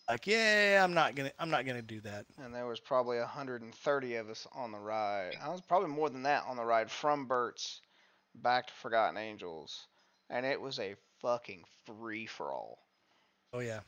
[0.09, 2.25] Like, yeah, I'm not gonna I'm not gonna do that.
[2.43, 5.37] And there was probably 130 of us on the ride.
[5.41, 7.81] I was probably more than that on the ride from Bert's
[8.35, 9.87] back to Forgotten Angels.
[10.29, 12.79] And it was a fucking free for all.
[13.53, 13.81] Oh yeah.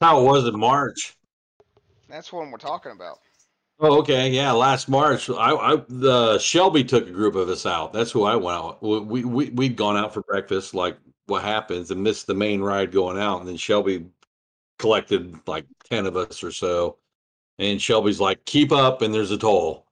[0.00, 1.16] How it was in March.
[2.08, 3.18] That's what we're talking about.
[3.78, 4.28] Oh, okay.
[4.30, 7.92] Yeah, last March, I, I the Shelby took a group of us out.
[7.92, 8.82] That's who I went out.
[8.82, 12.60] We we we- we'd gone out for breakfast, like what happens, and missed the main
[12.60, 13.40] ride going out.
[13.40, 14.06] And then Shelby
[14.78, 16.98] collected like ten of us or so,
[17.58, 19.86] and Shelby's like, "Keep up," and there's a toll,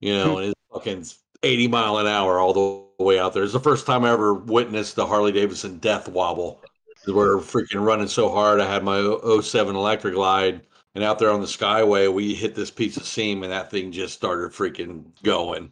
[0.00, 1.04] you know, and it's fucking
[1.42, 2.54] eighty mile an hour all
[2.98, 3.44] the way out there.
[3.44, 6.62] It's the first time I ever witnessed the Harley Davidson death wobble.
[7.06, 8.60] We're freaking running so hard.
[8.60, 10.62] I had my 0- 07 Electra Glide.
[10.94, 13.92] And out there on the Skyway, we hit this piece of seam, and that thing
[13.92, 15.70] just started freaking going.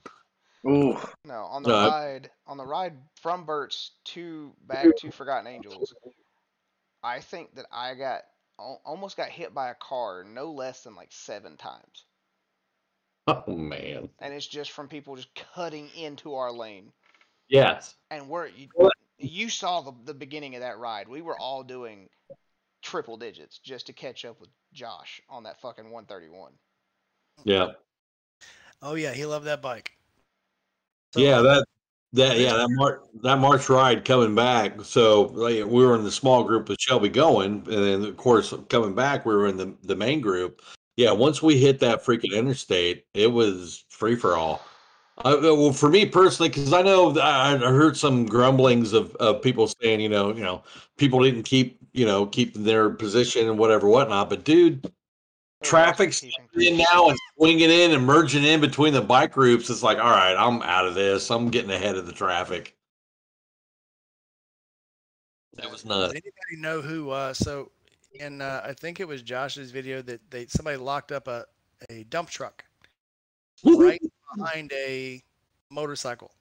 [0.68, 0.98] Ooh.
[1.24, 2.92] No, on the No, I- ride on the ride
[3.22, 5.94] from Bert's to back to Forgotten Angels,
[7.02, 8.22] I think that I got
[8.58, 12.04] almost got hit by a car no less than like seven times.
[13.26, 14.10] Oh man.
[14.18, 16.92] And it's just from people just cutting into our lane.
[17.48, 17.94] Yes.
[18.10, 21.08] And we're you, Well- you saw the the beginning of that ride.
[21.08, 22.08] We were all doing
[22.82, 26.52] triple digits just to catch up with Josh on that fucking 131.
[27.44, 27.72] Yeah.
[28.82, 29.92] Oh yeah, he loved that bike.
[31.14, 31.40] So, Yeah.
[31.40, 31.64] That.
[32.12, 34.80] That yeah, that March that March ride coming back.
[34.84, 38.54] So like, we were in the small group with Shelby going, and then of course
[38.68, 40.62] coming back, we were in the the main group.
[40.96, 44.62] Yeah, once we hit that freaking interstate, it was free for all.
[45.18, 49.42] Uh, well, for me personally, because I know I I heard some grumblings of, of
[49.42, 50.64] people saying, you know, you know,
[50.96, 54.28] people didn't keep, you know, keep their position and whatever, whatnot.
[54.28, 54.90] But dude,
[55.62, 56.24] traffic's
[56.54, 59.70] in now and swinging in and merging in between the bike groups.
[59.70, 61.30] It's like, all right, I'm out of this.
[61.30, 62.74] I'm getting ahead of the traffic.
[65.54, 66.12] That was Does nuts.
[66.12, 67.10] anybody know who?
[67.10, 67.70] Uh, so,
[68.18, 71.44] and uh, I think it was Josh's video that they somebody locked up a,
[71.88, 72.64] a dump truck
[73.64, 74.00] right
[74.36, 75.22] behind a
[75.70, 76.32] motorcycle.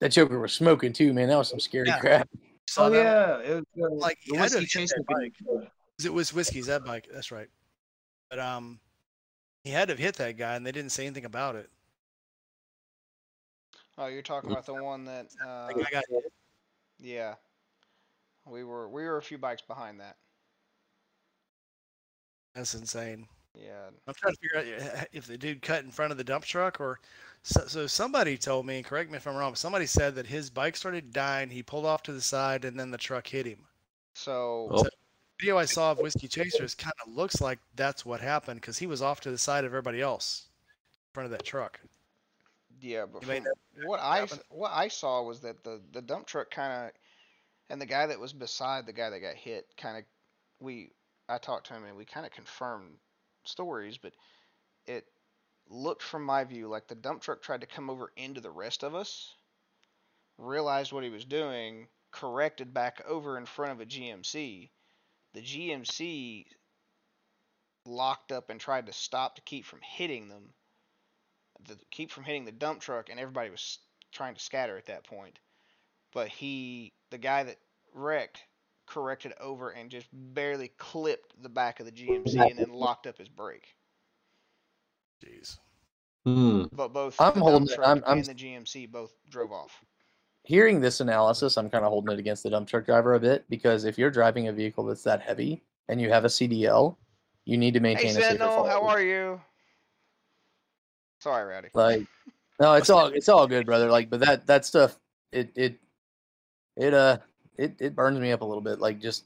[0.00, 1.28] That Joker was smoking too, man.
[1.28, 1.98] That was some scary Yeah.
[1.98, 2.28] crap.
[2.68, 3.04] Saw Oh that?
[3.04, 5.68] yeah, it was uh, Like, the he had to whiskey have hit chaser that bike.
[6.04, 7.08] It was whiskey's that bike.
[7.12, 7.48] That's right.
[8.30, 8.80] But um,
[9.62, 11.70] he had to have hit that guy, and they didn't say anything about it.
[13.96, 15.26] Oh, you're talking about the one that.
[15.40, 16.04] Uh, That got
[16.98, 17.34] yeah.
[18.46, 20.16] We were we were a few bikes behind that.
[22.54, 23.26] That's insane.
[23.54, 23.88] Yeah.
[24.06, 24.58] I'm trying to figure
[24.98, 26.98] out if the dude cut in front of the dump truck or
[27.42, 30.50] so, so somebody told me, correct me if I'm wrong, but somebody said that his
[30.50, 33.58] bike started dying, he pulled off to the side and then the truck hit him.
[34.14, 34.84] So Oh.
[35.40, 38.86] Video I saw of Whiskey Chasers kind of looks like that's what happened because he
[38.86, 41.80] was off to the side of everybody else in front of that truck.
[42.80, 44.42] yeah, but You from know what I happened.
[44.48, 46.92] what I saw was that the the dump truck kind of
[47.68, 50.04] and the guy that was beside the guy that got hit kind of
[50.60, 50.92] we
[51.28, 52.94] I talked to him and we kind of confirmed
[53.48, 54.12] stories, but
[54.86, 55.06] it
[55.68, 58.82] looked from my view like the dump truck tried to come over into the rest
[58.82, 59.34] of us,
[60.38, 64.70] realized what he was doing, corrected back over in front of a GMC.
[65.32, 66.46] The GMC
[67.86, 70.54] locked up and tried to stop to keep from hitting them,
[71.66, 73.78] to keep from hitting the dump truck, and everybody was
[74.12, 75.38] trying to scatter at that point.
[76.12, 77.58] But he, the guy that
[77.92, 78.42] wrecked,
[78.86, 83.18] corrected over and just barely clipped the back of the GMC and then locked up
[83.18, 83.74] his brake.
[85.24, 85.58] Jeez.
[86.24, 86.64] Hmm.
[86.72, 89.52] But both I'm the holding dump it- truck I'm- I'm- and the GMC both drove
[89.52, 89.84] off.
[90.42, 93.48] Hearing this analysis, I'm kind of holding it against the dump truck driver a bit
[93.48, 96.98] because if you're driving a vehicle that's that heavy and you have a CDL,
[97.46, 99.40] you need to Hey maintain a safer Sentinel, how are you?
[101.20, 101.68] Sorry, Rowdy.
[101.72, 102.06] Like,
[102.60, 103.90] no, it's all it's all good, brother.
[103.90, 104.98] Like, but that that stuff,
[105.32, 105.78] it it
[106.76, 107.18] it uh
[107.56, 108.80] it it burns me up a little bit.
[108.80, 109.24] Like, just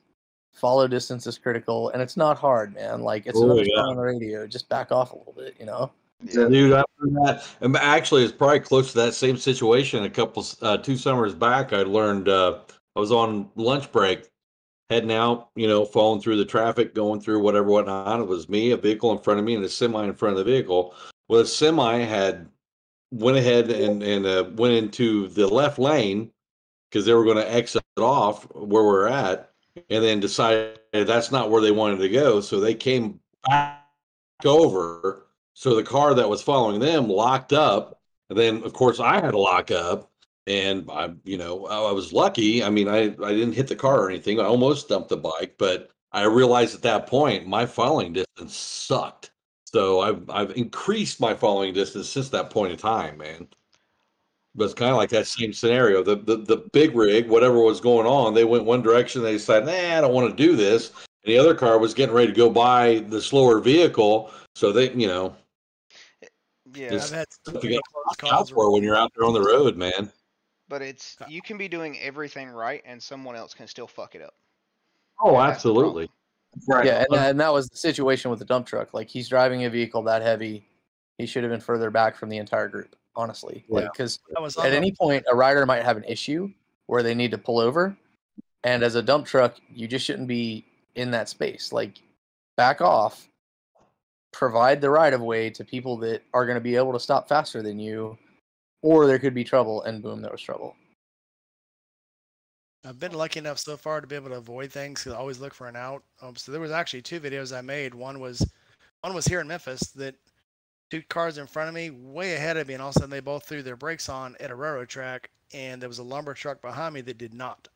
[0.52, 3.02] follow distance is critical, and it's not hard, man.
[3.02, 3.76] Like, it's Oh, another yeah.
[3.76, 4.46] song on the radio.
[4.46, 5.90] Just back off a little bit, you know.
[6.24, 6.48] Yeah.
[6.48, 7.46] Dude, I learned that.
[7.60, 10.02] And actually, it's probably close to that same situation.
[10.04, 12.58] A couple, uh, two summers back, I learned uh,
[12.96, 14.28] I was on lunch break,
[14.90, 18.18] heading out, you know, falling through the traffic, going through whatever, whatnot.
[18.18, 20.44] It was me, a vehicle in front of me, and a semi in front of
[20.44, 20.94] the vehicle.
[21.28, 22.48] Well, the semi had
[23.12, 26.32] went ahead and and uh, went into the left lane
[26.90, 29.50] because they were going to exit off where we're at,
[29.90, 32.40] and then decided that's not where they wanted to go.
[32.40, 33.84] So they came back
[34.44, 35.26] over.
[35.54, 38.00] So the car that was following them locked up.
[38.30, 40.10] And then, of course, I had to lock up.
[40.46, 42.64] And I, you know, I was lucky.
[42.64, 44.40] I mean, I, I didn't hit the car or anything.
[44.40, 49.30] I almost dumped the bike, but I realized at that point my following distance sucked.
[49.66, 53.48] So I've I've increased my following distance since that point in time, man.
[54.58, 56.02] But it's kind of like that same scenario.
[56.02, 59.22] The, the the big rig, whatever was going on, they went one direction.
[59.22, 60.90] They decided, nah, I don't want to do this.
[61.24, 64.30] And the other car was getting ready to go by the slower vehicle.
[64.54, 65.36] So they, you know,
[66.74, 66.90] Yeah.
[66.90, 67.78] Just- I've had some you pretty
[68.20, 70.10] got out for when you're out there on the road, man.
[70.68, 74.22] But it's you can be doing everything right and someone else can still fuck it
[74.22, 74.34] up.
[75.20, 76.10] Oh, that's absolutely.
[76.66, 76.84] Right.
[76.86, 78.92] Yeah, and, uh, and that was the situation with the dump truck.
[78.94, 80.68] Like, he's driving a vehicle that heavy.
[81.18, 83.64] He should have been further back from the entire group, honestly.
[83.68, 86.50] Like, because That at the- any point a rider might have an issue
[86.86, 87.94] where they need to pull over
[88.64, 90.64] and as a dump truck you just shouldn't be
[90.94, 92.00] in that space like
[92.56, 93.28] back off
[94.32, 97.28] provide the right of way to people that are going to be able to stop
[97.28, 98.16] faster than you
[98.82, 100.74] or there could be trouble and boom there was trouble
[102.84, 105.40] I've been lucky enough so far to be able to avoid things because I always
[105.40, 106.04] look for an out.
[106.22, 107.92] Um, so there was actually two videos I made.
[107.92, 108.48] One was
[109.00, 110.14] one was here in Memphis that
[110.90, 113.10] two cars in front of me, way ahead of me, and all of a sudden
[113.10, 116.34] they both threw their brakes on at a railroad track, and there was a lumber
[116.34, 117.68] truck behind me that did not.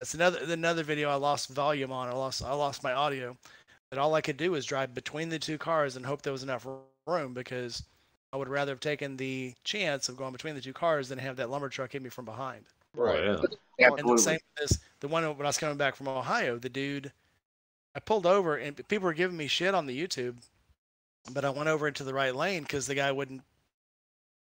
[0.00, 2.08] That's another another video I lost volume on.
[2.08, 3.36] I lost I lost my audio.
[3.90, 6.42] But all I could do was drive between the two cars and hope there was
[6.42, 6.66] enough
[7.06, 7.84] room because
[8.32, 11.36] I would rather have taken the chance of going between the two cars than have
[11.36, 12.64] that lumber truck hit me from behind.
[12.96, 13.38] Right.
[13.78, 13.90] yeah.
[13.96, 16.68] And the same with this, the one when I was coming back from Ohio, the
[16.68, 17.12] dude,
[17.94, 20.38] I pulled over and people were giving me shit on the YouTube,
[21.32, 23.42] but I went over into the right lane because the guy wouldn't,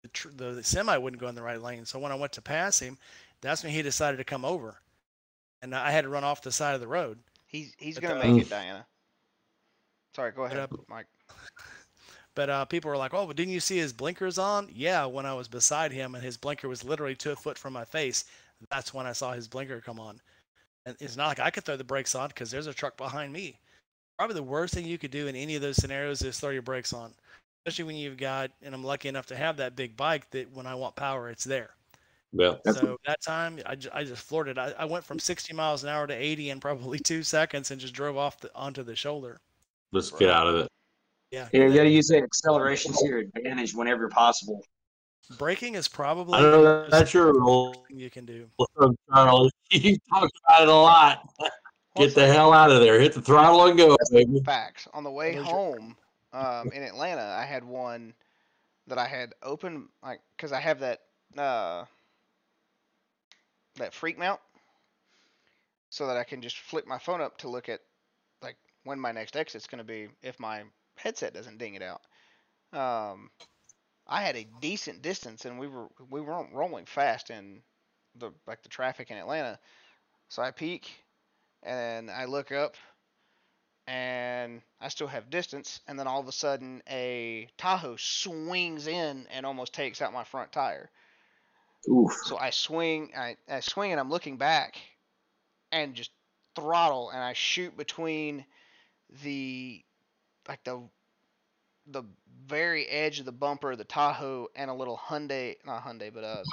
[0.03, 1.85] the, tr- the semi wouldn't go in the right lane.
[1.85, 2.97] So when I went to pass him,
[3.41, 4.75] that's when he decided to come over,
[5.61, 7.19] and I had to run off the side of the road.
[7.45, 8.85] He's he's But, gonna uh, make it, Diana.
[10.15, 11.07] Sorry, go ahead, uh, Mike.
[12.35, 15.25] But uh, people were like, "Oh, but didn't you see his blinkers on?" Yeah, when
[15.25, 18.25] I was beside him and his blinker was literally two foot from my face,
[18.71, 20.19] that's when I saw his blinker come on.
[20.85, 23.31] And it's not like I could throw the brakes on because there's a truck behind
[23.31, 23.59] me.
[24.17, 26.61] Probably the worst thing you could do in any of those scenarios is throw your
[26.61, 27.11] brakes on,
[27.65, 30.65] especially when you've got, and I'm lucky enough to have that big bike that when
[30.65, 31.71] I want power, it's there.
[32.31, 32.55] Yeah.
[32.71, 34.57] So that time, I, I just floored it.
[34.57, 37.79] I, I went from 60 miles an hour to 80 in probably two seconds and
[37.79, 39.39] just drove off the, onto the shoulder.
[39.91, 40.67] Let's get out of it.
[41.31, 41.47] Yeah.
[41.51, 44.63] Yeah, you got to use that acceleration to your advantage whenever possible.
[45.37, 48.47] Braking is probably I know that's your rule, you can do.
[49.11, 49.51] Charlie.
[49.71, 51.29] You talk about it a lot.
[51.95, 52.99] Get the hell out of there.
[52.99, 54.41] Hit the throttle and go, baby.
[54.43, 54.87] Facts.
[54.93, 55.95] On the way home
[56.33, 58.13] um, in Atlanta, I had one
[58.87, 61.01] that I had open, like, because I have that
[61.37, 61.85] uh,
[63.75, 64.39] that freak mount,
[65.89, 67.81] so that I can just flip my phone up to look at
[68.41, 70.63] like when my next exit's going to be if my
[70.95, 72.01] headset doesn't ding it out.
[72.73, 73.29] Um,
[74.07, 77.61] I had a decent distance, and we were we weren't rolling fast in
[78.15, 79.59] the like the traffic in Atlanta.
[80.29, 80.91] So I peek,
[81.63, 82.75] and I look up,
[83.87, 89.27] and I still have distance, and then all of a sudden a Tahoe swings in
[89.31, 90.89] and almost takes out my front tire.
[91.89, 92.13] Oof.
[92.25, 94.77] So I swing, I, I swing, and I'm looking back,
[95.71, 96.11] and just
[96.55, 98.45] throttle, and I shoot between
[99.23, 99.83] the
[100.47, 100.81] like the
[101.87, 102.03] the
[102.45, 106.23] very edge of the bumper of the Tahoe and a little Hyundai, not Hyundai, but
[106.23, 106.43] uh,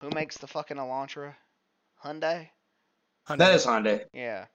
[0.00, 1.34] who makes the fucking Elantra?
[2.04, 2.48] Hyundai.
[3.28, 4.04] That is Hyundai.
[4.12, 4.46] Yeah.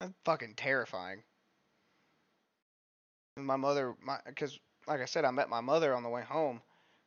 [0.00, 1.22] That's fucking terrifying.
[3.36, 6.22] And my mother, my, because like I said, I met my mother on the way
[6.22, 6.60] home.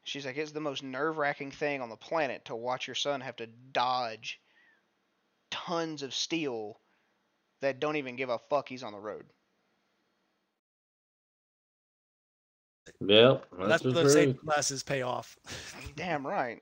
[0.03, 3.21] She's like, it's the most nerve wracking thing on the planet to watch your son
[3.21, 4.39] have to dodge
[5.51, 6.79] tons of steel
[7.61, 9.25] that don't even give a fuck he's on the road.
[12.99, 13.45] Yep.
[13.57, 14.45] That's That's where the those safety truth.
[14.45, 15.37] classes pay off.
[15.95, 16.61] Damn right.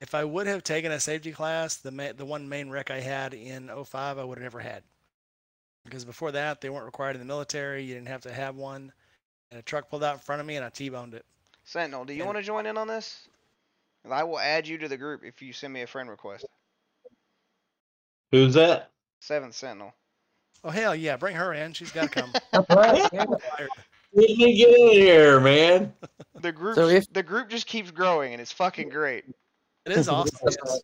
[0.00, 3.00] If I would have taken a safety class, the ma- the one main wreck I
[3.00, 4.82] had in 05, I would have never had.
[5.84, 7.82] Because before that, they weren't required in the military.
[7.84, 8.92] You didn't have to have one.
[9.50, 11.24] And a truck pulled out in front of me, and I T-boned it.
[11.64, 13.28] Sentinel, do you And- want to join in on this?
[14.10, 16.46] I will add you to the group if you send me a friend request.
[18.30, 18.90] Who's that?
[19.20, 19.92] Seventh Sentinel.
[20.64, 21.72] Oh hell yeah, bring her in.
[21.72, 22.32] She's got to come.
[22.52, 23.08] That's right.
[23.12, 23.24] Yeah.
[24.14, 25.92] Get me get in here, man.
[26.40, 29.24] The group, So if- the group just keeps growing, and it's fucking great.
[29.86, 30.38] It is awesome.
[30.50, 30.82] yes.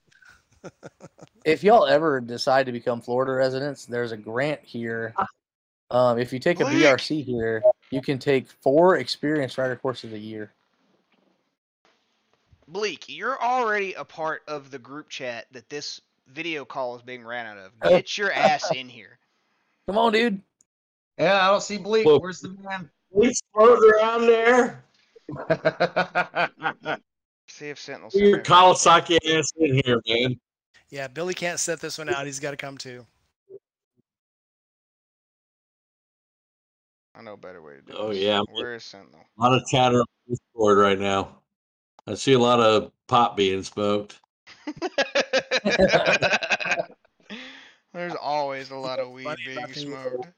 [1.45, 5.15] if y'all ever decide to become Florida residents, there's a grant here.
[5.91, 6.83] Um, if you take a Bleak.
[6.85, 10.51] BRC here, you can take four experienced rider courses a year.
[12.69, 17.25] Bleak, you're already a part of the group chat that this video call is being
[17.25, 17.71] ran out of.
[17.89, 19.19] Get your ass in here.
[19.87, 20.41] Come on, dude.
[21.19, 22.07] Yeah, I don't see Bleak.
[22.07, 22.91] Well- Where's the man?
[23.19, 24.85] He's floating around there.
[27.57, 30.39] See if Sentinel's your Kawasaki ass in here, man.
[30.91, 32.27] Yeah, Billy can't set this one out.
[32.27, 33.07] He's got to come too.
[37.15, 37.97] I know a better way to do it.
[37.99, 38.19] Oh, this.
[38.19, 38.43] yeah.
[38.53, 39.25] Where is Sentinel?
[39.39, 41.39] A lot of chatter on Discord right now.
[42.07, 44.21] I see a lot of pot being smoked.
[47.95, 50.29] There's always a lot of weed being smoked.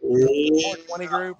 [0.00, 1.38] 420 group.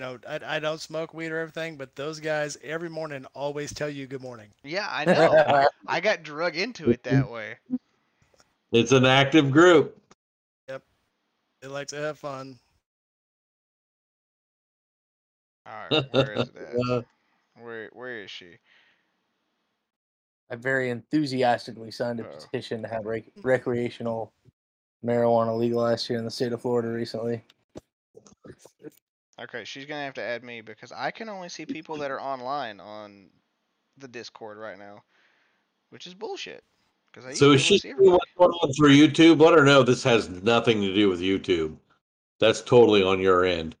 [0.00, 3.70] You know, I, I don't smoke weed or everything, but those guys every morning always
[3.74, 4.48] tell you good morning.
[4.64, 5.68] Yeah, I know.
[5.86, 7.56] I got drug into it that way.
[8.72, 10.00] It's an active group.
[10.70, 10.82] Yep.
[11.60, 12.58] They like to have fun.
[15.66, 16.74] All right, where is it at?
[16.90, 17.02] Uh,
[17.62, 18.52] Where where is she?
[20.50, 22.38] I very enthusiastically signed a Oh.
[22.38, 24.32] petition to have rec- recreational
[25.04, 27.42] marijuana legalized here in the state of Florida recently.
[29.40, 32.20] Okay, she's gonna have to add me because I can only see people that are
[32.20, 33.30] online on
[33.96, 35.02] the Discord right now,
[35.90, 36.62] which is bullshit.
[37.10, 39.40] Because I so is she be able to see doing what's going on for YouTube?
[39.40, 41.76] Let her know this has nothing to do with YouTube.
[42.38, 43.76] That's totally on your end.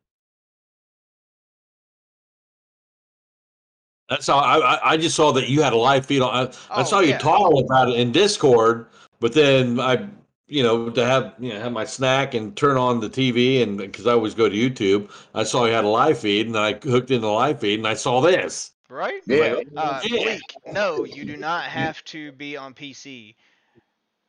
[4.08, 4.40] That's all.
[4.40, 6.34] I, I I just saw that you had a live feed on.
[6.34, 7.18] I, I Oh, saw you yeah.
[7.18, 8.86] talk about it in Discord,
[9.20, 10.08] but then I,
[10.50, 13.78] you know, to have you know have my snack and turn on the TV, and
[13.78, 16.72] because I always go to YouTube, I saw you had a live feed, and I
[16.74, 18.72] hooked into the live feed, and I saw this.
[18.88, 19.22] Right?
[19.26, 19.60] Yeah.
[19.76, 20.24] Uh, Yeah.
[20.24, 20.40] Bleak,
[20.72, 23.36] no, you do not have to be on PC.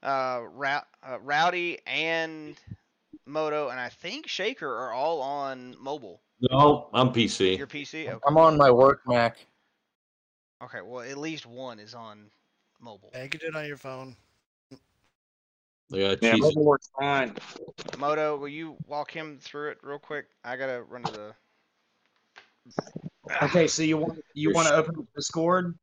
[0.04, 2.56] Uh, Rou- uh, Rowdy and
[3.26, 6.22] Moto and I think Shaker are all on mobile.
[6.42, 7.58] No, I'm PC.
[7.58, 8.08] Your PC?
[8.08, 8.20] Okay.
[8.28, 9.46] I'm on my work Mac.
[10.64, 12.30] Okay, well, at least one is on
[12.80, 13.10] mobile.
[13.14, 14.16] Yeah, you can do it on your phone.
[15.92, 16.42] Yeah, Yeah, cheese.
[16.42, 17.36] mobile works fine.
[17.98, 20.28] Moto, will you walk him through it real quick?
[20.44, 21.36] I gotta run to the.
[23.44, 25.78] Okay, so you want you want to open up Discord,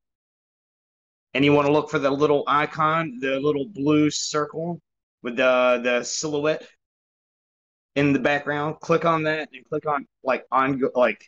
[1.35, 4.81] and you want to look for the little icon, the little blue circle
[5.23, 6.67] with the the silhouette.
[7.97, 8.79] in the background.
[8.81, 11.25] Click on that and click on like on like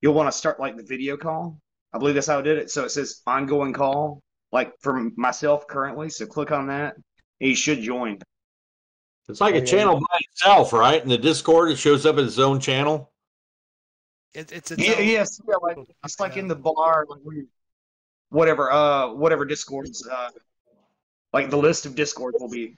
[0.00, 1.60] you'll want to start like the video call.
[1.92, 2.70] I believe that's how I did it.
[2.70, 4.22] So it says ongoing call,
[4.52, 6.08] like for myself currently.
[6.10, 6.96] So click on that.
[7.40, 8.18] And you should join.
[9.28, 11.00] It's like a channel by itself, right?
[11.02, 13.10] In the Discord, it shows up as its own channel.
[14.34, 17.44] It, it's its Yeah, own- yes, yeah, like it's like in the bar, like where
[18.30, 20.30] whatever, uh, whatever discords, uh,
[21.32, 22.76] like the list of discords will be.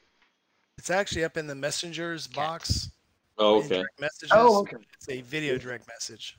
[0.79, 2.91] It's actually up in the messengers box.
[3.39, 3.83] Oh, okay.
[3.99, 4.31] Messages.
[4.33, 4.77] Oh, okay.
[4.95, 6.39] It's a video direct message.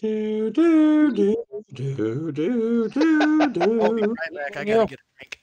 [0.00, 1.44] Do, do, do,
[1.74, 4.08] do, do, do, I'll be do.
[4.08, 4.56] right back.
[4.56, 5.42] I gotta get a drink.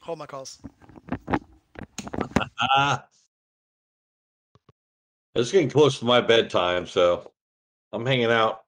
[0.00, 0.60] Hold my calls.
[5.36, 7.32] It's getting close to my bedtime, so
[7.92, 8.62] I'm hanging out.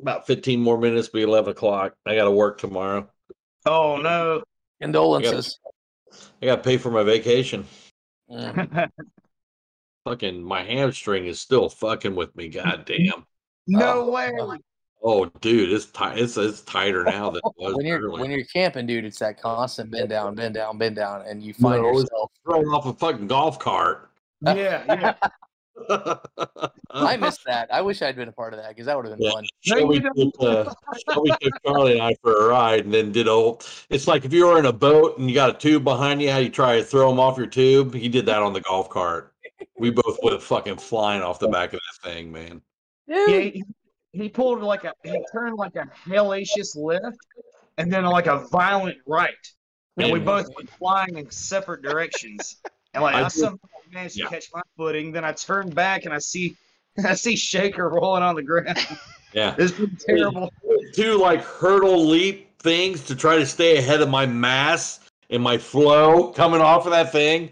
[0.00, 1.94] About 15 more minutes, be 11 o'clock.
[2.06, 3.06] I got to work tomorrow.
[3.66, 4.42] Oh no!
[4.80, 5.60] Condolences.
[6.40, 7.66] I got to pay for my vacation.
[8.30, 8.90] Mm.
[10.04, 12.48] Fucking, my hamstring is still fucking with me.
[12.48, 13.24] God damn.
[13.68, 14.32] no Oh, way!
[15.02, 15.26] oh.
[15.40, 16.18] Dude, it's tight.
[16.18, 18.20] It's, it's tighter now than it was When you're earlier.
[18.20, 21.54] when you're camping, dude, it's that constant bend down, bend down, bend down, and you
[21.54, 22.32] find No, yourself.
[22.44, 24.10] Throwing off a fucking golf cart.
[24.44, 25.14] Yeah, yeah.
[26.90, 27.72] I missed that.
[27.72, 29.32] I wish I'd been a part of that because that would have been Yeah.
[29.32, 29.44] fun.
[29.60, 30.74] Shelby No, you took, uh,
[31.12, 33.54] Shelby took Charlie and I for a ride, and then did a.
[33.88, 36.30] It's like if you were in a boat and you got a tube behind you,
[36.32, 37.94] how you try to throw them off your tube.
[37.94, 39.31] He did that on the golf cart.
[39.78, 42.62] We both went fucking flying off the back of that thing, man.
[43.06, 43.64] Yeah, he,
[44.12, 47.18] he pulled like a he turned like a hellacious left,
[47.78, 49.34] and then like a violent right,
[49.96, 52.56] and we both went flying in separate directions.
[52.94, 53.58] And like I I, somehow
[53.92, 54.24] managed yeah.
[54.26, 55.12] to catch my footing.
[55.12, 56.56] Then I turned back and I see
[57.04, 58.78] I see Shaker rolling on the ground.
[59.32, 59.54] Yeah.
[59.58, 60.52] It's been terrible.
[60.94, 65.56] Two like hurdle leap things to try to stay ahead of my mass and my
[65.56, 67.50] flow coming off of that thing.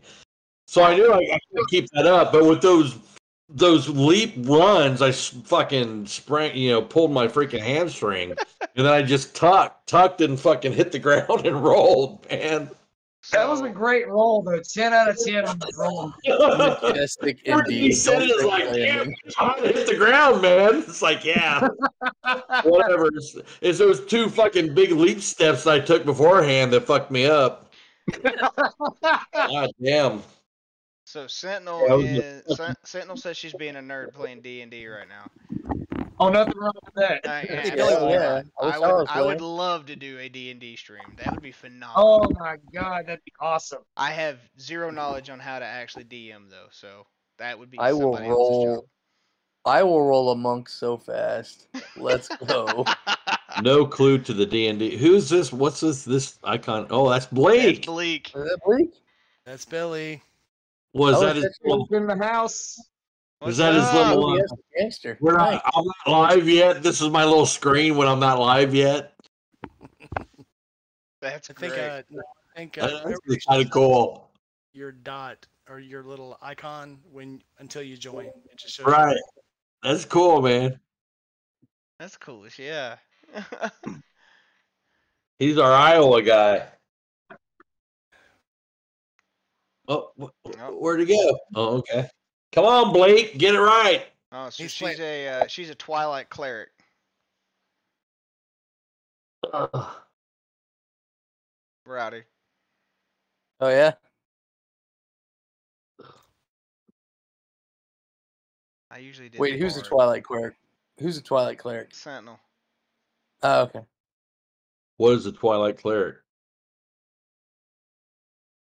[0.70, 2.96] So I knew I, I could keep that up, but with those
[3.48, 8.30] those leap runs, I fucking sprang, you know, pulled my freaking hamstring,
[8.60, 12.70] and then I just tucked, tucked, and fucking hit the ground and rolled, man.
[13.32, 14.60] That was a great roll though.
[14.60, 16.12] Ten out of ten on the roll.
[16.88, 17.86] Majestic Everything indeed.
[17.86, 18.96] he said is Don't like, think damn,
[19.40, 19.72] landing.
[19.72, 20.76] to hit the ground, man.
[20.86, 21.66] It's like, yeah,
[22.62, 23.08] whatever.
[23.08, 27.72] It's, it's those two fucking big leap steps I took beforehand that fucked me up.
[29.34, 30.22] God damn.
[31.10, 34.86] So Sentinel Yeah, is Sen- Sentinel says she's being a nerd playing D and D
[34.86, 35.26] right now.
[36.20, 37.26] Oh, nothing wrong with that.
[37.26, 38.42] I, Yeah, absolutely yeah.
[38.60, 40.76] I wish I I would was I would love to do a D and D
[40.76, 41.02] stream.
[41.16, 42.20] That would be phenomenal.
[42.22, 43.82] Oh my god, that'd be awesome.
[43.96, 47.06] I have zero knowledge on how to actually DM though, so
[47.38, 47.78] that would be.
[47.80, 48.86] I will somebody else's roll.
[49.64, 51.66] I will roll a monk so fast.
[51.96, 52.86] Let's go.
[53.60, 54.96] No clue to the D and D.
[54.96, 55.52] Who's this?
[55.52, 56.04] What's this?
[56.04, 56.86] This icon?
[56.90, 58.28] Oh, that's That's Blake.
[58.28, 58.94] Is that bleak?
[59.44, 60.22] That's Billy.
[60.92, 61.58] Was Oh, that his?
[61.64, 62.76] Little, in the house.
[63.38, 65.16] What's that his little- Oh, yes, gangster.
[65.20, 65.60] we're Nice.
[65.64, 65.72] not.
[65.74, 66.82] I'm not live yet.
[66.82, 69.14] This is my little screen when I'm not live yet.
[71.22, 71.72] That's I think.
[71.74, 71.88] great.
[71.88, 74.30] Uh, I think uh, That's kind of cool.
[74.72, 78.26] Your dot or your little icon when until you join.
[78.26, 78.86] It just shows.
[78.86, 79.16] Right.
[79.82, 80.78] That's cool, man.
[81.98, 82.46] That's cool.
[82.58, 82.96] Yeah.
[85.38, 86.66] He's our Iowa guy.
[89.90, 90.76] Oh, wh- wh- Nope.
[90.80, 91.38] where'd he go?
[91.56, 92.08] Oh, okay.
[92.52, 94.06] Come on, Blake, get it right.
[94.30, 96.68] oh, so He's she's play- a uh, she's a Twilight cleric.
[99.52, 99.86] Ugh.
[101.84, 102.22] Rowdy.
[103.58, 103.94] Oh yeah.
[108.92, 109.40] I usually did.
[109.40, 109.90] Wait, who's the bard.
[109.90, 110.54] Twilight cleric?
[111.00, 111.94] Who's the Twilight cleric?
[111.94, 112.38] Sentinel.
[113.42, 113.80] Oh, okay.
[114.98, 116.16] What is the Twilight Cleric?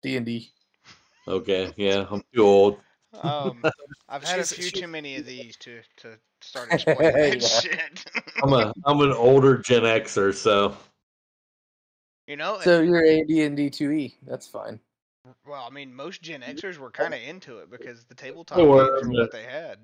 [0.04, 0.52] D and D.
[1.28, 2.80] Okay, yeah, I'm too old.
[3.22, 3.64] Um,
[4.10, 8.06] I've had a few she's- too many of these to to start explaining that shit.
[8.44, 10.76] I'm a I'm an older Gen Xer, so
[12.28, 12.60] you know.
[12.62, 14.16] So and- you're a D and D two E.
[14.26, 14.80] That's fine.
[15.45, 18.64] well, I mean, most Gen Xers were kind of into it because the tabletop They
[18.64, 19.80] games were, were what they had.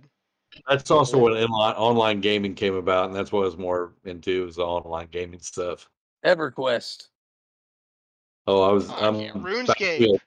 [0.69, 4.45] that's also when inline, online gaming came about, and that's what I was more into
[4.45, 5.89] was the online gaming stuff.
[6.25, 7.07] EverQuest.
[8.47, 10.17] Oh, I was Oh, I'm yeah, RuneScape.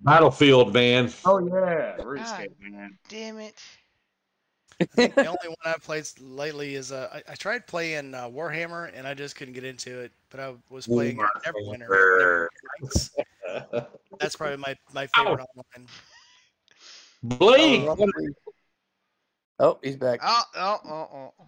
[0.00, 1.12] Battlefield, Battlefield man.
[1.24, 2.98] Oh yeah, RuneScape, man.
[3.08, 3.60] Damn it.
[4.94, 9.08] The only one I've played lately is uh, I, I tried playing uh, Warhammer and
[9.08, 10.12] I just couldn't get into it.
[10.30, 12.46] But I was playing Neverwinter.
[12.80, 13.88] Neverwinter
[14.20, 15.88] That's probably my, my favorite online.
[17.24, 17.88] Blake,
[19.60, 20.20] Oh, he's back.
[20.22, 21.08] Oh, oh, oh,
[21.40, 21.44] oh.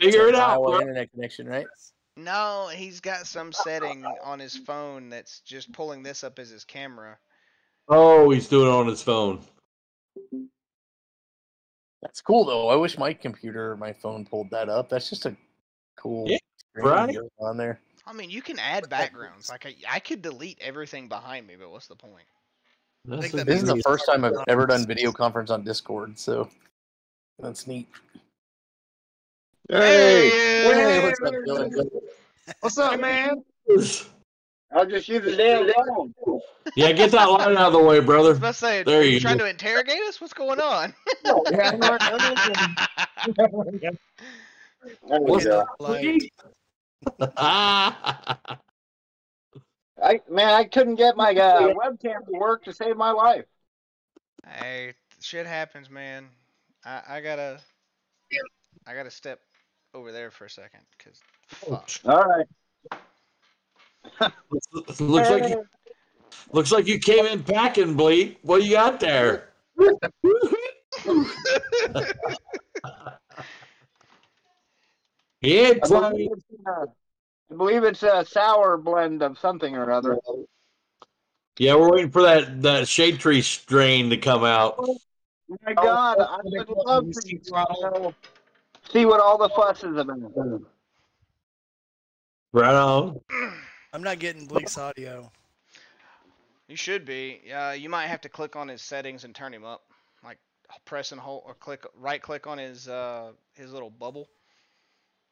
[0.00, 1.66] Figure it out, Iowa internet connection, right?
[2.16, 6.64] No, he's got some setting on his phone that's just pulling this up as his
[6.64, 7.18] camera.
[7.92, 9.40] Oh, he's doing it on his phone.
[12.02, 12.68] That's cool though.
[12.68, 14.88] I wish my computer or my phone pulled that up.
[14.88, 15.36] That's just a
[15.96, 16.38] cool Yeah,
[16.70, 17.16] screen right?
[17.40, 17.80] on there.
[18.06, 19.50] I mean, you can add backgrounds.
[19.50, 22.24] Like I, I could delete everything behind me, but what's the point?
[23.06, 26.48] That's think This is the first time I've ever done video conference on Discord, so
[27.40, 27.88] that's neat.
[29.68, 30.30] Hey,
[30.62, 31.90] Hey, what's up, Dylan?
[32.60, 33.42] what's up, man?
[34.72, 36.14] I'll just use the damn phone.
[36.76, 38.28] Yeah, get that line out of the way, brother.
[38.28, 38.38] I was brother.
[38.38, 39.44] about to say, There are you you trying go.
[39.44, 40.20] to interrogate us?
[40.20, 40.94] What's going on?
[41.24, 43.92] Yeah, I'm not- I'm not- There
[45.20, 45.64] we What's go.
[47.36, 48.36] I
[50.30, 53.44] man, I couldn't get my uh, webcam to work to save my life.
[54.46, 56.28] hey, shit happens, man.
[56.84, 57.60] I, I gotta,
[58.86, 59.40] I gotta step
[59.92, 61.90] over there for a second, cause fuck.
[62.06, 62.46] All right.
[65.00, 65.64] looks like you,
[66.52, 68.38] looks like you came in packing, Bleak.
[68.42, 69.48] What you got there?
[75.40, 76.86] he I believe it's, uh,
[77.50, 80.18] I believe it's a sour blend of something or other.
[81.58, 84.76] Yeah, we're waiting for that that shade tree strain to come out.
[84.78, 84.98] Oh
[85.66, 88.14] My God, I would love to you know,
[88.90, 90.62] see what all the fuss is about.
[92.52, 93.20] Right on.
[93.92, 95.30] I'm not getting Bleak's audio.
[96.68, 97.40] You should be.
[97.52, 99.82] Uh, you might have to click on his settings and turn him up,
[100.22, 100.38] like
[100.84, 104.28] press and hold or click right click on his uh his little bubble,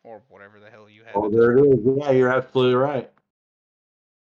[0.03, 1.15] or whatever the hell you have.
[1.15, 1.79] Oh, there it is.
[1.85, 3.09] Yeah, you're absolutely right.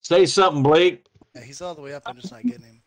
[0.02, 1.06] Say something, Blake.
[1.34, 2.04] Yeah, he's all the way up.
[2.06, 2.82] I'm just not getting him.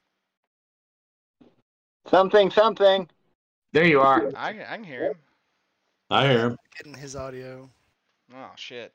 [2.10, 3.10] Something, something.
[3.74, 4.32] There you are.
[4.36, 5.16] I I can hear him.
[6.10, 6.58] I hear him.
[6.78, 7.70] Getting his audio.
[8.34, 8.94] Oh shit.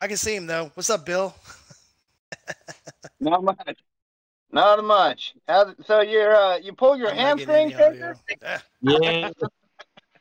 [0.00, 0.70] I can see him though.
[0.74, 1.34] What's up, Bill?
[3.20, 3.78] Not much.
[4.52, 5.34] Not much.
[5.48, 8.14] How, so you're uh, you pull your I'm hamstring, any audio.
[8.28, 8.42] Shaker?
[8.46, 9.30] Ah, Yeah.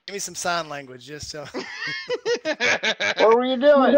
[0.08, 1.46] give me some sign language, just so.
[3.18, 3.98] What were you doing?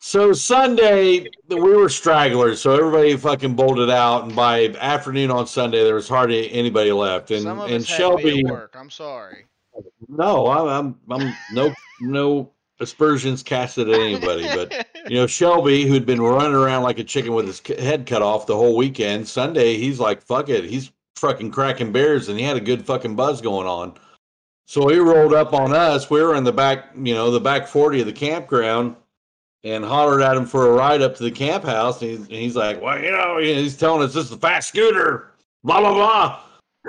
[0.00, 5.82] So Sunday we were stragglers, so everybody fucking bolted out, and by afternoon on Sunday
[5.84, 7.30] there was hardly anybody left.
[7.30, 8.74] And Some of and us had to be Shelby, at work.
[8.78, 9.46] I'm sorry.
[10.08, 16.06] no, I'm I'm, I'm no no aspersions casted at anybody, but you know Shelby, who'd
[16.06, 19.76] been running around like a chicken with his head cut off the whole weekend, Sunday
[19.76, 23.40] he's like, fuck it, he's fucking cracking bears, and he had a good fucking buzz
[23.40, 23.94] going on.
[24.66, 26.10] So he rolled up on us.
[26.10, 28.96] We were in the back, you know, the back forty of the campground,
[29.62, 32.00] and hollered at him for a ride up to the camp house.
[32.02, 34.68] And he's, and he's like, well, you know, he's telling us this is a fast
[34.68, 35.32] scooter,
[35.62, 36.40] blah blah blah.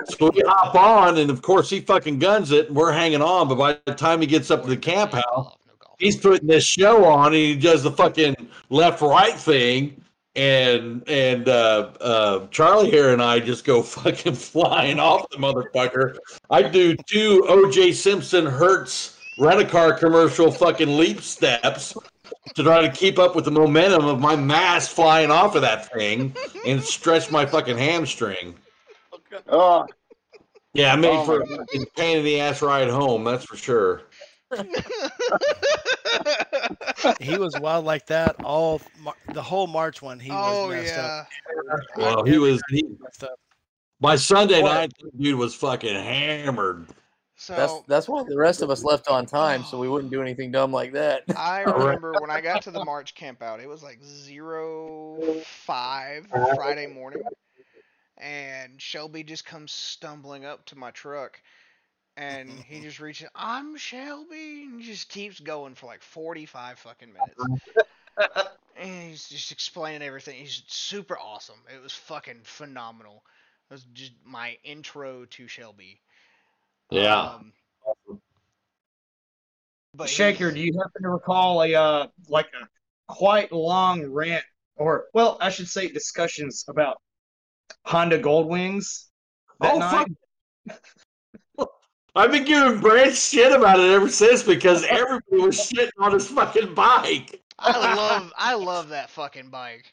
[0.06, 3.46] So we hop on, and of course he fucking guns it, and we're hanging on.
[3.46, 5.56] But by the time he gets up to the camp house.
[5.98, 8.34] He's putting this show on and he does the fucking
[8.70, 10.02] left right thing
[10.34, 16.16] and and uh uh charlie here and i just go fucking flying off the motherfucker.
[16.50, 21.94] I do two oj simpson hertz rent-a-car commercial fucking leap steps
[22.54, 25.92] to try to keep up with the momentum of my mass flying off of that
[25.92, 26.34] thing
[26.66, 28.54] and stretch my fucking hamstring.
[29.48, 29.86] Oh,
[30.76, 34.02] yeah i made Oh for a pain in the ass ride home that's for sure
[37.20, 38.80] he was wild like that all
[39.32, 40.20] the whole March one.
[40.20, 41.24] He oh was messed yeah.
[41.72, 41.80] up.
[41.96, 43.38] well he was he, Messed up.
[44.00, 44.74] By Sunday What?
[44.74, 46.86] night, dude was fucking hammered.
[47.38, 50.22] So That's that's why the rest of us left on time, so we wouldn't do
[50.22, 51.22] anything dumb like that.
[51.36, 56.26] I remember when I got to the March camp out, it was like zero five
[56.54, 57.22] Friday morning,
[58.16, 61.38] and Shelby just comes stumbling up to my truck,
[62.16, 67.12] and he just reaches, "I'm Shelby," and just keeps going for like forty five fucking
[67.12, 67.42] minutes.
[68.76, 70.36] And he's just explaining everything.
[70.38, 71.56] He's super awesome.
[71.74, 73.22] It was fucking phenomenal.
[73.70, 76.00] It was just my intro to Shelby.
[76.90, 77.34] Yeah.
[77.38, 77.52] Um,
[79.94, 82.66] but Shaker, do you happen to recall a uh, like a
[83.12, 84.44] quite long rant,
[84.76, 87.00] or well, I should say discussions about
[87.86, 89.06] Honda Goldwings
[89.60, 90.08] that Oh, night?
[92.16, 92.24] fuck.
[92.24, 96.28] I've been giving Brad shit about it ever since because everybody was shitting on his
[96.28, 97.40] fucking bike.
[97.58, 99.92] I love I love that fucking bike.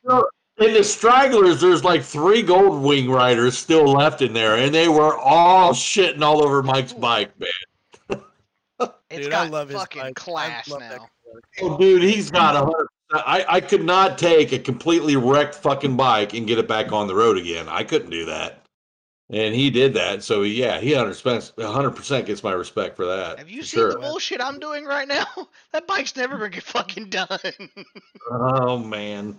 [0.57, 4.87] In the stragglers, there's like three gold wing riders still left in there, and they
[4.87, 8.19] were all shitting all over Mike's bike, man.
[9.09, 10.09] It's Dude, got I love his fucking bike.
[10.09, 11.07] I class love now.
[11.61, 12.87] Oh, dude, he's got a hundred.
[13.13, 17.07] I, I could not take a completely wrecked fucking bike and get it back on
[17.07, 17.69] the road again.
[17.69, 18.62] I couldn't do that.
[19.33, 20.23] And he did that.
[20.23, 23.39] So yeah, he understands 100 percent gets my respect for that.
[23.39, 23.93] Have you seen sure.
[23.93, 25.25] the bullshit I'm doing right now?
[25.71, 27.27] That bike's never gonna get fucking done.
[28.29, 29.35] Oh man.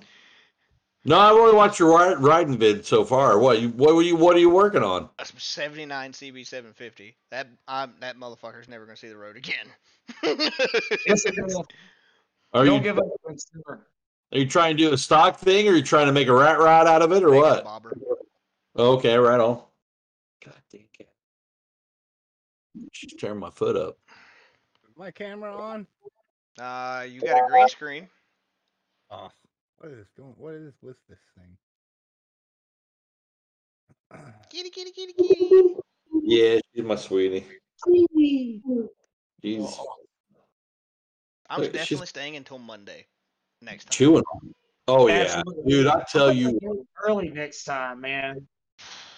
[1.05, 3.39] No, I've only watched your ri- riding vid so far.
[3.39, 5.09] What you what were you what are you working on?
[5.21, 7.17] A 79 CB 750.
[7.31, 9.67] That I'm, that motherfucker's never gonna see the road again.
[11.07, 11.57] Yes, it is.
[12.53, 13.79] Are Don't you give up, are
[14.33, 16.59] you trying to do a stock thing or are you trying to make a rat
[16.59, 17.83] rod out of it or Make what?
[18.77, 19.63] Okay, right on.
[22.93, 23.97] She's tearing my foot up.
[24.97, 25.87] My camera on?
[26.59, 28.09] Uh, you got a green screen.
[29.11, 29.29] Oh,
[29.79, 30.35] what is this going?
[30.37, 31.57] What is what's this thing?
[34.51, 35.75] Kitty, kitty, kitty, kitty.
[36.23, 37.45] Yeah, she's my sweetie.
[38.17, 38.61] She's
[41.51, 43.07] I'm Look, she's- definitely staying until Monday.
[43.61, 43.93] Next time.
[43.93, 44.47] chewing on.
[44.47, 44.53] me.
[44.87, 45.87] Oh yeah, dude!
[45.87, 46.59] I tell you,
[47.07, 48.47] early next time, man.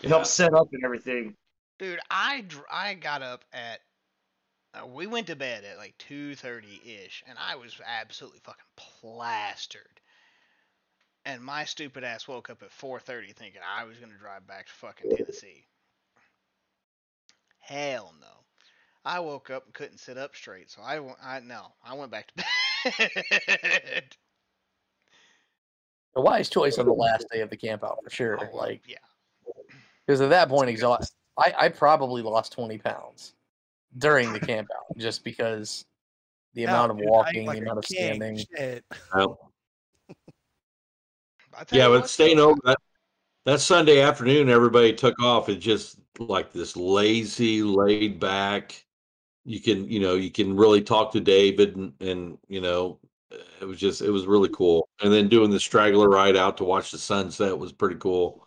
[0.03, 1.35] It helps set up and everything.
[1.79, 3.81] Dude, I dr- I got up at
[4.75, 10.01] uh, we went to bed at like 2:30 ish and I was absolutely fucking plastered.
[11.25, 14.67] And my stupid ass woke up at 4:30 thinking I was going to drive back
[14.67, 15.67] to fucking Tennessee.
[17.59, 18.27] Hell no.
[19.05, 22.29] I woke up and couldn't sit up straight, so I I no, I went back
[22.29, 22.45] to
[23.55, 24.17] bed.
[26.17, 28.39] A wise choice on the last day of the camp out for sure.
[28.41, 28.97] Oh, Like yeah.
[30.07, 31.15] because at that point, exhaust.
[31.39, 33.35] I, I probably lost twenty pounds
[33.99, 35.85] during the camp out just because
[36.55, 38.39] the Yeah, amount of dude, walking, like the amount of standing.
[38.39, 38.85] Shit.
[39.15, 39.53] well,
[41.59, 42.79] I tell yeah, but staying over that
[43.45, 45.49] that Sunday afternoon, everybody took off.
[45.49, 48.85] It just like this lazy, laid back.
[49.45, 52.99] You can, you know, you can really talk to David, and, and you know,
[53.61, 54.89] it was just, it was really cool.
[55.03, 58.46] And then doing the straggler ride out to watch the sunset was pretty cool.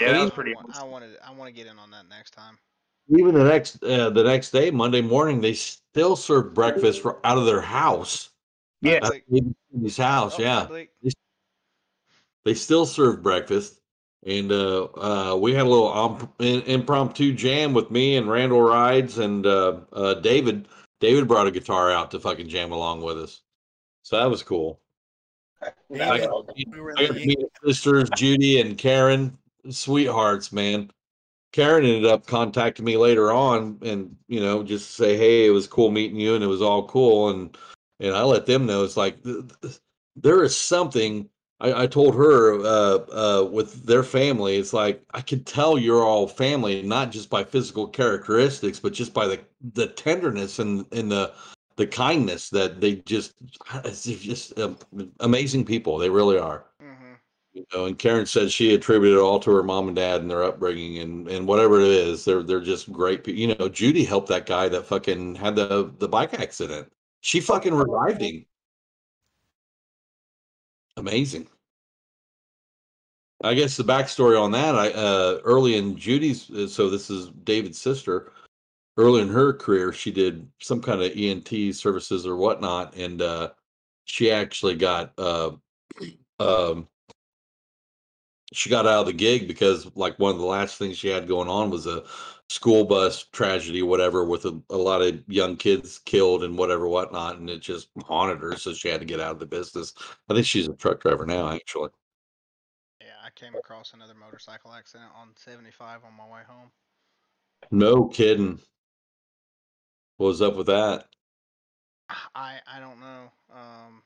[0.00, 0.90] I Yeah, that was wanna- pretty I awesome.
[0.90, 2.58] wanted I want to get in on that next time.
[3.10, 7.38] Even the next, uh, the next day, Monday morning, they still served breakfast for, out
[7.38, 8.30] of their house.
[8.82, 9.00] Yeah.
[9.02, 9.22] At
[9.82, 10.60] his house, Oh, yeah.
[10.60, 10.90] public.
[12.44, 13.80] they still serve breakfast
[14.26, 18.60] and uh, uh, we had a little um, in, impromptu jam with me and randall
[18.62, 20.66] rides and uh, uh, david
[21.00, 23.42] david brought a guitar out to fucking jam along with us
[24.02, 24.80] so that was cool
[25.90, 29.36] Yeah, I we- got, we were I got the to meet sisters judy and karen
[29.70, 30.90] sweethearts man
[31.52, 35.66] karen ended up contacting me later on and you know just say hey it was
[35.66, 37.56] cool meeting you and it was all cool and
[38.00, 39.78] and i let them know it's like th- th-
[40.16, 41.28] there is something
[41.60, 46.04] I, I told her uh, uh, with their family, it's like I could tell you're
[46.04, 49.40] all family, not just by physical characteristics, but just by the
[49.74, 51.32] the tenderness and and the
[51.76, 53.34] the kindness that they just
[53.84, 54.76] it's just um,
[55.20, 55.98] amazing people.
[55.98, 56.64] They really are.
[57.54, 60.30] You know, and Karen said she attributed it all to her mom and dad and
[60.30, 63.24] their upbringing and and whatever it is, they're they're just great.
[63.24, 66.92] pe- You know, Judy helped that guy that fucking had the the bike accident.
[67.20, 68.46] She fucking revived him.
[70.96, 71.48] Amazing.
[73.42, 77.30] I guess the backstory on that, I uh, early in Judy's, uh, so this is
[77.44, 78.32] David's sister.
[78.96, 83.50] Early in her career, she did some kind of EMT services or whatnot, and uh,
[84.04, 85.52] she actually got uh,
[86.40, 86.88] um,
[88.52, 91.28] she got out of the gig because like one of the last things she had
[91.28, 92.04] going on was a
[92.48, 97.38] school bus tragedy, whatever, with a, a lot of young kids killed and whatever, whatnot,
[97.38, 99.92] and it just haunted her, so she had to get out of the business.
[100.28, 101.90] I think she's a truck driver now, actually.
[103.00, 106.70] Yeah, I came across another motorcycle accident on 75 on my way home.
[107.70, 108.58] No kidding.
[110.16, 111.06] What was up with that?
[112.34, 113.30] I I don't know.
[113.52, 114.02] Um,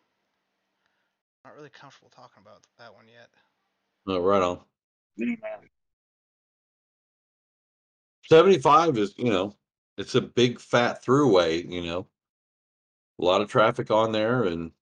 [1.45, 3.29] not really comfortable talking about that one yet.
[4.07, 4.61] Oh, right on.
[5.17, 5.37] Yeah,
[8.29, 9.55] 75 is, you know,
[9.99, 12.07] it's a big fat throughway, you know.
[13.21, 14.73] A lot of traffic on there and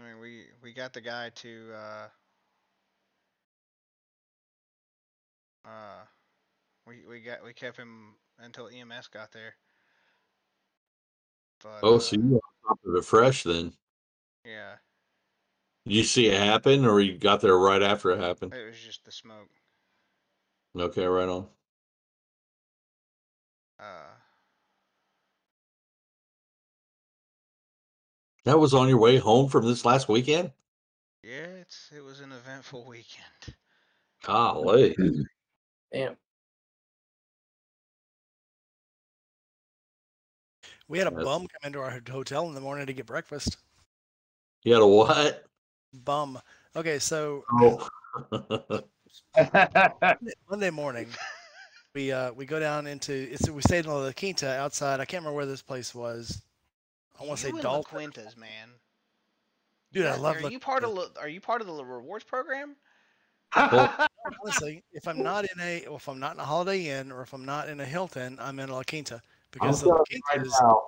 [0.00, 2.08] I mean, we we got the guy to uh
[5.68, 6.04] uh
[6.86, 9.54] we we got we kept him until EMS got there.
[11.62, 13.72] But oh, uh, so you on top of it fresh then.
[14.44, 14.76] yeah,
[15.84, 18.54] you see it happen or you got there right after it happened?
[18.54, 19.48] it was just the smoke.
[20.78, 21.46] Okay, right on.
[23.78, 23.84] Uh,
[28.44, 30.50] That was on your way home from this last weekend?
[31.22, 33.54] yeah, it's it was an eventful weekend.
[34.24, 34.96] Golly.
[35.92, 36.16] Damn.
[40.88, 43.56] We had a That's- bum come into our hotel in the morning to get breakfast.
[44.64, 45.44] You had a what?
[45.92, 46.38] Bum.
[46.76, 47.88] Okay, so Oh.
[50.50, 51.06] Monday morning,
[51.94, 55.00] we uh we go down into it's we stayed in La Quinta outside.
[55.00, 56.42] I can't remember where this place was.
[57.20, 58.68] I want to say you and La Quintas, man.
[59.92, 60.90] Dude, I Are- love Are La you part of?
[60.94, 61.12] Quinta.
[61.16, 62.76] La- Are you part of the rewards program?
[63.54, 67.20] Honestly, if I'm not in a, well, if I'm not in a Holiday Inn or
[67.20, 69.20] if I'm not in a Hilton, I'm in La Quinta I'm
[69.50, 70.82] because the La telling you right Quinta is now,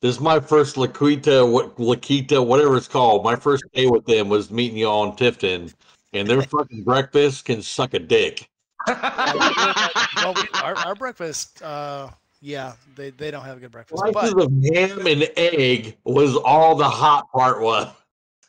[0.00, 3.24] This is my first Laquita, what Laquita, whatever it's called.
[3.24, 5.74] My first day with them was meeting y'all in Tifton,
[6.12, 8.48] and their fucking breakfast can suck a dick.
[8.86, 12.10] well, we, our, our breakfast, uh,
[12.40, 14.00] yeah, they, they don't have a good breakfast.
[14.00, 17.92] Slices But of ham and egg was all the hot part was.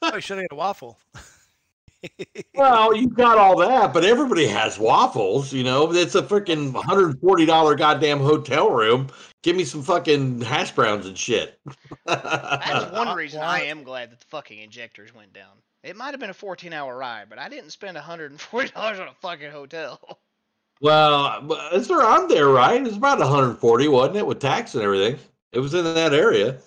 [0.04, 1.00] oh, you should have got a waffle.
[2.54, 5.92] Well, you got all that, but everybody has waffles, you know.
[5.92, 9.08] It's a freaking $140 goddamn hotel room.
[9.42, 11.60] Give me some fucking hash browns and shit.
[12.06, 15.52] That's one reason I I- am glad that the fucking injectors went down.
[15.82, 19.14] It might have been a 14 hour ride, but I didn't spend $140 on a
[19.22, 20.20] fucking hotel.
[20.82, 22.86] Well, but it's around there, right?
[22.86, 25.18] It's about 140, wasn't it, with tax and everything?
[25.52, 26.58] It was in that area.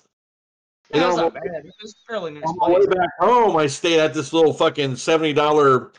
[0.92, 1.64] You That's know, not bad.
[1.80, 4.96] It's a fairly nice on my way back home, I stayed at this little fucking
[4.96, 5.92] seventy dollar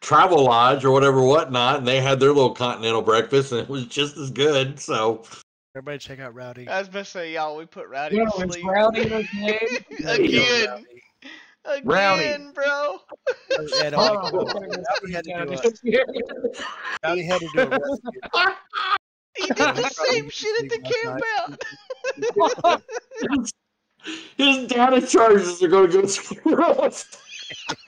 [0.00, 3.86] travel lodge or whatever, whatnot, and they had their little continental breakfast, and it was
[3.86, 4.80] just as good.
[4.80, 5.22] So
[5.76, 6.66] Everybody check out Rowdy.
[6.68, 8.66] I was about to say, y'all, we put Rowdy You to know, it's sleep.
[8.66, 9.58] rowdy again.
[10.04, 10.84] Again.
[11.64, 12.52] Again, Rowdy.
[12.54, 12.98] bro.
[13.78, 14.62] Yeah, Hold don't on.
[14.62, 18.20] make it- Rowdy had to do a, Rowdy had to do a rescue.
[19.36, 21.22] He did the same shit at the camp
[22.66, 22.80] out.
[24.36, 26.06] his data charges are going to go
[26.90, 27.18] through.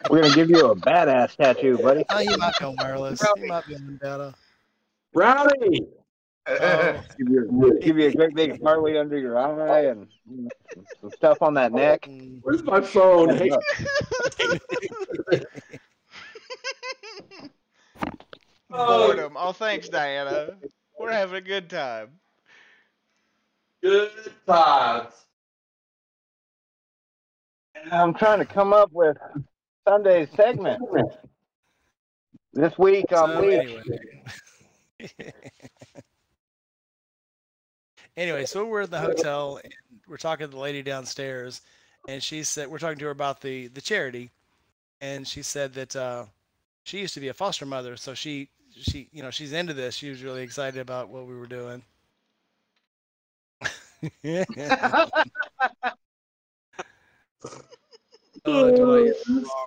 [0.09, 2.05] We're gonna give you a badass tattoo, buddy.
[2.11, 3.21] Oh, he might be on wireless.
[3.37, 4.35] He might be on data.
[5.15, 5.89] Rowdy,
[6.47, 10.09] Oh, Give you, give you a great big Harley under your eye and
[11.01, 12.09] some stuff on that neck.
[12.43, 13.37] where's my phone?
[13.37, 13.51] Hey,
[18.75, 19.07] Oh.
[19.07, 19.37] Boredom.
[19.37, 20.57] Oh, thanks, Diana.
[20.99, 22.13] We're having a good time.
[23.83, 24.11] good
[24.47, 25.13] times.
[27.91, 29.17] I'm trying to come up with
[29.87, 30.81] Sunday's segment.
[32.55, 33.83] This week um, so on Bleach.
[35.01, 35.33] anyway.
[38.17, 39.73] anyway, so we're in the hotel and
[40.09, 41.61] we're talking to the lady downstairs,
[42.09, 44.31] and she said we're talking to her about the the charity,
[45.01, 46.25] and she said that uh,
[46.85, 49.95] she used to be a foster mother, so she she you know she's into this.
[49.95, 51.83] She was really excited about what we were doing.
[58.45, 59.67] oh, Dwight, you're wrong.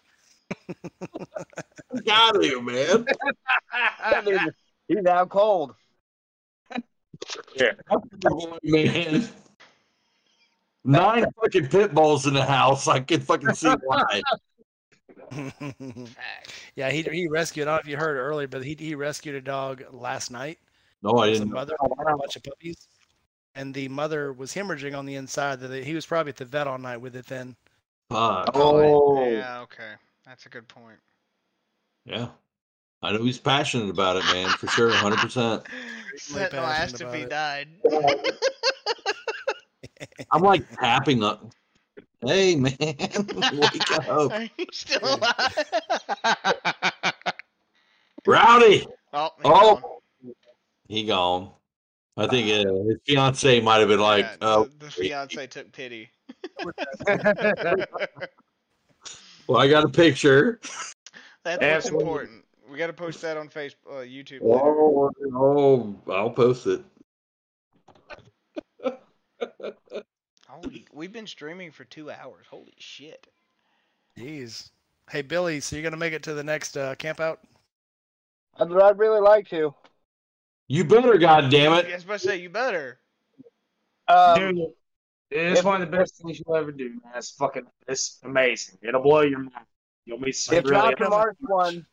[2.05, 3.05] Got you, man.
[4.87, 5.75] He's out cold.
[8.63, 9.29] Man.
[10.83, 12.87] Nine fucking pit bulls in the house.
[12.87, 14.21] I can fucking see why.
[16.75, 17.67] Yeah, he he rescued.
[17.67, 20.59] I don't know if you heard earlier, but he he rescued a dog last night.
[21.01, 21.53] No, I His didn't.
[21.53, 22.87] mother, a bunch of puppies,
[23.55, 25.59] and the mother was hemorrhaging on the inside.
[25.61, 27.25] That he was probably at the vet all night with it.
[27.25, 27.55] Then
[28.09, 28.51] Fuck.
[28.53, 29.63] Oh, Yeah, oh.
[29.63, 29.93] okay.
[30.25, 30.99] That's a good point.
[32.05, 32.27] Yeah.
[33.01, 35.65] I know he's passionate about it, man, for sure, 100%.
[36.17, 37.67] Sentinel asked if passionate he died.
[40.31, 41.51] I'm like tapping up.
[42.25, 44.31] Hey, man, wake up.
[44.31, 45.71] Are you still alive?
[48.25, 48.87] Rowdy.
[49.13, 49.75] oh, he Oh.
[49.75, 49.83] gone.
[50.87, 51.51] He gone.
[52.17, 55.73] I think uh, his fiance might have been like, Yeah, uh, the, the fiance took
[55.73, 56.09] pity.
[59.47, 60.61] well, I got a picture.
[61.43, 62.44] That's what's important.
[62.69, 64.39] We got to post that on Facebook, uh, YouTube.
[64.43, 66.83] Oh, oh, I'll post it.
[70.47, 72.45] Holy, we've been streaming for two hours.
[72.49, 73.27] Holy shit!
[74.17, 74.71] Jeez.
[75.11, 77.41] Hey Billy, so you're gonna make it to the next uh, camp out?
[78.57, 79.73] I'd, I'd really like to.
[80.67, 81.93] You better, God damn I it.
[81.93, 82.99] was about to say you better.
[84.07, 84.67] Um, Dude,
[85.29, 87.13] it's one of the best things you'll ever do, man.
[87.15, 88.79] It's fucking, it's amazing.
[88.81, 89.65] It'll blow your mind.
[90.05, 90.75] You'll meet some if really.
[90.75, 91.85] not the March one,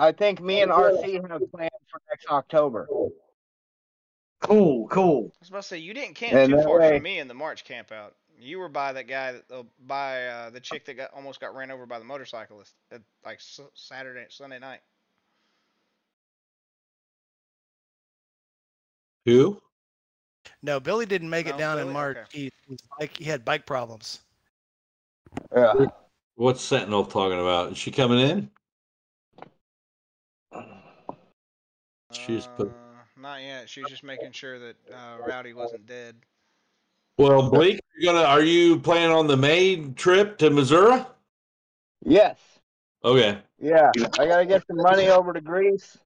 [0.00, 2.88] I think me and RC have plans for next October.
[4.40, 5.30] Cool, cool.
[5.34, 7.28] I was about to say you didn't camp And too far way- from me in
[7.28, 8.16] the March camp out.
[8.38, 11.54] You were by that guy, that, uh, by uh, the chick that got almost got
[11.54, 14.80] ran over by the motorcyclist, at, like s- Saturday, Sunday night.
[19.26, 19.60] Who?
[20.62, 22.16] No, Billy didn't make it No, down in March.
[22.16, 22.26] Okay.
[22.32, 24.20] He his bike, he had bike problems.
[25.54, 25.74] Yeah.
[26.36, 27.72] What's Sentinel talking about?
[27.72, 28.50] Is she coming in?
[32.12, 32.72] She's uh, put-
[33.16, 33.68] not yet.
[33.68, 36.16] She's just making sure that uh, Rowdy wasn't dead.
[37.18, 41.04] Well, Blake, you gonna are you planning on the May trip to Missouri?
[42.02, 42.38] Yes.
[43.04, 43.38] Okay.
[43.60, 45.98] Yeah, I gotta get some money over to Greece.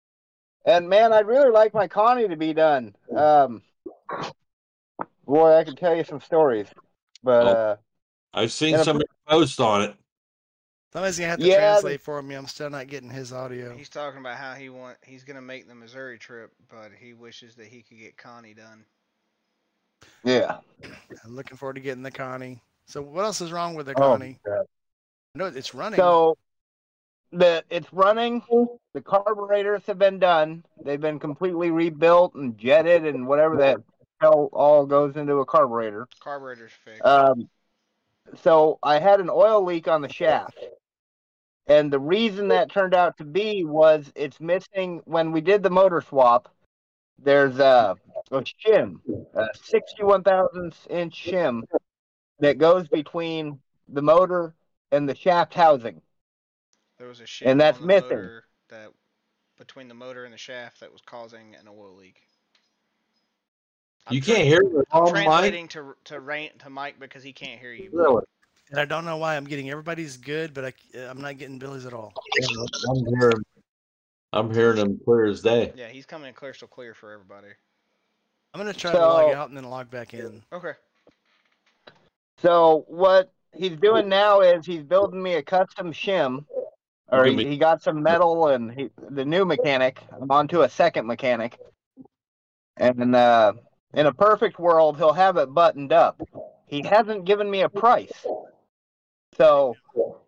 [0.67, 2.97] And man, I'd really like my Connie to be done.
[3.15, 3.63] Um,
[5.25, 6.67] boy, I can tell you some stories,
[7.23, 7.51] but Oh.
[7.51, 7.77] uh,
[8.33, 9.95] I've seen And a- post on it.
[10.95, 12.37] Somebody's gonna have to Yeah, translate for me.
[12.37, 13.77] I'm still not getting his audio.
[13.77, 17.57] He's talking about how he want he's gonna make the Missouri trip, but he wishes
[17.57, 18.85] that he could get Connie done.
[20.23, 20.59] yeah.
[21.25, 22.62] I'm looking forward to getting the Connie.
[22.87, 24.39] So what else is wrong with the Oh, Connie?
[25.35, 25.99] No, it's running.
[25.99, 26.37] So
[27.33, 28.41] the it's running.
[28.95, 30.65] The carburetors have been done.
[30.85, 33.79] They've been completely rebuilt and jetted and whatever that
[34.21, 36.07] hell all goes into a carburetor.
[36.21, 37.05] Carburetor's fixed.
[37.05, 37.49] Um,
[38.43, 40.57] so I had an oil leak on the shaft.
[41.66, 45.70] And the reason that turned out to be was it's missing when we did the
[45.70, 46.49] motor swap.
[47.19, 47.97] There's a,
[48.31, 48.97] a shim,
[49.35, 51.62] a 61 thousandths inch shim
[52.41, 54.55] that goes between the motor
[54.93, 56.03] and the shaft housing.
[56.99, 58.41] there was a shim and that's on missing.
[58.69, 58.91] that
[59.57, 62.20] between the motor and the shaft that was causing an oil leak.
[64.07, 65.24] I'm You can't hear it I'm all, Mike.
[65.24, 67.91] translating to to Rain to Mike because he can't hear you.
[67.93, 68.23] Really?
[68.70, 71.86] And I don't know why I'm getting everybody's good, but I, I'm not getting Billy's
[71.86, 72.12] at all.
[72.89, 73.45] I'm hearing,
[74.32, 75.73] I'm hearing them clear as day.
[75.77, 77.49] Yeah, he's coming in clear, still clear for everybody.
[78.53, 80.43] I'm gonna try to log out and then log back in.
[80.53, 80.73] Okay.
[82.39, 86.45] So what he's doing now is he's building me a custom shim,
[87.11, 90.01] or he, Give he got some metal and he, the new mechanic.
[90.12, 91.59] I'm onto a second mechanic,
[92.77, 93.53] and uh,
[93.93, 96.20] in a perfect world, he'll have it buttoned up.
[96.66, 98.27] He hasn't given me a price,
[99.36, 99.77] so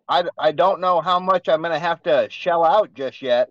[0.07, 3.49] I, I don't know how much I'm gonna have to shell out just yet.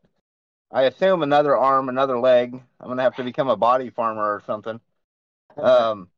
[0.72, 2.60] I assume another arm, another leg.
[2.80, 4.80] I'm gonna have to become a body farmer or something.
[5.56, 6.10] Um,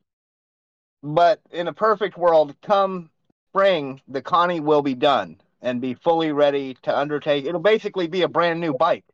[1.03, 3.11] but in a perfect world, come
[3.51, 7.45] spring, the Connie will be done and be fully ready to undertake.
[7.45, 9.05] It'll basically be a brand new bike,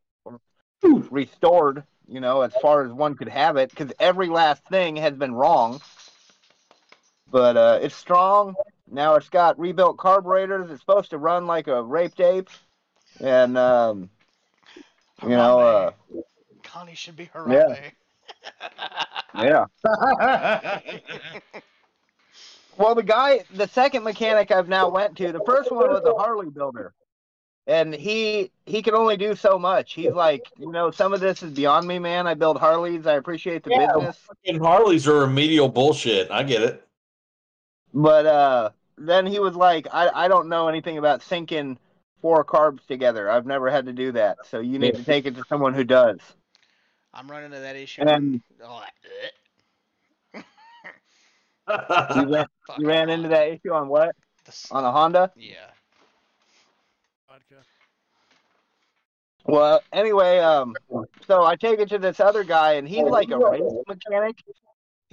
[0.82, 5.12] restored, you know, as far as one could have it, because every last thing has
[5.14, 5.80] been wrong.
[7.30, 8.54] But uh, it's strong.
[8.90, 10.70] Now it's got rebuilt carburetors.
[10.70, 12.50] It's supposed to run like a raped ape,
[13.20, 14.10] and um,
[15.22, 15.90] you know, uh,
[16.62, 17.90] Connie should be Yeah.
[19.34, 19.66] Harambe.
[19.84, 20.80] yeah.
[22.76, 26.12] Well, the guy, the second mechanic I've now went to, the first one was a
[26.12, 26.92] Harley builder,
[27.68, 29.92] and he he can only do so much.
[29.92, 32.26] He's like, you know, some of this is beyond me, man.
[32.26, 33.06] I build Harleys.
[33.06, 33.86] I appreciate the Yeah.
[33.94, 36.28] business, Fucking Harleys are remedial bullshit.
[36.32, 36.83] I get it.
[37.94, 41.78] But uh, then he was like, I I don't know anything about syncing
[42.20, 43.30] four carbs together.
[43.30, 45.84] I've never had to do that, so you need to take it to someone who
[45.84, 46.18] does.
[47.12, 48.02] I'm running into that issue.
[48.02, 48.82] And- oh,
[52.16, 52.46] You ran,
[52.78, 54.14] you ran into that issue on what?
[54.44, 55.32] the On a Honda?
[55.36, 55.54] Yeah.
[57.28, 57.64] Vodka.
[59.46, 60.74] Well, anyway, um,
[61.26, 64.42] so I take it to this other guy, and he's like a race mechanic.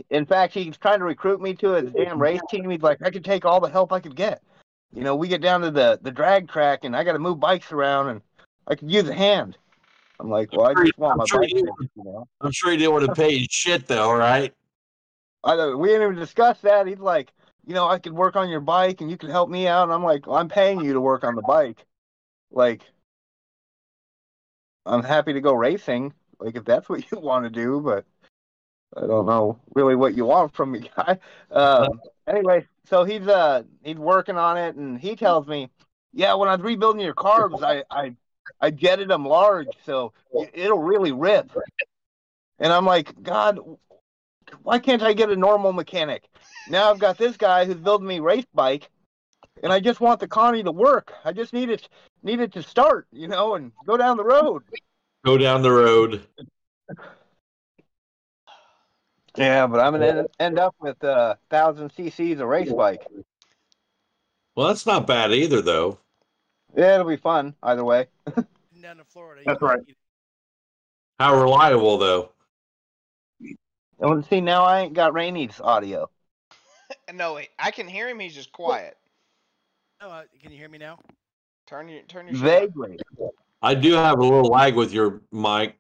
[0.10, 2.70] In fact, he's trying to recruit me to his damn race team.
[2.70, 4.42] He's like, I could take all the help I could get.
[4.94, 7.40] You know, we get down to the the drag track, and I got to move
[7.40, 8.22] bikes around, and
[8.68, 9.58] I could use a hand.
[10.20, 11.54] I'm like, well, I just want my I'm sure bike.
[11.54, 14.54] you- fixed, You know, I'm sure he didn't want to pay you shit though, right?
[15.44, 16.86] I don't, we didn't even discuss that.
[16.86, 17.32] He's like,
[17.66, 19.84] you know, I could work on your bike, and you could help me out.
[19.84, 21.86] And I'm like, well, I'm paying you to work on the bike.
[22.52, 22.84] Like,
[24.86, 28.06] I'm happy to go racing, like if that's what you want to do, but
[28.96, 31.18] I don't know really what you want from me, guy.
[31.52, 35.70] Um, anyway, so he's uh he's working on it, and he tells me,
[36.14, 38.16] yeah, when I was rebuilding your carbs, I I
[38.60, 41.52] I jetted them large, so it- it'll really rip.
[42.60, 43.60] And I'm like, God,
[44.64, 46.24] why can't I get a normal mechanic?
[46.70, 48.90] Now I've got this guy who's building me race bike,
[49.64, 51.14] and I just want the Connie to work.
[51.24, 51.88] I just need it
[52.24, 54.64] need it to start, you know, and go down the road.
[55.24, 56.28] Go down the road.
[59.38, 63.06] Yeah, but I'm gonna end, end up with a thousand CCs a race bike.
[64.56, 65.98] Well, that's not bad either, though.
[66.76, 68.08] Yeah, it'll be fun either way.
[68.82, 69.44] Down to Florida.
[69.46, 69.80] That's right.
[71.20, 72.32] How reliable, though?
[74.00, 76.10] And see, now I ain't got Rainy's audio.
[77.14, 78.20] No, wait, I can hear him.
[78.20, 78.98] He's just quiet.
[80.02, 81.00] Oh, uh, can you hear me now?
[81.66, 82.36] Turn your turn your.
[82.36, 83.00] Vaguely.
[83.62, 85.78] I do have a little lag with your mic.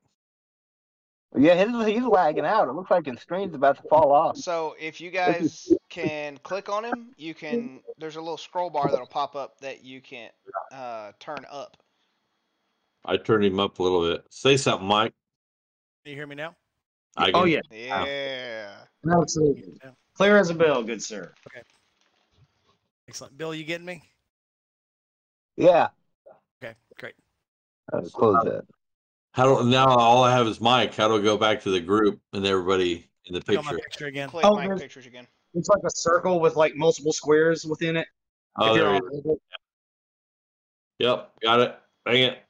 [1.37, 2.67] Yeah, his, he's lagging out.
[2.67, 4.35] It looks like his screen's about to fall off.
[4.37, 7.79] So if you guys can click on him, you can.
[7.97, 10.29] There's a little scroll bar that'll pop up that you can
[10.73, 11.77] uh, turn up.
[13.05, 14.25] I turned him up a little bit.
[14.29, 15.13] Say something, Mike.
[16.03, 16.55] Can you hear me now?
[17.15, 18.75] I Oh can- yeah, Yeah.
[19.09, 19.73] absolutely.
[19.83, 19.91] Yeah.
[20.15, 21.33] Clear as a bell, good sir.
[21.47, 21.61] Okay.
[23.07, 23.37] Excellent.
[23.37, 24.03] Bill, you getting me?
[25.57, 25.87] Yeah.
[26.63, 27.15] Okay, great.
[27.91, 28.65] Uh, close that.
[29.33, 30.93] How do now all I have is Mike.
[30.95, 33.83] How do I go back to the group and everybody in the Click my picture?
[33.85, 34.27] picture again.
[34.27, 35.25] Oh, Click Oh, my pictures again.
[35.53, 38.07] It's like a circle with like multiple squares within it.
[38.57, 39.41] Oh, If there on you.
[40.99, 41.79] Yep, got it.
[42.05, 42.43] Bang it.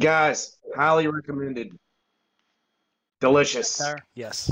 [0.00, 1.72] Guys, highly recommended.
[3.20, 3.78] Delicious.
[3.78, 3.98] Tire?
[4.14, 4.50] Yes.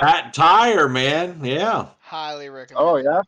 [0.00, 1.44] Fat tire, man.
[1.44, 1.88] Yeah.
[2.00, 2.86] Highly recommend.
[2.86, 3.20] Oh yeah.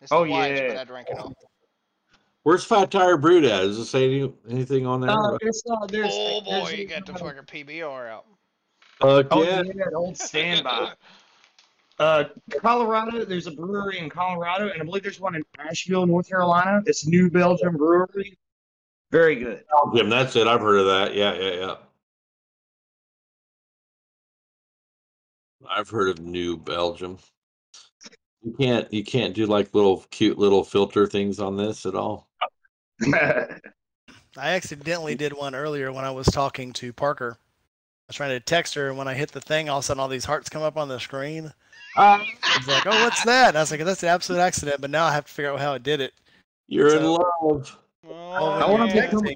[0.00, 0.68] It's Oh, light, yeah.
[0.68, 1.32] but I drank it all.
[2.46, 3.62] Where's Fat Tire Brewed at?
[3.62, 5.10] Does it say any, anything on there?
[5.10, 8.24] Uh, there's, uh, there's, Oh there's boy, you these, got the fucking PBR out.
[9.00, 9.64] Fuck Oh yeah.
[9.64, 10.92] yeah, old standby.
[11.98, 12.24] Uh,
[12.60, 13.24] Colorado.
[13.24, 16.82] There's a brewery in Colorado, and I believe there's one in Asheville, North Carolina.
[16.86, 18.38] It's New Belgium Brewery.
[19.10, 19.64] Very good.
[19.96, 20.46] Jim, that's it.
[20.46, 21.16] I've heard of that.
[21.16, 21.74] Yeah, yeah, yeah.
[25.68, 27.18] I've heard of New Belgium.
[28.44, 32.25] You can't you can't do like little cute little filter things on this at all.
[33.14, 33.60] I
[34.36, 37.38] accidentally did one earlier when I was talking to Parker.
[37.38, 39.86] I was trying to text her, and when I hit the thing, all of a
[39.86, 41.52] sudden all these hearts come up on the screen.
[41.96, 42.18] Uh,
[42.58, 43.48] was like, oh, what's that?
[43.48, 45.60] And I was like, that's an absolute accident, but now I have to figure out
[45.60, 46.12] how it did it.
[46.68, 47.78] You're in love.
[48.08, 49.26] Oh, I want to become.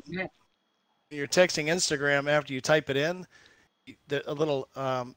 [1.10, 3.26] You're texting Instagram after you type it in,
[4.08, 5.16] the, a little um,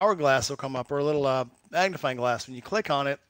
[0.00, 2.46] hourglass will come up or a little uh, magnifying glass.
[2.46, 3.20] When you click on it,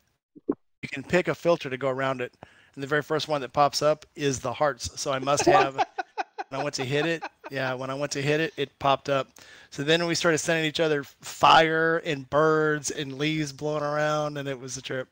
[0.49, 2.35] you can pick a filter to go around it.
[2.75, 5.01] And the very first one that pops up is the hearts.
[5.01, 8.23] So I must have, when I went to hit it, yeah, when I went to
[8.23, 9.29] hit it, it popped up.
[9.71, 14.49] So then we started sending each other fire and birds and leaves blowing around, and
[14.49, 15.09] it was a trip.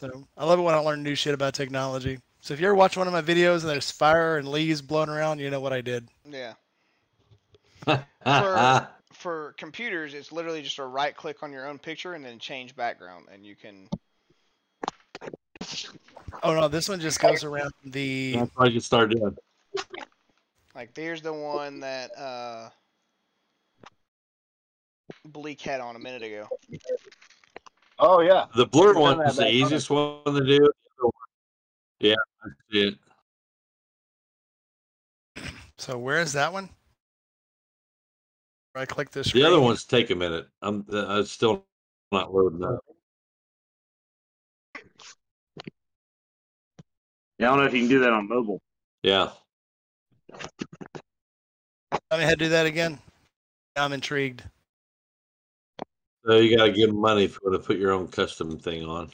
[0.00, 2.18] So I love it when I learn new shit about technology.
[2.40, 5.08] So if you ever watch one of my videos and there's fire and leaves blowing
[5.08, 6.08] around, you know what I did.
[6.28, 6.54] Yeah.
[8.24, 8.88] For
[9.22, 12.74] for computers, it's literally just a right click on your own picture and then change
[12.76, 13.88] background, and you can.
[16.42, 18.36] Oh no, this one just goes around the.
[18.36, 19.36] That's what I can start doing.
[20.74, 22.70] Like, there's the one that uh,
[25.26, 26.48] Bleak had on a minute ago.
[27.98, 28.46] Oh yeah.
[28.56, 30.68] The blur one is the easiest one to do.
[32.00, 32.14] Yeah,
[32.44, 32.98] I see it.
[35.78, 36.68] So where is that one?
[38.74, 39.32] Right click this.
[39.32, 40.48] The other ones take a minute.
[40.62, 41.64] I'm uh, it's still
[42.10, 42.80] not loading up.
[47.42, 48.62] Yeah, I don't know if you can do that on mobile.
[49.02, 49.30] Yeah.
[52.08, 53.00] Let me how to do that again.
[53.74, 54.44] I'm intrigued.
[56.24, 59.10] So you gotta give money for to put your own custom thing on.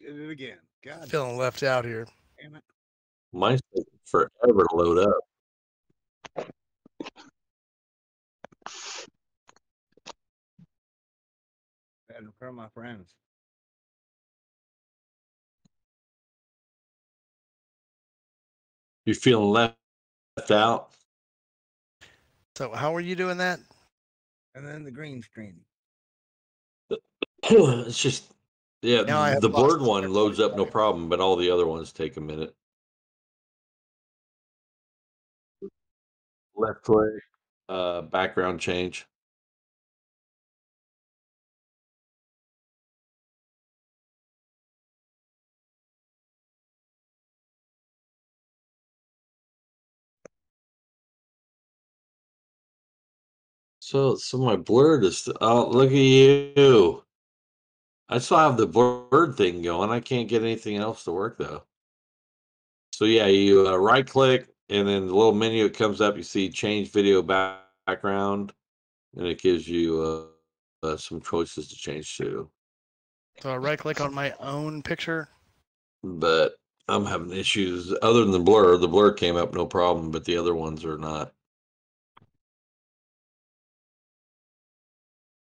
[0.00, 0.56] Did it again.
[0.82, 2.06] God Feeling left out here.
[2.40, 2.62] damn it.
[3.34, 6.46] Mine's taking forever to load up.
[12.08, 13.12] Bad in front of my friends.
[19.06, 20.90] You feeling left out?
[22.56, 23.60] So how are you doing that?
[24.56, 25.60] And then the green screen.
[27.42, 28.32] it's just
[28.82, 31.92] yeah, Now the lost blurred one loads up no problem, but all the other ones
[31.92, 32.54] take a minute.
[36.56, 37.22] Left click,
[37.68, 39.06] uh, background change.
[53.86, 55.28] So, so my blurred is.
[55.40, 57.04] Oh, look at you!
[58.08, 59.90] I still have the blurred thing going.
[59.90, 61.62] I can't get anything else to work though.
[62.90, 66.16] So yeah, you uh, right click and then the little menu that comes up.
[66.16, 68.52] You see change video back- background,
[69.16, 70.02] and it gives you
[70.82, 72.50] uh, uh, some choices to change to.
[73.40, 75.28] So I right click on my own picture.
[76.02, 76.54] But
[76.88, 77.94] I'm having issues.
[78.02, 80.98] Other than the blur, the blur came up no problem, but the other ones are
[80.98, 81.35] not.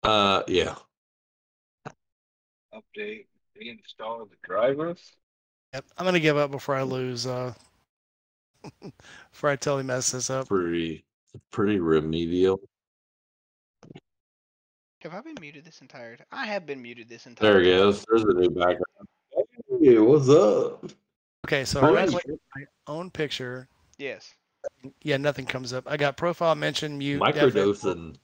[0.03, 0.75] Uh, yeah.
[2.73, 3.25] Update.
[3.61, 5.13] Reinstall the drivers.
[5.73, 5.85] Yep.
[5.97, 7.27] I'm gonna give up before I lose.
[7.27, 7.53] Uh,
[9.31, 10.47] before I totally mess this up.
[10.47, 11.03] Pretty,
[11.51, 12.59] pretty remedial.
[15.01, 16.27] Have I been muted this entire time?
[16.31, 17.79] I have been muted this entire There it time.
[17.79, 18.05] goes.
[18.09, 19.07] There's a new background.
[19.81, 20.85] Hey, what's up?
[21.45, 21.91] Okay, so Hi.
[21.91, 22.25] right click
[22.55, 23.67] my own picture.
[23.97, 24.33] Yes.
[25.01, 25.89] Yeah, nothing comes up.
[25.89, 27.19] I got profile mention mute.
[27.19, 28.15] definite- Microdosing.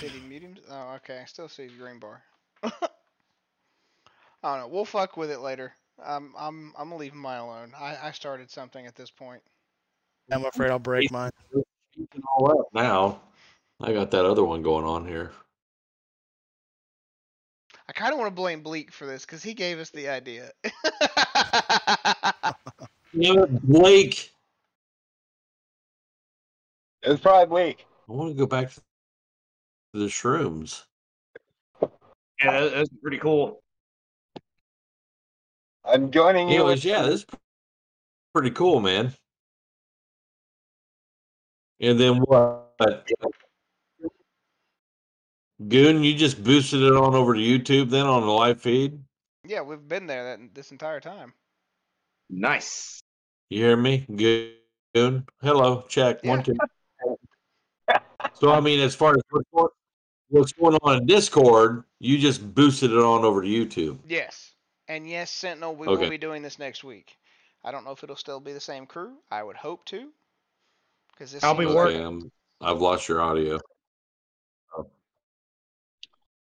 [0.00, 0.56] Did he mute him?
[0.70, 1.20] Oh, okay.
[1.22, 2.22] I still see the green bar.
[2.62, 2.70] I
[4.42, 4.68] don't know.
[4.68, 5.72] We'll fuck with it later.
[6.04, 7.72] I'm I'm I'm gonna leave mine alone.
[7.78, 9.40] I, I started something at this point.
[10.30, 11.30] I'm afraid I'll break mine.
[12.36, 13.22] all up now.
[13.80, 15.32] I got that other one going on here.
[17.88, 20.50] I kind of want to blame Bleak for this because he gave us the idea.
[23.18, 24.32] Damn it, Blake.
[27.06, 27.86] It was probably weak.
[28.08, 28.80] I want to go back to
[29.92, 30.82] the shrooms.
[31.80, 33.62] Yeah, that, that's pretty cool.
[35.84, 36.56] I'm joining you.
[36.56, 37.26] Anyways, with- yeah, this is
[38.34, 39.12] pretty cool, man.
[41.78, 43.06] And then what?
[45.68, 48.98] Goon, you just boosted it on over to YouTube then on the live feed?
[49.44, 51.32] yeah, we've been there that, this entire time.
[52.28, 53.00] Nice.
[53.48, 54.52] You hear me?
[54.92, 55.24] Goon?
[55.40, 56.24] Hello, check.
[56.24, 56.56] One, two.
[58.34, 62.98] So, I mean, as far as what's going- on in Discord, you just boosted it
[62.98, 63.98] on over to YouTube.
[64.06, 64.52] Yes.
[64.88, 66.02] And yes, Sentinel, we Okay.
[66.02, 67.16] will be doing this next week.
[67.64, 69.16] I don't know if it'll still be the same crew.
[69.30, 70.12] I would hope to.
[71.12, 71.96] Because this I'll be working.
[71.96, 72.30] Okay, I'm,
[72.60, 73.58] I've lost your audio.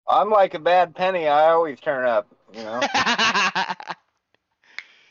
[0.10, 1.28] I'm like a bad penny.
[1.28, 2.28] I always turn up.
[2.54, 2.82] You know.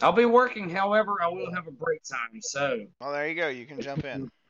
[0.00, 0.70] I'll be working.
[0.70, 2.40] However, I will have a break time.
[2.40, 3.48] So well, there you go.
[3.48, 4.30] You can jump in.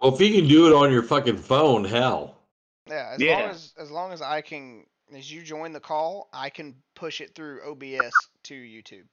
[0.00, 2.38] Well, if you can do it on your fucking phone, hell.
[2.86, 3.36] Yeah, as Yeah.
[3.36, 7.20] long as as long as I can, as you join the call, I can push
[7.20, 9.06] it through OBS to YouTube.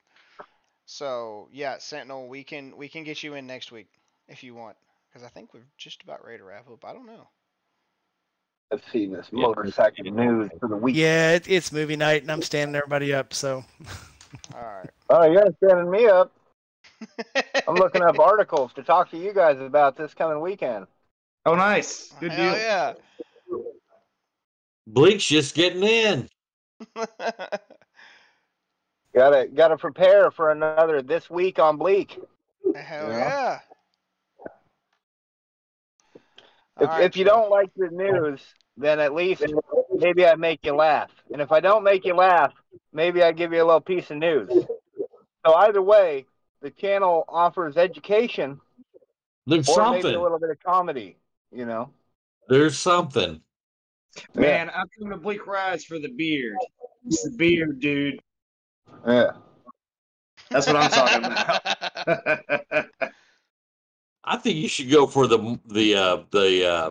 [0.86, 3.88] So yeah, Sentinel, we can we can get you in next week
[4.28, 4.76] if you want,
[5.08, 6.84] because I think we're just about ready to wrap up.
[6.84, 7.28] I don't know.
[8.72, 10.96] I've seen this motorcycle news for the week.
[10.96, 13.32] Yeah, it, it's movie night, and I'm standing everybody up.
[13.34, 13.64] So
[14.54, 14.90] All right.
[15.10, 16.32] Oh, you're standing me up.
[17.66, 20.86] I'm looking up articles to talk to you guys about this coming weekend.
[21.46, 22.12] Oh, nice.
[22.20, 22.60] Good Hell deal.
[22.60, 22.92] yeah.
[24.86, 26.28] Bleak's just getting in.
[29.14, 32.20] Gotta gotta prepare for another this week on Bleak.
[32.76, 33.18] Hell Yeah.
[33.18, 33.58] yeah.
[36.80, 38.40] If, Alright, if you so- don't like the news,
[38.76, 39.44] then at least
[39.92, 41.10] maybe I make you laugh.
[41.32, 42.52] And if I don't make you laugh,
[42.92, 44.50] maybe I give you a little piece of news.
[45.44, 46.26] So either way,
[46.60, 48.60] the channel offers education
[49.46, 50.14] There's or maybe something.
[50.14, 51.16] a little bit of comedy.
[51.52, 51.90] You know.
[52.48, 53.40] There's something.
[54.34, 56.56] Man, I've come to Bleak Rise for the beard.
[57.06, 58.20] It's the beard, dude.
[59.06, 59.32] Yeah.
[60.50, 61.24] That's what I'm talking
[62.70, 62.88] about.
[64.24, 66.90] I think you should go for the the uh, the uh,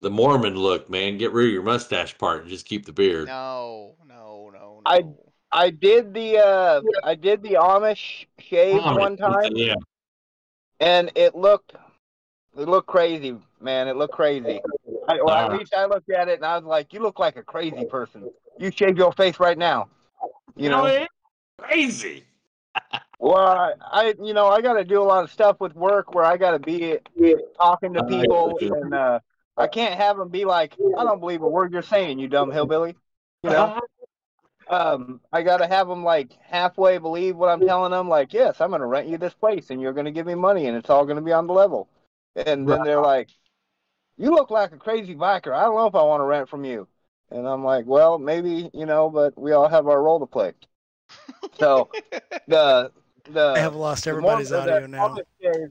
[0.00, 1.18] the Mormon look, man.
[1.18, 3.26] Get rid of your mustache part and just keep the beard.
[3.28, 4.82] no, no, no, no.
[4.86, 5.02] I-
[5.50, 9.74] I did the uh I did the Amish shave Amish, one time Yeah.
[10.80, 11.74] and it looked
[12.56, 13.88] it looked crazy, man.
[13.88, 14.60] It looked crazy.
[15.08, 17.36] I, well, at least I looked at it and I was like, "You look like
[17.36, 18.28] a crazy person.
[18.58, 19.88] You shave your face right now."
[20.56, 20.86] You know.
[20.86, 21.06] it's
[21.58, 22.24] crazy.
[23.20, 26.14] Well, I, I you know I got to do a lot of stuff with work
[26.14, 29.20] where I got to be, be talking to people got and uh,
[29.56, 32.50] I can't have them be like, "I don't believe a word you're saying, you dumb
[32.50, 32.96] hillbilly."
[33.42, 33.80] You know.
[34.68, 38.08] Um, I got to have them like halfway believe what I'm telling them.
[38.08, 40.34] Like, yes, I'm going to rent you this place, and you're going to give me
[40.34, 41.88] money, and it's all going to be on the level.
[42.36, 43.30] And then they're like,
[44.16, 45.52] "You look like a crazy biker.
[45.52, 46.86] I don't know if I want to rent from you."
[47.30, 50.52] And I'm like, "Well, maybe you know, but we all have our role to play."
[51.58, 51.90] So
[52.46, 52.92] the
[53.30, 55.08] the I have lost everybody's Mormon- audio the now.
[55.08, 55.70] Amish shave,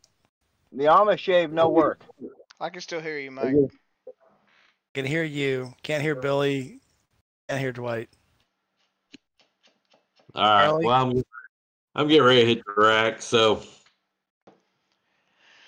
[0.71, 2.03] the Amish shave, no work.
[2.59, 3.55] I can still hear you, Mike.
[4.93, 5.73] Can hear you.
[5.83, 6.79] Can't hear Billy.
[7.47, 8.09] Can't hear Dwight.
[10.37, 10.65] All right.
[10.65, 10.85] Charlie?
[10.85, 11.23] Well, I'm
[11.95, 13.61] I'm getting ready to hit the rack, so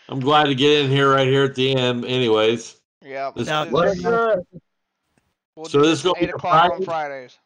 [0.07, 2.05] I'm glad to get in here right here at the end.
[2.05, 3.31] Anyways, Yeah.
[3.35, 4.43] This- Now, we'll Yes, sir.
[5.55, 7.37] we'll So this is gonna eight be o'clock on Fridays.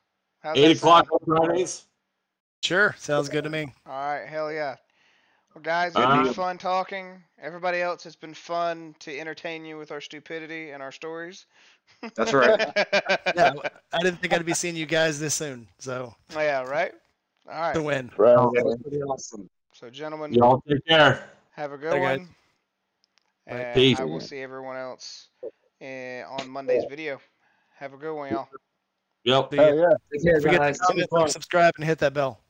[0.42, 1.22] How's eight o'clock sound?
[1.28, 1.86] on Fridays.
[2.64, 3.74] Sure, sounds good to me.
[3.86, 4.76] All right, hell yeah.
[5.54, 6.36] Well, guys, it's All been right.
[6.36, 7.22] fun talking.
[7.42, 11.46] Everybody else, it's been fun to entertain you with our stupidity and our stories.
[12.16, 12.60] That's right.
[13.36, 13.54] Yeah,
[13.92, 15.68] I didn't think I'd be seeing you guys this soon.
[15.80, 16.94] So yeah, right?
[17.50, 17.74] All right.
[17.74, 18.12] the win.
[18.18, 18.38] Right.
[18.38, 19.50] Awesome.
[19.74, 21.24] So, gentlemen, Y'all take care.
[21.52, 22.26] have a good Bye, one.
[23.48, 23.54] Bye.
[23.56, 24.00] And Peace.
[24.00, 25.30] I will see everyone else
[25.82, 27.20] uh, on Monday's video.
[27.78, 28.48] Have a good one, y'all.
[29.26, 29.52] Yep.
[29.52, 29.88] See Hell yeah.
[30.24, 32.43] Don't forget to comment, subscribe, and hit that bell.